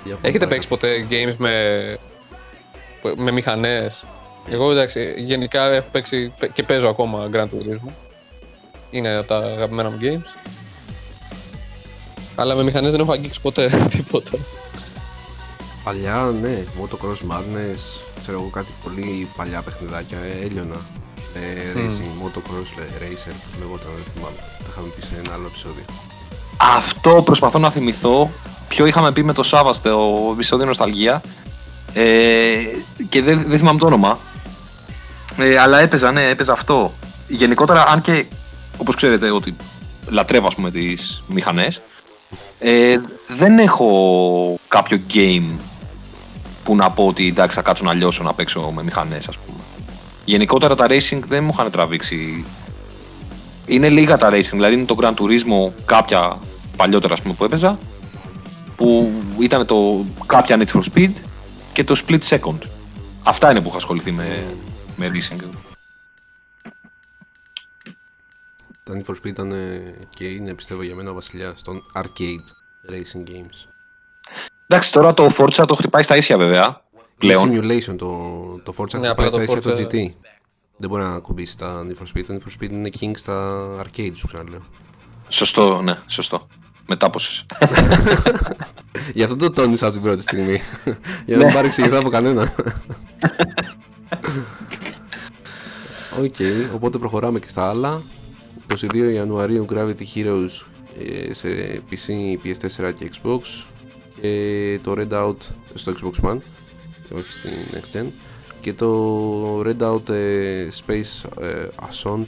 [0.05, 0.47] Για πάμε Έχετε παρακάτω.
[0.49, 1.97] παίξει ποτέ games με,
[3.17, 4.05] με μηχανές;
[4.51, 7.91] Εγώ εντάξει, γενικά έχω παίξει και παίζω ακόμα Grand Turismo.
[8.91, 10.41] Είναι από τα αγαπημένα μου games.
[12.35, 14.39] Αλλά με μηχανές δεν έχω αγγίξει ποτέ τίποτα.
[15.85, 20.77] Παλιά, ναι, Motocross Madness, ξέρω εγώ κάτι πολύ παλιά παιχνιδάκια, ε, έλειωνα.
[21.35, 24.37] Ε, Racing, Motocross, ε, Racer, πώς λεγόταν, δεν θυμάμαι.
[24.59, 25.85] Τα είχαμε πει σε ένα άλλο επεισόδιο.
[26.57, 28.31] Αυτό προσπαθώ να θυμηθώ.
[28.69, 31.23] Ποιο είχαμε πει με το Σάβα στο επεισόδιο Νοσταλγία.
[31.95, 32.55] Ε,
[33.09, 34.19] και δεν, δεν θυμάμαι το όνομα.
[35.39, 36.93] Ε, αλλά έπαιζα, ναι, έπαιζα αυτό.
[37.29, 38.25] Γενικότερα, αν και
[38.77, 39.57] όπως ξέρετε ότι
[40.09, 41.81] λατρεύω ας πούμε τις μηχανές,
[42.59, 45.57] ε, δεν έχω κάποιο game
[46.65, 49.59] που να πω ότι εντάξει θα κάτσω να λιώσω να παίξω με μηχανές ας πούμε.
[50.25, 52.45] Γενικότερα τα racing δεν μου είχαν τραβήξει
[53.67, 56.39] είναι λίγα τα racing, δηλαδή είναι το Gran Turismo κάποια
[56.77, 57.79] παλιότερα ας πούμε, που έπαιζα
[58.77, 61.11] που ήταν το κάποια Need for Speed
[61.73, 62.59] και το Split Second.
[63.23, 64.45] Αυτά είναι που έχω ασχοληθεί με,
[64.97, 65.41] με racing.
[68.85, 72.45] Τα Need for Speed ήταν ε, και είναι πιστεύω για μένα ο βασιλιάς των arcade
[72.91, 73.69] racing games.
[74.67, 76.85] Εντάξει, τώρα το Forza το χτυπάει στα ίσια βέβαια.
[77.19, 77.53] Πλέον.
[77.53, 78.09] Είναι simulation το,
[78.63, 80.15] το Forza Ναι, ναι, απλά πάει στα το ίσια το Forza- GT.
[80.77, 82.25] Δεν μπορεί να κουμπίσει τα Need for Speed.
[82.27, 84.65] Τα Need for Speed είναι king στα arcade σου ξαναλέω.
[85.29, 86.47] Σωστό, ναι, σωστό.
[86.87, 87.47] Μετάποσες.
[89.15, 90.61] Γι' αυτό το τόνισα από την πρώτη στιγμή.
[91.27, 92.53] Για να μην παρεξηγηθώ από κανένα.
[96.23, 96.35] Οκ,
[96.75, 98.03] οπότε προχωράμε και στα άλλα.
[98.69, 100.65] 22 Ιανουαρίου Gravity Heroes
[100.99, 101.49] ε, σε
[101.91, 103.41] PC, PS4 και Xbox
[104.21, 105.37] και το Redout
[105.75, 106.39] στο Xbox One
[107.15, 108.07] όχι στην Next Gen
[108.61, 112.25] και το Redout ε, Space ε, Assault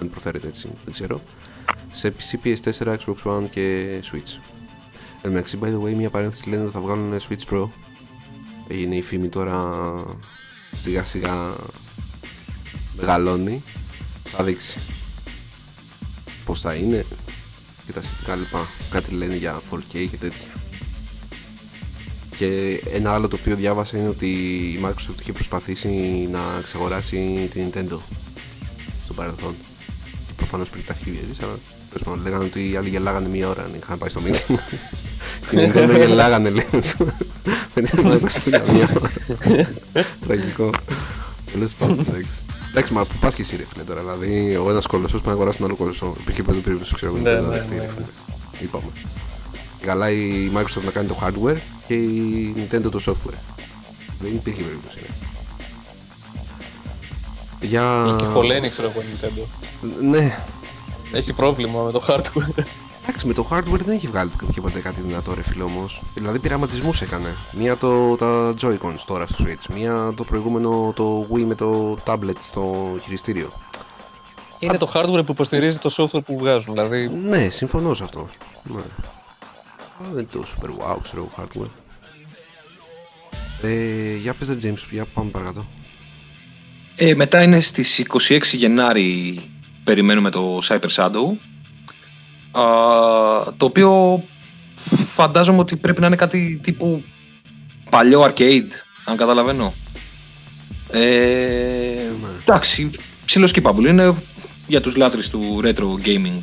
[0.00, 1.20] αν προφέρεται έτσι, δεν ξέρω
[1.92, 4.38] σε PC, PS4, Xbox One και Switch
[5.24, 7.68] Εν τω μεταξύ, by the way, μια παρένθεση λένε ότι θα βγάλουν Switch Pro.
[8.68, 9.92] Έγινε η φήμη τώρα
[10.82, 11.54] σιγά σιγά
[12.96, 13.62] μεγαλώνει.
[14.24, 14.78] Θα δείξει
[16.44, 17.04] πώς θα είναι
[17.86, 18.68] και τα σχετικά λοιπά.
[18.90, 20.48] Κάτι λένε για 4K και τέτοια.
[22.36, 25.88] Και ένα άλλο το οποίο διάβασα είναι ότι η Microsoft είχε προσπαθήσει
[26.32, 27.98] να εξαγοράσει την Nintendo
[29.04, 29.54] στο παρελθόν.
[30.36, 31.58] Προφανώς πριν τα χίλια της, αλλά
[31.88, 34.54] τέλος πάντων λέγανε ότι οι άλλοι γελάγανε μία ώρα αν είχαν πάει στο meeting.
[35.50, 36.66] και οι Nintendo γελάγανε λέει.
[37.74, 39.10] Φαίνεται να Microsoft για μία ώρα.
[40.26, 40.70] Τραγικό.
[41.52, 42.42] Τέλος πάντων, εντάξει.
[42.70, 45.34] Εντάξει, μα πού πας και εσύ ρε φίλε τώρα, δηλαδή ο ένας κολοσσός πάει να
[45.34, 46.14] αγοράσει τον άλλο κολοσσό.
[46.20, 47.92] Υπήρχε πέντε περίπτωση, ξέρω εγώ, Ναι, Nintendo να ναι, δεχτεί, ναι, ρε ναι.
[47.92, 48.06] φίλε.
[48.60, 48.84] Είπαμε.
[49.80, 51.56] Καλά η Microsoft να κάνει το hardware
[51.86, 53.38] και η Nintendo το software.
[54.20, 54.98] Δεν υπήρχε περίπτωση.
[55.00, 55.26] ρε.
[57.66, 58.16] Για...
[58.18, 59.44] Έχει χωλένει, ξέρω εγώ, η Nintendo.
[60.00, 60.36] Ναι,
[61.12, 62.62] Έχει πρόβλημα με το hardware.
[63.06, 66.02] Εντάξει, με το hardware δεν έχει βγάλει και ποτέ κάτι δυνατό ρε φίλε όμως.
[66.14, 67.28] Δηλαδή πειραματισμούς έκανε.
[67.52, 72.36] Μία το, τα Joy-Cons τώρα στο Switch, μία το προηγούμενο το Wii με το tablet
[72.38, 73.52] στο χειριστήριο.
[74.58, 76.74] Είναι το hardware που υποστηρίζει το software που βγάζουν.
[76.74, 78.28] Δηλαδή, Ναι, συμφωνώ σε αυτό.
[78.62, 78.82] Ναι.
[80.00, 81.70] Αλλά δεν είναι το super wow, ξέρω εγώ, hardware.
[83.62, 85.64] Ε, για πες ρε James, για πάμε παρακάτω.
[86.96, 89.40] Ε, μετά είναι στις 26 Γενάρη
[89.84, 91.53] περιμένουμε το Cyber Shadow α,
[93.56, 94.22] το οποίο
[95.04, 97.02] φαντάζομαι ότι πρέπει να είναι κάτι τύπου
[97.90, 98.70] παλιό arcade
[99.04, 99.74] αν καταλαβαίνω.
[100.90, 101.00] Ε,
[102.40, 102.90] εντάξει
[103.24, 103.86] ψιλο skippable.
[103.88, 104.14] Είναι
[104.66, 106.42] για τους λάτρεις του retro gaming.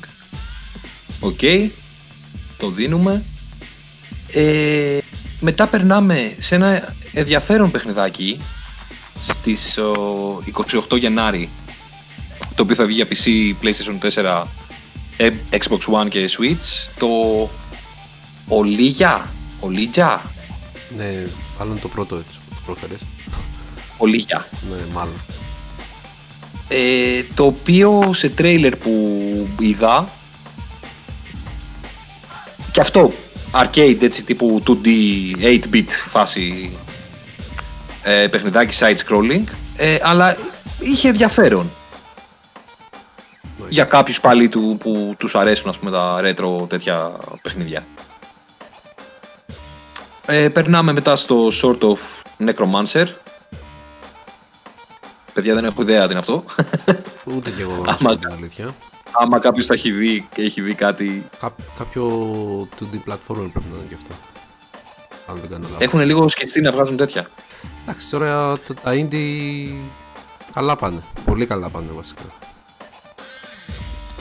[1.19, 1.39] OK
[2.57, 3.23] το δίνουμε.
[4.33, 4.97] Ε,
[5.39, 8.41] μετά περνάμε σε ένα ενδιαφέρον παιχνιδάκι
[9.23, 10.43] στις ο,
[10.89, 11.49] 28 Γενάρη
[12.55, 14.43] το οποίο θα βγει για PC, PlayStation 4, ε,
[15.51, 17.07] Xbox One και Switch το
[18.49, 19.19] Olija
[19.61, 20.17] Olija
[20.97, 21.25] Ναι,
[21.59, 22.99] μάλλον το πρώτο έτσι, το πρόφερες.
[23.97, 25.13] Olija Ναι, μάλλον.
[26.67, 30.09] ε, το οποίο σε τρέιλερ που είδα
[32.71, 33.11] και αυτό
[33.51, 34.87] arcade έτσι τύπου 2D
[35.41, 36.71] 8-bit φάση
[38.03, 39.43] ε, παιχνιδάκι side scrolling
[39.75, 40.37] ε, αλλά
[40.79, 41.71] είχε ενδιαφέρον
[43.71, 47.11] για κάποιους πάλι του, που τους αρέσουν ας πούμε τα retro τέτοια
[47.41, 47.85] παιχνίδια
[50.25, 51.97] ε, περνάμε μετά στο sort of
[52.49, 53.05] Necromancer
[55.33, 56.43] παιδιά δεν έχω ιδέα τι είναι αυτό
[57.25, 58.75] Ούτε κι εγώ Άμα- να σου πω την αλήθεια.
[59.11, 62.07] άμα κάποιος τα έχει δει και έχει δει κάτι Κά- κάποιο
[62.79, 64.13] 2D platformer πρέπει να είναι και αυτό.
[65.27, 65.79] Αν δεν κάνω λάθος.
[65.79, 67.27] Έχουν λίγο σκεφτεί να βγάζουν τέτοια.
[67.83, 69.73] Εντάξει, τώρα το- τα indie
[70.53, 71.01] καλά πάνε.
[71.25, 72.21] Πολύ καλά πάνε βασικά.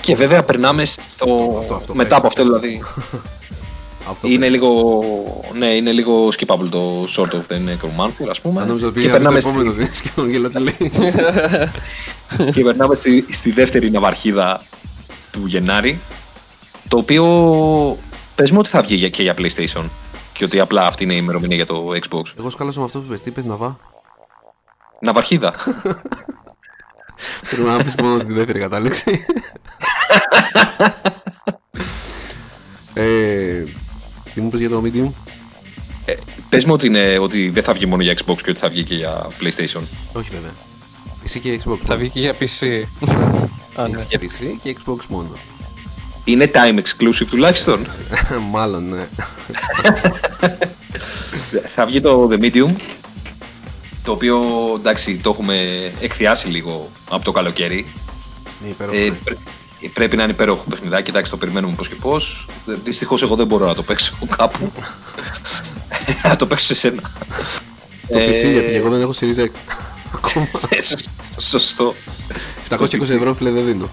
[0.00, 1.56] Και βέβαια περνάμε στο.
[1.60, 2.50] Αυτό, αυτό, μετά πες, από αυτό πες.
[2.60, 2.82] δηλαδή.
[4.10, 4.50] Αυτό είναι πες.
[4.50, 5.02] λίγο,
[5.58, 8.60] ναι, είναι λίγο skippable το Sort of the Necromancer, ας πούμε.
[8.60, 10.92] Αν νόμιζα ότι και πήγα στο περνάμε, επόμενο στη, δίσκο και γελάτε λέει.
[12.52, 14.62] και περνάμε στη, στη δεύτερη ναυαρχίδα
[15.30, 15.98] του Γενάρη,
[16.88, 17.24] το οποίο
[18.34, 19.84] πες μου ότι θα βγει για- και για PlayStation
[20.32, 22.22] και ότι απλά αυτή είναι η ημερομηνία για το Xbox.
[22.38, 23.20] Εγώ σκάλωσα με αυτό που πες.
[23.20, 23.76] Τι είπες να βά.
[25.00, 25.52] Ναυαρχίδα.
[27.50, 29.24] Πρέπει να πεις μόνο τη δεύτερη κατάληξη.
[32.94, 33.64] ε,
[34.34, 35.10] τι μου πες για το Medium;
[36.48, 38.82] πες μου ότι, είναι, ότι δεν θα βγει μόνο για Xbox και ότι θα βγει
[38.82, 39.82] και για PlayStation.
[40.12, 40.52] Όχι βέβαια.
[41.24, 41.96] Εσύ και Xbox Θα μόνο.
[41.98, 42.82] βγει και για PC.
[43.74, 44.04] Α, ναι.
[44.08, 45.30] Και PC και Xbox μόνο.
[46.24, 47.86] Είναι time exclusive τουλάχιστον.
[48.52, 49.08] Μάλλον, ναι.
[51.74, 52.70] θα βγει το The Medium,
[54.10, 54.40] το οποίο
[54.78, 55.56] εντάξει το έχουμε
[56.00, 57.86] εκθιάσει λίγο από το καλοκαίρι.
[58.62, 58.96] Είναι υπέροχο.
[58.96, 59.10] Ε, ναι.
[59.10, 59.38] πρέ-
[59.92, 62.46] πρέπει να είναι υπέροχο παιχνιδάκι, εντάξει το περιμένουμε πώς και πώς.
[62.64, 64.72] Δυστυχώς εγώ δεν μπορώ να το παίξω κάπου.
[66.28, 67.12] να το παίξω σε σένα.
[68.04, 69.48] Στο ε, PC γιατί εγώ δεν έχω Series X.
[70.14, 70.46] Ακόμα.
[70.68, 70.96] Ε, σω-
[71.40, 71.94] Σωστό.
[72.68, 73.88] 720 ευρώ φίλε δεν δίνω.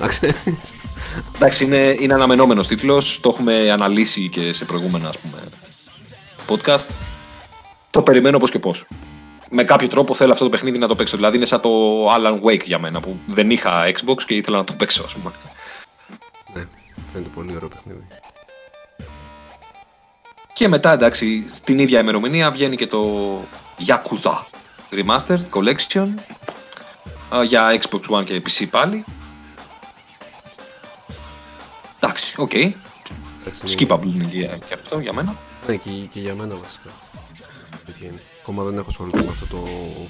[0.00, 0.34] Να ξέρεις.
[1.34, 5.38] Εντάξει, είναι, είναι αναμενόμενος τίτλος, το έχουμε αναλύσει και σε προηγούμενα ας πούμε,
[6.48, 6.86] podcast.
[7.94, 8.86] Το περιμένω πώς και πώς.
[9.50, 11.16] Με κάποιο τρόπο θέλω αυτό το παιχνίδι να το παίξω.
[11.16, 11.70] Δηλαδή είναι σαν το
[12.14, 15.30] Alan Wake για μένα που δεν είχα Xbox και ήθελα να το παίξω ας πούμε.
[16.54, 16.64] Ναι,
[17.12, 18.06] φαίνεται πολύ ωραίο παιχνίδι.
[20.52, 23.08] Και μετά εντάξει, στην ίδια ημερομηνία βγαίνει και το
[23.86, 24.40] Yakuza
[24.92, 26.08] Remastered Collection
[27.34, 29.04] α, για Xbox One και PC πάλι.
[32.00, 32.52] Εντάξει, οκ.
[32.54, 32.74] Εντάξει,
[33.66, 35.34] είναι- Skippable είναι και, και αυτό για μένα.
[35.66, 36.88] Ναι, και, και για μένα βασικά.
[37.86, 38.22] Αλήθεια είναι.
[38.42, 39.66] Ακόμα δεν έχω ασχοληθεί με αυτό το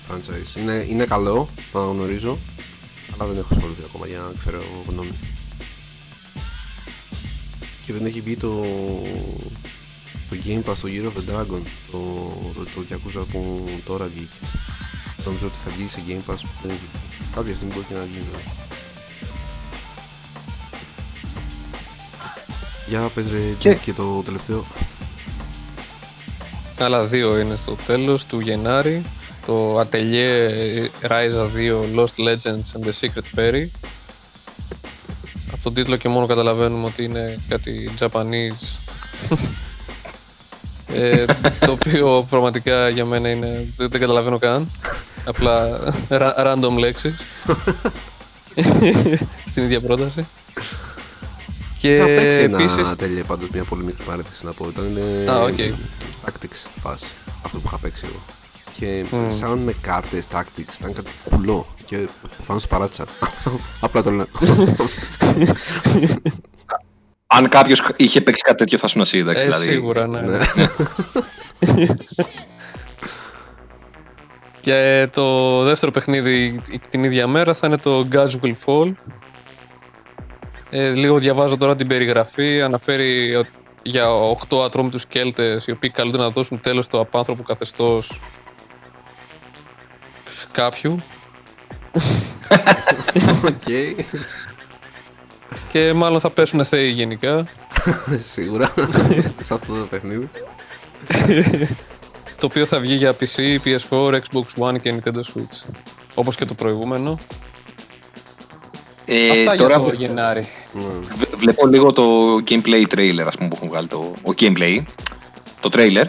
[0.08, 0.58] franchise.
[0.60, 2.38] Είναι, είναι καλό, το αναγνωρίζω,
[3.14, 5.12] αλλά δεν έχω ασχοληθεί ακόμα για να εκφέρω γνώμη.
[7.86, 8.50] Και δεν έχει μπει το,
[10.30, 11.60] το Game Pass το Year of the Dragon,
[11.90, 11.98] το,
[12.54, 14.38] το, το Yakuza που τώρα βγήκε.
[15.24, 17.28] Νομίζω ότι θα βγει σε Game Pass, δεν έχει βγει.
[17.34, 18.18] Κάποια στιγμή μπορεί και να βγει.
[18.24, 18.52] βέβαια.
[22.88, 24.64] Για πες ρε Και- Τζεκ, και το τελευταίο.
[26.84, 29.02] Άλλα δύο είναι στο τέλος του Γενάρη.
[29.46, 30.50] Το Atelier
[31.08, 33.66] Ryza 2 Lost Legends and the Secret Fairy.
[35.52, 38.78] Από τον τίτλο και μόνο καταλαβαίνουμε ότι είναι κάτι Japanese.
[40.94, 41.24] ε,
[41.60, 44.70] το οποίο πραγματικά για μένα είναι, δεν, δεν καταλαβαίνω καν.
[45.24, 45.78] Απλά
[46.08, 47.14] ra- random λέξεις.
[49.50, 50.26] Στην ίδια πρόταση.
[51.84, 54.68] Και Είχα παίξει επίσης, ένα τέλεια πάντως μια πολύ μικρή παρένθεση να πω.
[54.68, 55.54] Ήταν ε, Α, OK.
[56.24, 57.06] tactics φάση,
[57.44, 58.20] αυτό που είχα παίξει εγώ.
[58.72, 59.30] Και Μμ.
[59.30, 63.04] σαν με κάρτες tactics ήταν κάτι κουλό και προφανώς το παράτησα.
[63.80, 64.26] Απλά το λέω.
[67.26, 69.44] Αν κάποιος είχε παίξει κάτι τέτοιο θα σου εσύ, εντάξει.
[69.44, 69.70] ε, δηλαδή.
[69.70, 70.20] σίγουρα ναι.
[70.20, 70.38] ναι.
[74.60, 76.60] Και το δεύτερο παιχνίδι
[76.90, 78.92] την ίδια μέρα θα είναι το Gods Will Fall.
[80.76, 82.62] Ε, λίγο διαβάζω τώρα την περιγραφή.
[82.62, 83.50] Αναφέρει ότι
[83.82, 84.08] για
[84.48, 88.20] 8 ατρόμητους Κέλτες οι οποίοι καλούνται να δώσουν τέλος στο απάνθρωπο καθεστώς
[90.52, 91.02] κάποιου
[93.44, 93.62] Οκ.
[95.72, 97.46] και μάλλον θα πέσουν θεοί γενικά.
[98.32, 98.72] Σίγουρα.
[99.40, 100.28] σε αυτό το παιχνίδι.
[102.40, 105.74] το οποίο θα βγει για PC, PS4, Xbox One και Nintendo Switch.
[106.14, 107.18] Όπως και το προηγούμενο.
[109.06, 110.48] Ε, Αυτά τώρα για το Γενάρη.
[110.72, 110.82] Ναι.
[111.16, 114.82] β- βλέπω λίγο το gameplay trailer, ας πούμε, που έχουν βγάλει το ο gameplay,
[115.60, 116.04] το trailer.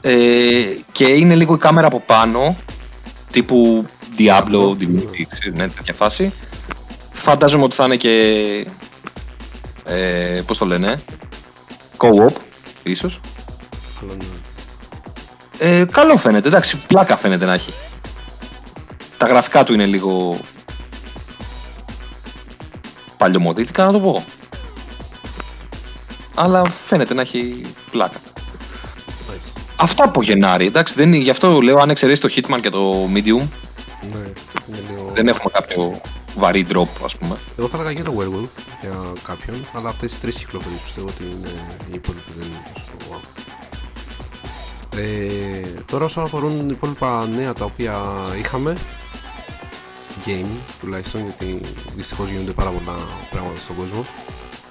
[0.00, 2.56] Ε, και είναι λίγο η κάμερα από πάνω,
[3.30, 3.84] τύπου
[4.18, 6.32] Diablo, Divinity, ξέρεις, ναι, τέτοια φάση.
[7.12, 8.66] Φαντάζομαι ότι θα είναι και,
[9.84, 11.00] ε, πώς το λένε,
[11.96, 12.32] co-op,
[12.82, 13.20] ίσως.
[14.02, 14.24] Αλλά ναι.
[15.80, 17.72] Ε, καλό φαίνεται, εντάξει, πλάκα φαίνεται να έχει.
[19.16, 20.36] Τα γραφικά του είναι λίγο
[23.22, 24.24] παλιωμοδίτικα να το πω.
[26.34, 27.60] Αλλά φαίνεται να έχει
[27.90, 28.16] πλάκα.
[29.30, 29.52] Nice.
[29.76, 33.04] Αυτά από Γενάρη, εντάξει, δεν, είναι- γι' αυτό λέω αν εξαιρέσεις το Hitman και το
[33.14, 33.42] Medium,
[34.12, 34.18] Ναι,
[34.68, 35.10] είναι λίγο...
[35.14, 36.00] δεν έχουμε κάποιο
[36.36, 37.38] βαρύ drop, ας πούμε.
[37.58, 41.22] Εγώ θα έλεγα για το Werewolf για κάποιον, αλλά αυτές τις τρεις κυκλοφορίες πιστεύω ότι
[41.22, 41.48] είναι
[41.90, 43.20] οι υπόλοιποι δεν είναι τόσο wow.
[44.96, 48.00] Ε, τώρα όσον αφορούν οι υπόλοιπα νέα τα οποία
[48.38, 48.76] είχαμε
[50.26, 50.48] game
[50.80, 51.60] τουλάχιστον γιατί
[51.94, 52.96] δυστυχώς γίνονται πάρα πολλά
[53.30, 54.04] πράγματα στον κόσμο.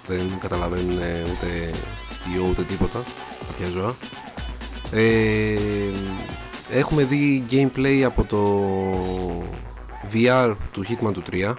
[0.06, 1.72] Δεν καταλαβαίνουν ε, ούτε
[2.36, 3.04] ιό ούτε τίποτα
[3.48, 3.96] κάποια ζώα.
[4.92, 5.56] Ε,
[6.72, 8.42] έχουμε δει gameplay από το
[10.14, 11.54] VR του Hitman του 3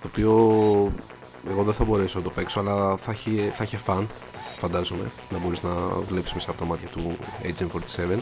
[0.00, 0.32] το οποίο
[1.50, 4.08] εγώ δεν θα μπορέσω να το παίξω αλλά θα έχει, θα έχει φαν
[4.58, 5.70] φαντάζομαι, να μπορείς να
[6.08, 7.66] βλέπεις μέσα από τα μάτια του Agent
[7.96, 8.18] 47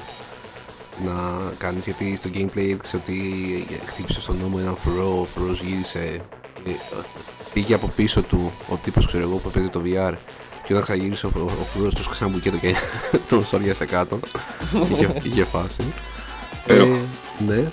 [1.04, 1.12] να
[1.58, 3.16] κάνεις γιατί στο gameplay έδειξε ότι
[3.86, 6.20] χτύπησε στον νόμο έναν φρουρό, ο φρουρός γύρισε
[6.64, 6.74] και ε,
[7.52, 10.14] πήγε από πίσω του ο τύπος ξέρω εγώ που παίζει το VR
[10.64, 12.74] και όταν ξαγύρισε ο, ο, ο φρουρός τους σκάσε ένα μπουκέτο και
[13.28, 14.20] τον σόριασε κάτω.
[14.92, 15.82] Είχε, είχε φάση
[16.66, 16.84] ε,
[17.46, 17.68] ναι.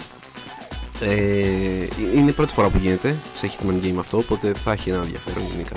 [0.99, 5.01] Ε, είναι η πρώτη φορά που γίνεται σε Hitman Game αυτό, οπότε θα έχει ένα
[5.03, 5.75] ενδιαφέρον γενικά.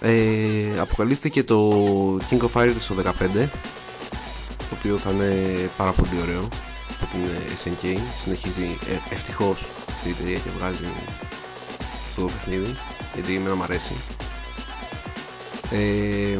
[0.00, 1.72] Ε, αποκαλύφθηκε το
[2.30, 3.46] King of Fighters στο 15
[4.68, 6.48] το οποίο θα είναι πάρα πολύ ωραίο
[7.02, 7.24] από την
[7.64, 10.84] SNK συνεχίζει ε, ευτυχώς στη εταιρεία και βγάζει
[12.08, 12.74] αυτό το παιχνίδι
[13.14, 13.92] γιατί εμένα μου αρέσει.
[15.70, 16.38] Ε,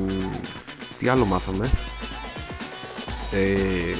[0.99, 1.70] τι άλλο μάθαμε;
[3.33, 3.95] Ε,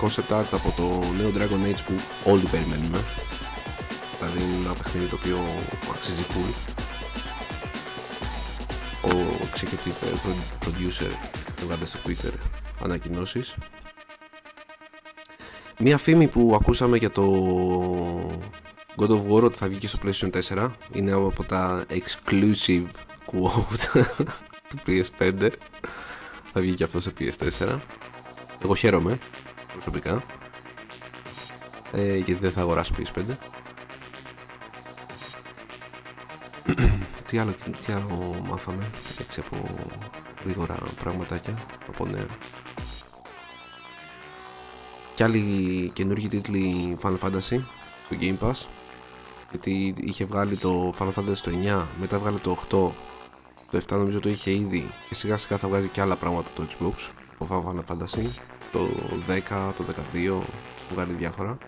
[0.00, 2.98] concept art από το νέο Dragon Age που όλοι περιμένουμε.
[4.18, 5.38] Δηλαδή είναι ένα παιχνίδι το οποίο
[5.94, 6.54] αξίζει full.
[9.04, 9.10] Ο
[9.52, 10.16] executive
[10.64, 11.10] producer
[11.62, 13.54] έβγαλε στο Twitter ανακοινώσεις.
[15.78, 17.24] Μία φήμη που ακούσαμε για το
[18.96, 22.86] God of War ότι θα βγει και στο PlayStation 4 είναι από τα exclusive
[23.26, 24.04] quote
[24.68, 25.50] του PS5
[26.52, 27.78] θα βγει και αυτό σε PS4
[28.62, 29.18] εγώ χαίρομαι
[29.72, 30.22] προσωπικά.
[31.92, 33.22] Ε, γιατί δεν θα αγοράσω PS5
[37.28, 37.54] τι, άλλο,
[37.86, 39.62] τι άλλο μάθαμε έτσι από
[40.44, 41.54] γρήγορα πραγματάκια
[41.88, 42.26] από νέα
[45.14, 47.60] και άλλοι καινούργιοι τίτλοι Final Fantasy
[48.04, 48.66] στο Game Pass.
[49.50, 52.90] Γιατί είχε βγάλει το Final Fantasy το 9 μετά βγάλει το 8
[53.70, 56.66] το 7 νομίζω το είχε ήδη και σιγά σιγά θα βγάζει και άλλα πράγματα το
[56.68, 58.26] Xbox από Final Fantasy
[58.72, 58.88] το
[59.28, 59.84] 10, το
[60.30, 60.40] 12
[60.94, 61.58] βγάλει διάφορα.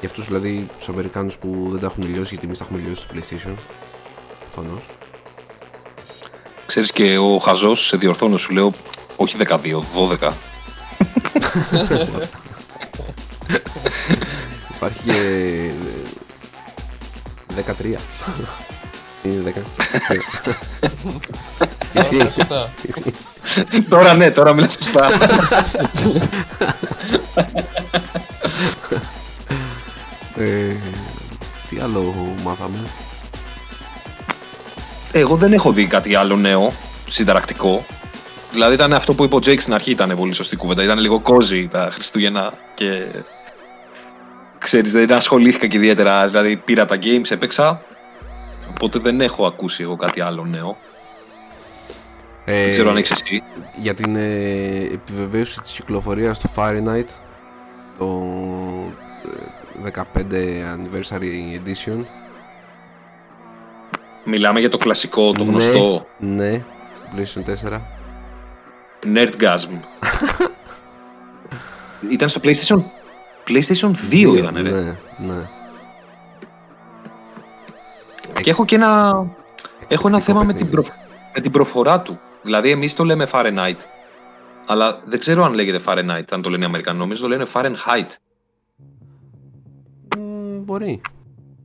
[0.00, 3.02] Για αυτούς δηλαδή τους Αμερικάνους που δεν τα έχουν τελειώσει γιατί εμείς τα έχουμε τελειώσει
[3.02, 3.54] στο PlayStation
[4.50, 4.82] προφανώς.
[6.66, 8.72] Ξέρεις και ο Χαζός σε διορθώνω σου λέω
[9.16, 9.58] όχι 12,
[10.18, 10.32] 12
[14.74, 15.14] Υπάρχει και
[17.56, 17.94] 13
[19.22, 19.62] Είναι 10
[22.82, 23.14] Ισχύει.
[23.88, 25.10] Τώρα ναι, τώρα μιλάς σωστά.
[30.36, 30.76] Ε,
[31.68, 32.78] Τι άλλο μάθαμε;
[35.12, 36.72] Εγώ δεν έχω δει κάτι άλλο νέο
[37.10, 37.84] συνταρακτικό
[38.54, 40.82] Δηλαδή ήταν αυτό που είπε ο Jake στην αρχή, ήταν πολύ σωστή κουβέντα.
[40.82, 43.04] Ήταν λίγο cozy τα Χριστούγεννα και
[44.58, 46.26] ξέρεις δεν ασχολήθηκα και ιδιαίτερα.
[46.26, 47.84] Δηλαδή πήρα τα games, έπαιξα,
[48.70, 50.76] οπότε δεν έχω ακούσει εγώ κάτι άλλο νέο.
[52.44, 53.42] Ε, δεν ξέρω αν έχεις εσύ.
[53.76, 57.08] Για την ε, επιβεβαίωση της κυκλοφορίας του Fahrenheit,
[57.98, 58.32] το
[60.14, 62.04] 15 ε, Anniversary Edition.
[64.24, 66.06] Μιλάμε για το κλασικό, το ναι, γνωστό.
[66.18, 66.64] Ναι,
[66.96, 67.80] στο PlayStation 4.
[69.14, 69.80] Nerdgasm.
[72.10, 72.82] ήταν στο PlayStation;
[73.48, 74.70] PlayStation 2 ήταν, ρε.
[74.70, 75.48] Ναι, ναι.
[78.42, 79.24] Και έχω και ένα,
[79.88, 80.84] έχω ένα θέμα με την, προ,
[81.34, 82.20] με την προφορά του.
[82.42, 83.76] Δηλαδή, εμείς το λέμε Fahrenheit.
[84.66, 86.98] Αλλά δεν ξέρω αν λέγεται Fahrenheit, αν το λένε οι Αμερικανοί.
[86.98, 88.08] Νομίζω το λένε Fahrenheit.
[90.16, 91.00] Mm, μπορεί.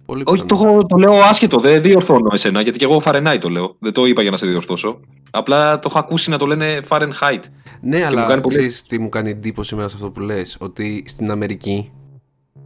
[0.09, 3.75] Πολύ Όχι, το, το λέω άσχετο, δεν διορθώνω εσένα, γιατί και εγώ Fahrenheit το λέω.
[3.79, 4.99] Δεν το είπα για να σε διορθώσω.
[5.31, 7.39] Απλά το έχω ακούσει να το λένε Fahrenheit.
[7.81, 8.55] Ναι, αλλά μου πολύ...
[8.55, 11.91] ξέρεις τι μου κάνει εντύπωση μέσα σε αυτό που λες, ότι στην Αμερική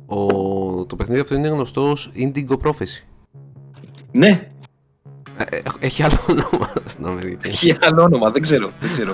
[0.06, 0.26] ο...
[0.86, 3.04] το παιχνίδι αυτό είναι γνωστό ως Indigo Prophecy.
[4.12, 4.48] Ναι.
[5.38, 7.48] Ε, ε έχει άλλο όνομα στην Αμερική.
[7.48, 8.72] Έχει άλλο όνομα, δεν ξέρω.
[8.80, 9.14] Δεν ξέρω.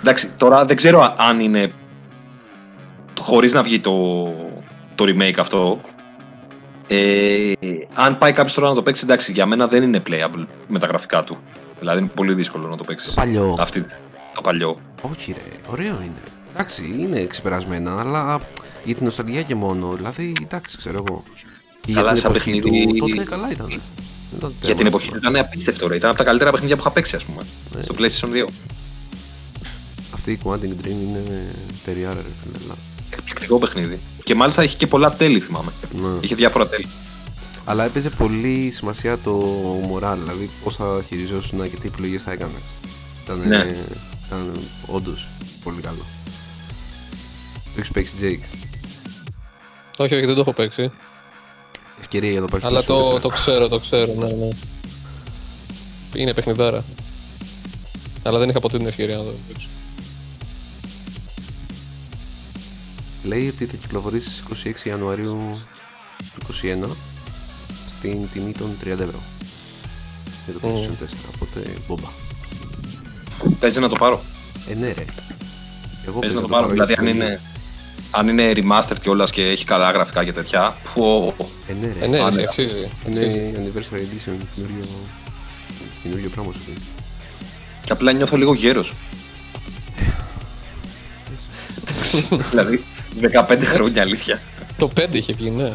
[0.00, 1.72] Εντάξει, τώρα δεν ξέρω αν είναι
[3.18, 4.24] χωρίς να βγει το,
[4.94, 5.80] το remake αυτό,
[6.88, 7.52] ε,
[7.94, 10.86] αν πάει κάποιος τώρα να το παίξει, εντάξει, για μένα δεν είναι playable με τα
[10.86, 11.38] γραφικά του.
[11.78, 13.08] Δηλαδή είναι πολύ δύσκολο να το παίξεις.
[13.08, 13.56] Το παλιό.
[13.58, 13.84] Αυτή,
[14.34, 14.80] το παλιό.
[15.00, 16.22] Όχι, ρε, ωραίο είναι.
[16.52, 18.40] Εντάξει, είναι ξεπερασμένα, αλλά
[18.84, 19.92] για την νοσταλγία και μόνο.
[19.92, 21.22] Δηλαδή, εντάξει, ξέρω εγώ.
[21.94, 22.60] καλά, σαν παιχνίδι.
[22.60, 23.80] Του, τότε καλά ήταν.
[24.62, 25.88] για την εποχή του ήταν απίστευτο.
[25.88, 25.96] Ρε.
[25.96, 27.42] Ήταν από τα καλύτερα παιχνίδια που είχα παίξει, ας πούμε.
[27.76, 27.82] Ναι.
[27.82, 28.48] Στο PlayStation 2.
[30.14, 31.54] Αυτή η Quantum Dream είναι
[31.84, 32.74] τεριάρα, ρε φίλε.
[33.10, 34.00] Εκπληκτικό παιχνίδι.
[34.24, 35.72] Και μάλιστα είχε και πολλά τέλη, θυμάμαι.
[35.92, 36.08] Ναι.
[36.20, 36.88] Είχε διάφορα τέλη.
[37.64, 39.32] Αλλά έπαιζε πολύ σημασία το
[39.88, 42.62] μοράλ, δηλαδή πώς θα χειριζόσουν και τι επιλογές θα έκανες.
[43.24, 43.76] Ήταν, ναι.
[44.26, 45.28] ήταν όντως
[45.62, 46.04] πολύ καλό.
[47.64, 48.58] Το έχεις παίξει, Jake;
[49.96, 50.90] Όχι, όχι, δεν το έχω παίξει.
[51.98, 54.48] Ευκαιρία για να το πάρει Αλλά το, το ξέρω, το ξέρω, ναι, ναι.
[56.14, 56.84] Είναι παιχνιδάρα.
[58.22, 59.68] Αλλά δεν είχα ποτέ την ευκαιρία να το παίξω.
[63.28, 65.58] Λέει ότι θα κυκλοφορήσει στις 26 Ιανουαρίου
[66.38, 66.86] του 2021
[67.98, 69.22] στην τιμή των 30 ευρώ.
[70.44, 71.06] για το PlayStation 4.
[71.34, 72.08] Οπότε μπόμπα.
[73.60, 74.20] Παίζει να το πάρω.
[74.70, 75.04] Ε, ναι, ρε.
[76.06, 76.72] Εγώ Παίζει να το παίζω πάρω.
[76.72, 77.40] Δηλαδή, αν γιατί- είναι,
[78.10, 80.76] αν είναι remastered κιόλας και έχει καλά γραφικά και τέτοια.
[80.94, 81.34] Που,
[81.68, 82.04] Ε, ναι, ρε.
[82.04, 82.42] Ε, ναι, Α, εσύ, ναι.
[82.42, 82.90] αξίζει.
[83.08, 83.52] Είναι αξίζει.
[83.56, 84.86] anniversary edition, καινούριο,
[86.02, 86.78] καινούριο πράγμα σου δίνει.
[87.84, 88.94] και απλά νιώθω λίγο γέρος.
[92.50, 92.84] δηλαδή,
[93.20, 94.40] 15 χρόνια αλήθεια.
[94.78, 95.72] Το 5 είχε βγει, ναι.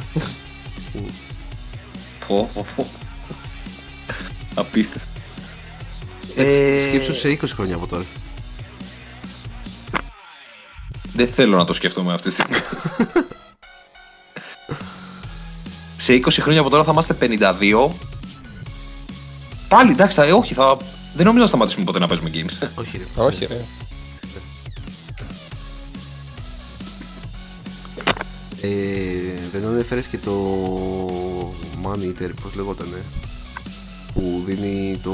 [2.27, 2.87] Πω, πω, πω.
[4.53, 5.19] Απίστευτο.
[6.35, 6.79] Ε...
[6.79, 8.03] Σκέψου σε 20 χρόνια από τώρα.
[11.13, 12.57] Δεν θέλω να το σκεφτούμε αυτή τη στιγμή.
[15.97, 17.89] σε 20 χρόνια από τώρα θα είμαστε 52.
[19.67, 20.77] Πάλι εντάξει, θα, ε, όχι, θα,
[21.13, 22.67] δεν νομίζω να σταματήσουμε ποτέ να παίζουμε games.
[22.75, 23.23] Όχι, ρε.
[23.23, 23.65] Όχι, ρε.
[28.65, 28.69] Ε,
[29.51, 30.31] δεν ανέφερες και το
[31.83, 32.97] Money Eater, πώς λεγότανε,
[34.13, 35.13] που δίνει το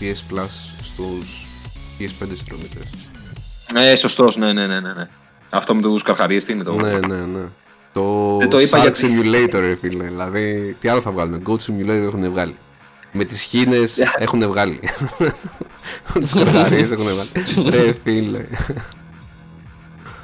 [0.00, 0.48] PS Plus
[0.82, 1.46] στους
[1.98, 2.84] PS5 συνδρομητές.
[3.74, 5.08] ε, σωστός, ναι, ναι, ναι, ναι, ναι.
[5.50, 6.72] Αυτό με τους καρχαρίες, τι είναι το...
[6.74, 7.44] Ναι, ναι, ναι.
[7.92, 10.04] Το, Δεν το είπα Shark γιατί- Simulator, ρε φίλε.
[10.04, 11.42] Δηλαδή, τι άλλο θα βγάλουν.
[11.48, 12.56] Goat Simulator έχουν βγάλει.
[13.12, 14.80] Με τις χίνες έχουν βγάλει.
[16.20, 17.30] Τις καρχαρίες έχουν βγάλει.
[17.76, 18.44] Ρε φίλε.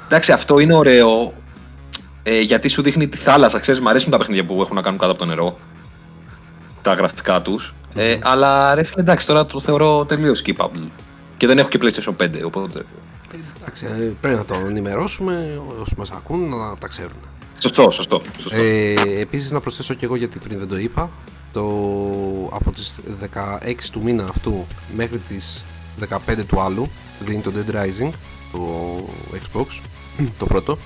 [0.05, 1.33] Εντάξει, αυτό είναι ωραίο.
[2.23, 3.59] Ε, γιατί σου δείχνει τη θάλασσα.
[3.59, 5.59] Ξέρεις, μου αρέσουν τα παιχνίδια που έχουν να κάνουν κάτω από το νερό.
[6.81, 7.73] Τα γραφικά τους.
[7.93, 10.89] Ε, αλλά ρε φίλε, εντάξει, τώρα το θεωρώ τελείως skippable.
[11.37, 12.85] Και δεν έχω και PlayStation 5, οπότε.
[13.61, 17.17] Εντάξει, ε, πρέπει να το ενημερώσουμε όσοι μας ακούν να τα ξέρουν.
[17.59, 18.21] Σωστό, σωστό.
[18.37, 18.57] σωστό.
[18.57, 21.09] Ε, επίσης να προσθέσω και εγώ γιατί πριν δεν το είπα
[21.51, 21.61] το,
[22.53, 22.99] από τις
[23.33, 25.63] 16 του μήνα αυτού μέχρι τις
[26.09, 26.17] 15
[26.47, 26.89] του άλλου
[27.19, 28.09] δίνει το Dead Rising
[28.51, 28.61] το
[29.33, 29.65] Xbox
[30.39, 30.77] το πρώτο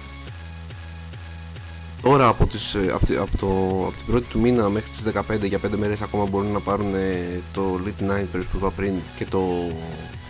[2.08, 3.48] Τώρα από, τις, ε, από, τη- από, το,
[3.86, 6.96] από την πρώτη του μήνα μέχρι τις 15 για 5 μέρες ακόμα μπορούν να πάρουν
[6.96, 9.40] ε, το Elite 9 περίπου που είπα πριν και το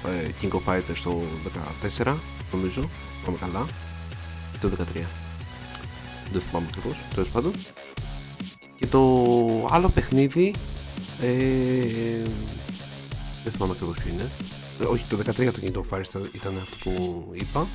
[0.05, 1.21] ε, King of Fighters το
[2.03, 2.13] 14
[2.51, 2.89] νομίζω,
[3.25, 3.65] πάμε καλά
[4.55, 5.01] ή το 13
[6.31, 7.51] δεν θυμάμαι ακριβώς, τέλος πάντων.
[8.77, 8.99] Και το
[9.71, 10.53] άλλο παιχνίδι.
[11.21, 11.27] Ε,
[13.43, 14.31] δεν θυμάμαι ακριβώς ποιο είναι.
[14.81, 17.67] Ε, όχι, το 13 το Kingdom Fighters ήταν- ήταν αυτό που είπα.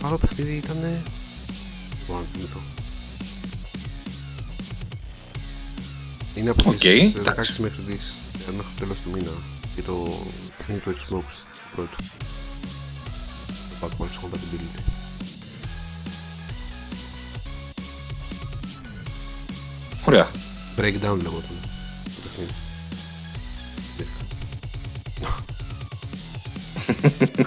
[0.00, 1.02] Το άλλο παιχνίδι ήταν.
[2.06, 2.60] Δεν μπορώ να θυμηθώ.
[6.34, 7.62] Είναι από Οκ, τις 16 εντάξει.
[7.62, 9.30] μέχρι, τις, ε, μέχρι το τέλος του μήνα
[9.74, 10.18] και το
[10.56, 11.96] παιχνίδι του Xbox το πρώτο.
[13.80, 14.80] Το backwards compatibility.
[20.04, 20.28] Ωραία.
[20.76, 21.56] Breakdown λεγόταν
[22.04, 22.54] το παιχνίδι.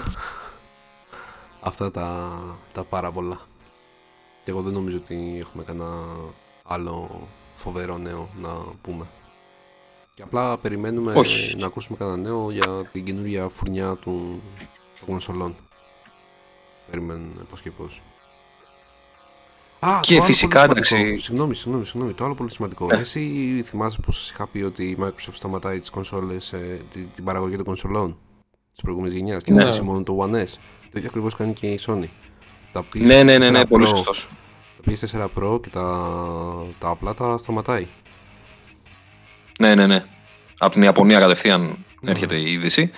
[1.60, 2.40] Αυτά τα,
[2.72, 3.40] τα πάρα πολλά.
[4.44, 5.90] Και εγώ δεν νομίζω ότι έχουμε κανένα
[6.64, 8.48] άλλο φοβερό νέο να
[8.82, 9.06] πούμε.
[10.14, 11.56] Και απλά περιμένουμε Όχι.
[11.56, 14.40] να ακούσουμε κανένα νέο για την καινούργια φουρνιά του,
[14.98, 15.54] των κονσολών.
[16.90, 18.02] Περιμένουμε πώς και πώς.
[19.80, 21.04] Α, Και το άλλο φυσικά, πολύ σημαντικό.
[21.04, 21.24] εντάξει.
[21.24, 22.12] Συγγνώμη, συγγνώμη, συγγνώμη.
[22.14, 22.86] Το άλλο πολύ σημαντικό.
[22.86, 22.96] Ναι.
[22.98, 27.24] Εσύ θυμάσαι πως σας είχα πει ότι η Microsoft σταματάει τις κονσόλες, ε, την, την
[27.24, 28.16] παραγωγή των κονσολών
[28.72, 29.62] της προηγούμενης γενιάς και Ναι.
[29.62, 30.48] να αφήσει μόνο το One S.
[30.82, 32.08] Το ίδιο ακριβώς κάνει και η Sony.
[32.72, 34.28] Τα PS4 Ναι, ναι, ναι, ναι, πολύ Pro, σωστός.
[34.84, 36.12] Τα PS4 Pro και τα,
[36.78, 37.86] τα απλά τα σταματάει.
[39.60, 40.04] Ναι, ναι, ναι.
[40.58, 42.10] Από την Ιαπωνία κατευθείαν Ναι.
[42.10, 42.90] έρχεται η είδηση.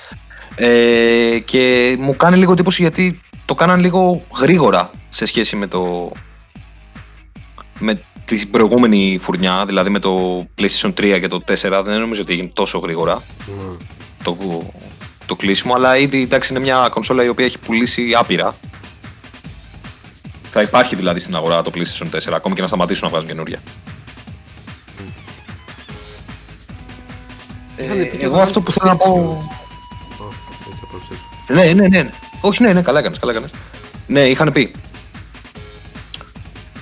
[0.54, 6.12] Ε, και μου κάνει λίγο εντύπωση γιατί το κάναν λίγο γρήγορα σε σχέση με το.
[7.78, 11.82] με την προηγούμενη φουρνιά, δηλαδή με το PlayStation 3 και το 4.
[11.84, 13.76] Δεν νομίζω ότι έγινε τόσο γρήγορα Ναι.
[14.22, 14.36] το,
[15.26, 18.54] το κλείσιμο, αλλά ήδη εντάξει, είναι μια κονσόλα η οποία έχει πουλήσει άπειρα.
[20.54, 23.58] Θα υπάρχει δηλαδή στην αγορά το PlayStation 4, ακόμη και να σταματήσουν να βγάζουν καινούρια.
[27.76, 29.44] Είχαν πει και εγώ θα αυτό βγάλουν που θέλω να πω.
[30.14, 30.22] υποστήριξη.
[30.22, 30.26] Α,
[30.70, 31.28] έτσι θα προσθέσω.
[31.48, 32.10] Ναι, ναι, ναι.
[32.40, 33.50] Όχι, ναι, ναι, καλά έκανες, καλά έκανες.
[34.06, 34.72] Ναι, είχαν πει.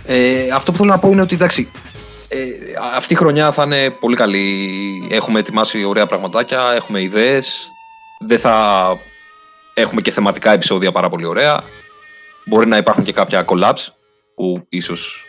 [0.07, 1.71] Ε, αυτό που θέλω να πω είναι ότι εντάξει,
[2.29, 2.39] ε,
[2.97, 4.79] αυτή η χρονιά θα είναι πολύ καλή.
[5.11, 7.71] Έχουμε ετοιμάσει ωραία πραγματάκια, έχουμε ιδέες.
[8.21, 8.87] Δεν θα
[9.75, 11.63] έχουμε και θεματικά επεισόδια πάρα πολύ ωραία.
[12.45, 13.87] Μπορεί να υπάρχουν και κάποια collabs
[14.35, 15.25] που ίσως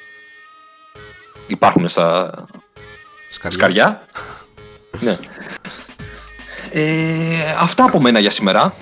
[1.47, 2.31] υπάρχουν στα,
[3.29, 3.57] Σκαριά.
[3.57, 4.05] σκαριά.
[5.05, 5.17] ναι.
[6.71, 8.75] Ε, αυτά από μένα για σήμερα.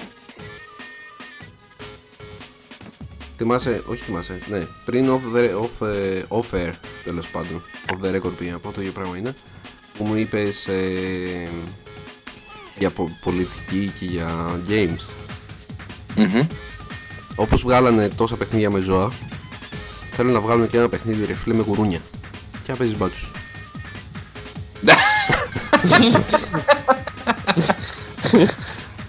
[3.37, 4.65] Θυμάσαι, όχι θυμάσαι, ναι.
[4.85, 6.71] Πριν off, the, off, ε, off air,
[7.03, 9.35] τέλος πάντων, off the record πήγα να πω, το ίδιο πράγμα είναι,
[9.97, 11.49] που μου είπες ε,
[12.77, 15.09] για πο- πολιτική και για games.
[16.15, 16.47] Μμμ.
[17.39, 19.11] Όπως βγάλανε τόσα παιχνίδια με ζώα,
[20.11, 21.99] θέλω να βγάλουν και ένα παιχνίδι ρε φίλε με γουρούνια.
[22.63, 23.31] Και να παίζεις μπάτσους.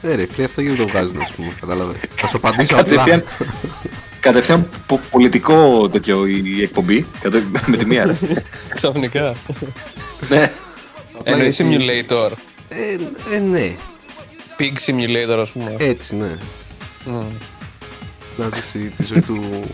[0.02, 1.92] Ναι ρε φίλε, αυτό γιατί δεν το βγάζουν ας πούμε, κατάλαβε.
[2.16, 2.82] Θα σου απαντήσω απλά.
[2.94, 3.24] Κατευθείαν,
[4.20, 7.06] κατευθείαν πο- πολιτικό τέτοιο η εκπομπή.
[7.20, 8.16] κατε- Με τη μία, ρε.
[8.74, 9.34] Ξαφνικά.
[10.28, 10.52] ναι.
[11.18, 11.76] Απλά Εννοεί γιατί-
[12.08, 12.30] simulator.
[12.68, 13.76] Ε, ε, ναι,
[14.58, 15.74] Pig simulator, ας πούμε.
[15.78, 16.36] έτσι ναι.
[18.36, 18.42] Μμ.
[18.42, 19.64] Να ζήσει τη ζωή του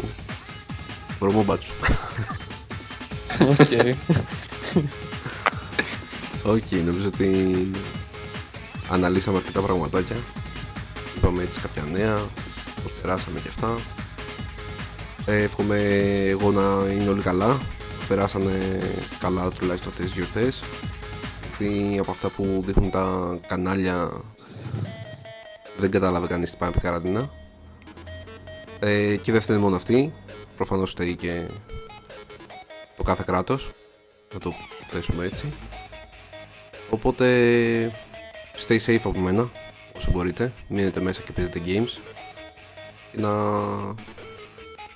[1.18, 1.72] βρωμόμπατσου.
[3.40, 3.58] OK.
[6.44, 7.70] OK, νομίζω ότι
[8.90, 10.16] αναλύσαμε αρκετά πραγματάκια.
[11.16, 12.16] Είπαμε έτσι κάποια νέα,
[12.82, 13.74] πώς περάσαμε και αυτά.
[15.26, 15.78] Ε, εύχομαι
[16.28, 17.58] εγώ να είναι όλοι καλά.
[18.08, 18.78] Περάσανε
[19.18, 20.64] καλά τουλάχιστον αυτές τις γιορτές.
[21.42, 24.10] Γιατί από αυτά που δείχνουν τα κανάλια
[25.78, 27.30] δεν κατάλαβε κανείς τι πάει από καραντίνα.
[28.80, 30.12] Ε, και δεν φταίνε μόνο αυτοί.
[30.56, 31.46] Προφανώς φταίει και
[32.96, 33.70] το κάθε κράτος.
[34.32, 34.52] Να το
[34.86, 35.52] θέσουμε έτσι.
[36.90, 37.26] Οπότε
[38.66, 39.50] stay safe από μένα
[39.96, 40.52] όσο μπορείτε.
[40.68, 41.98] Μείνετε μέσα και παίζετε games.
[43.12, 43.30] Και να...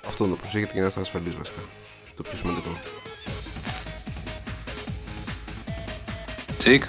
[0.07, 1.61] Αυτό να προσέχετε και να είστε ασφαλείς βασικά.
[2.15, 2.77] Το πιο σημαντικό.
[6.57, 6.83] Τσικ.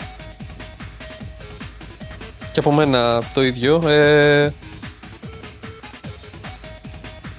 [2.52, 3.89] Και από μένα το ίδιο.
[3.89, 4.52] Ε...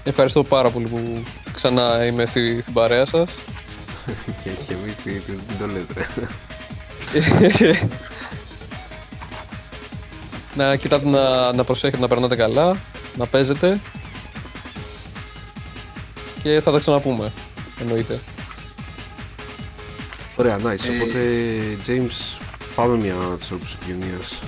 [0.03, 1.23] Ευχαριστώ πάρα πολύ που
[1.53, 3.31] ξανά είμαι στη, στην παρέα σας.
[4.43, 5.93] και, και εμείς τι, τι, τι το λέτε.
[7.59, 7.79] ρε.
[10.55, 12.77] να κοιτάτε να, να προσέχετε να περνάτε καλά,
[13.17, 13.79] να παίζετε
[16.43, 17.31] και θα τα ξαναπούμε,
[17.81, 18.19] εννοείται.
[20.35, 20.63] Ωραία, nice.
[20.63, 21.19] Ε, Οπότε,
[21.87, 22.39] James,
[22.75, 24.39] πάμε μια της όρκους επικοινωνίας.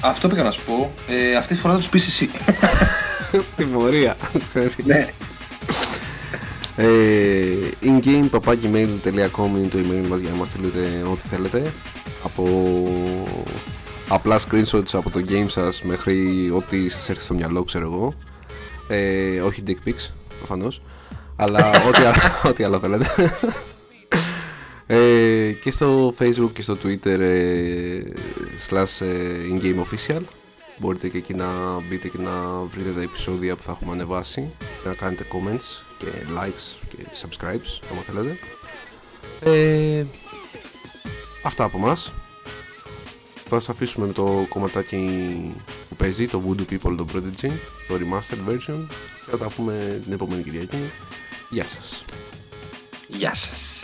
[0.00, 0.92] Αυτό πήγα να σου πω.
[1.08, 2.30] Ε, αυτή τη φορά θα τους πεις εσύ.
[3.56, 4.76] Τιμωρία, ξέρεις.
[4.84, 5.10] ναι.
[6.76, 6.86] Ε,
[7.82, 11.72] ingame.gmail.com είναι το email μας για να μας στείλετε ό,τι θέλετε
[12.24, 12.44] από
[14.08, 16.16] απλά screenshots από το game σας μέχρι
[16.54, 18.14] ό,τι σας έρθει στο μυαλό ξέρω εγώ
[18.88, 20.82] ε, όχι dick pics προφανώς
[21.36, 23.06] αλλά ό,τι, άλλο- ό,τι άλλο θέλετε
[24.86, 28.00] ε, και στο facebook και στο twitter ε,
[28.68, 29.06] slash ε,
[29.52, 30.20] ingame official
[30.78, 31.46] μπορείτε και εκεί να
[31.88, 34.50] μπείτε και να βρείτε τα επεισόδια που θα έχουμε ανεβάσει.
[34.82, 38.38] Και να κάνετε comments και likes και subscribes άμα θέλετε.
[39.40, 40.04] Ε,
[41.42, 42.12] αυτά από μας
[43.48, 45.54] θα σας αφήσουμε με το κομματάκι
[45.88, 47.50] που παίζει το Voodoo People το Prodigy
[47.88, 48.86] το remastered version.
[49.24, 50.78] Και θα τα πούμε την επόμενη Κυριακή.
[51.50, 52.04] Γεια σας.
[53.06, 53.77] Γεια σας.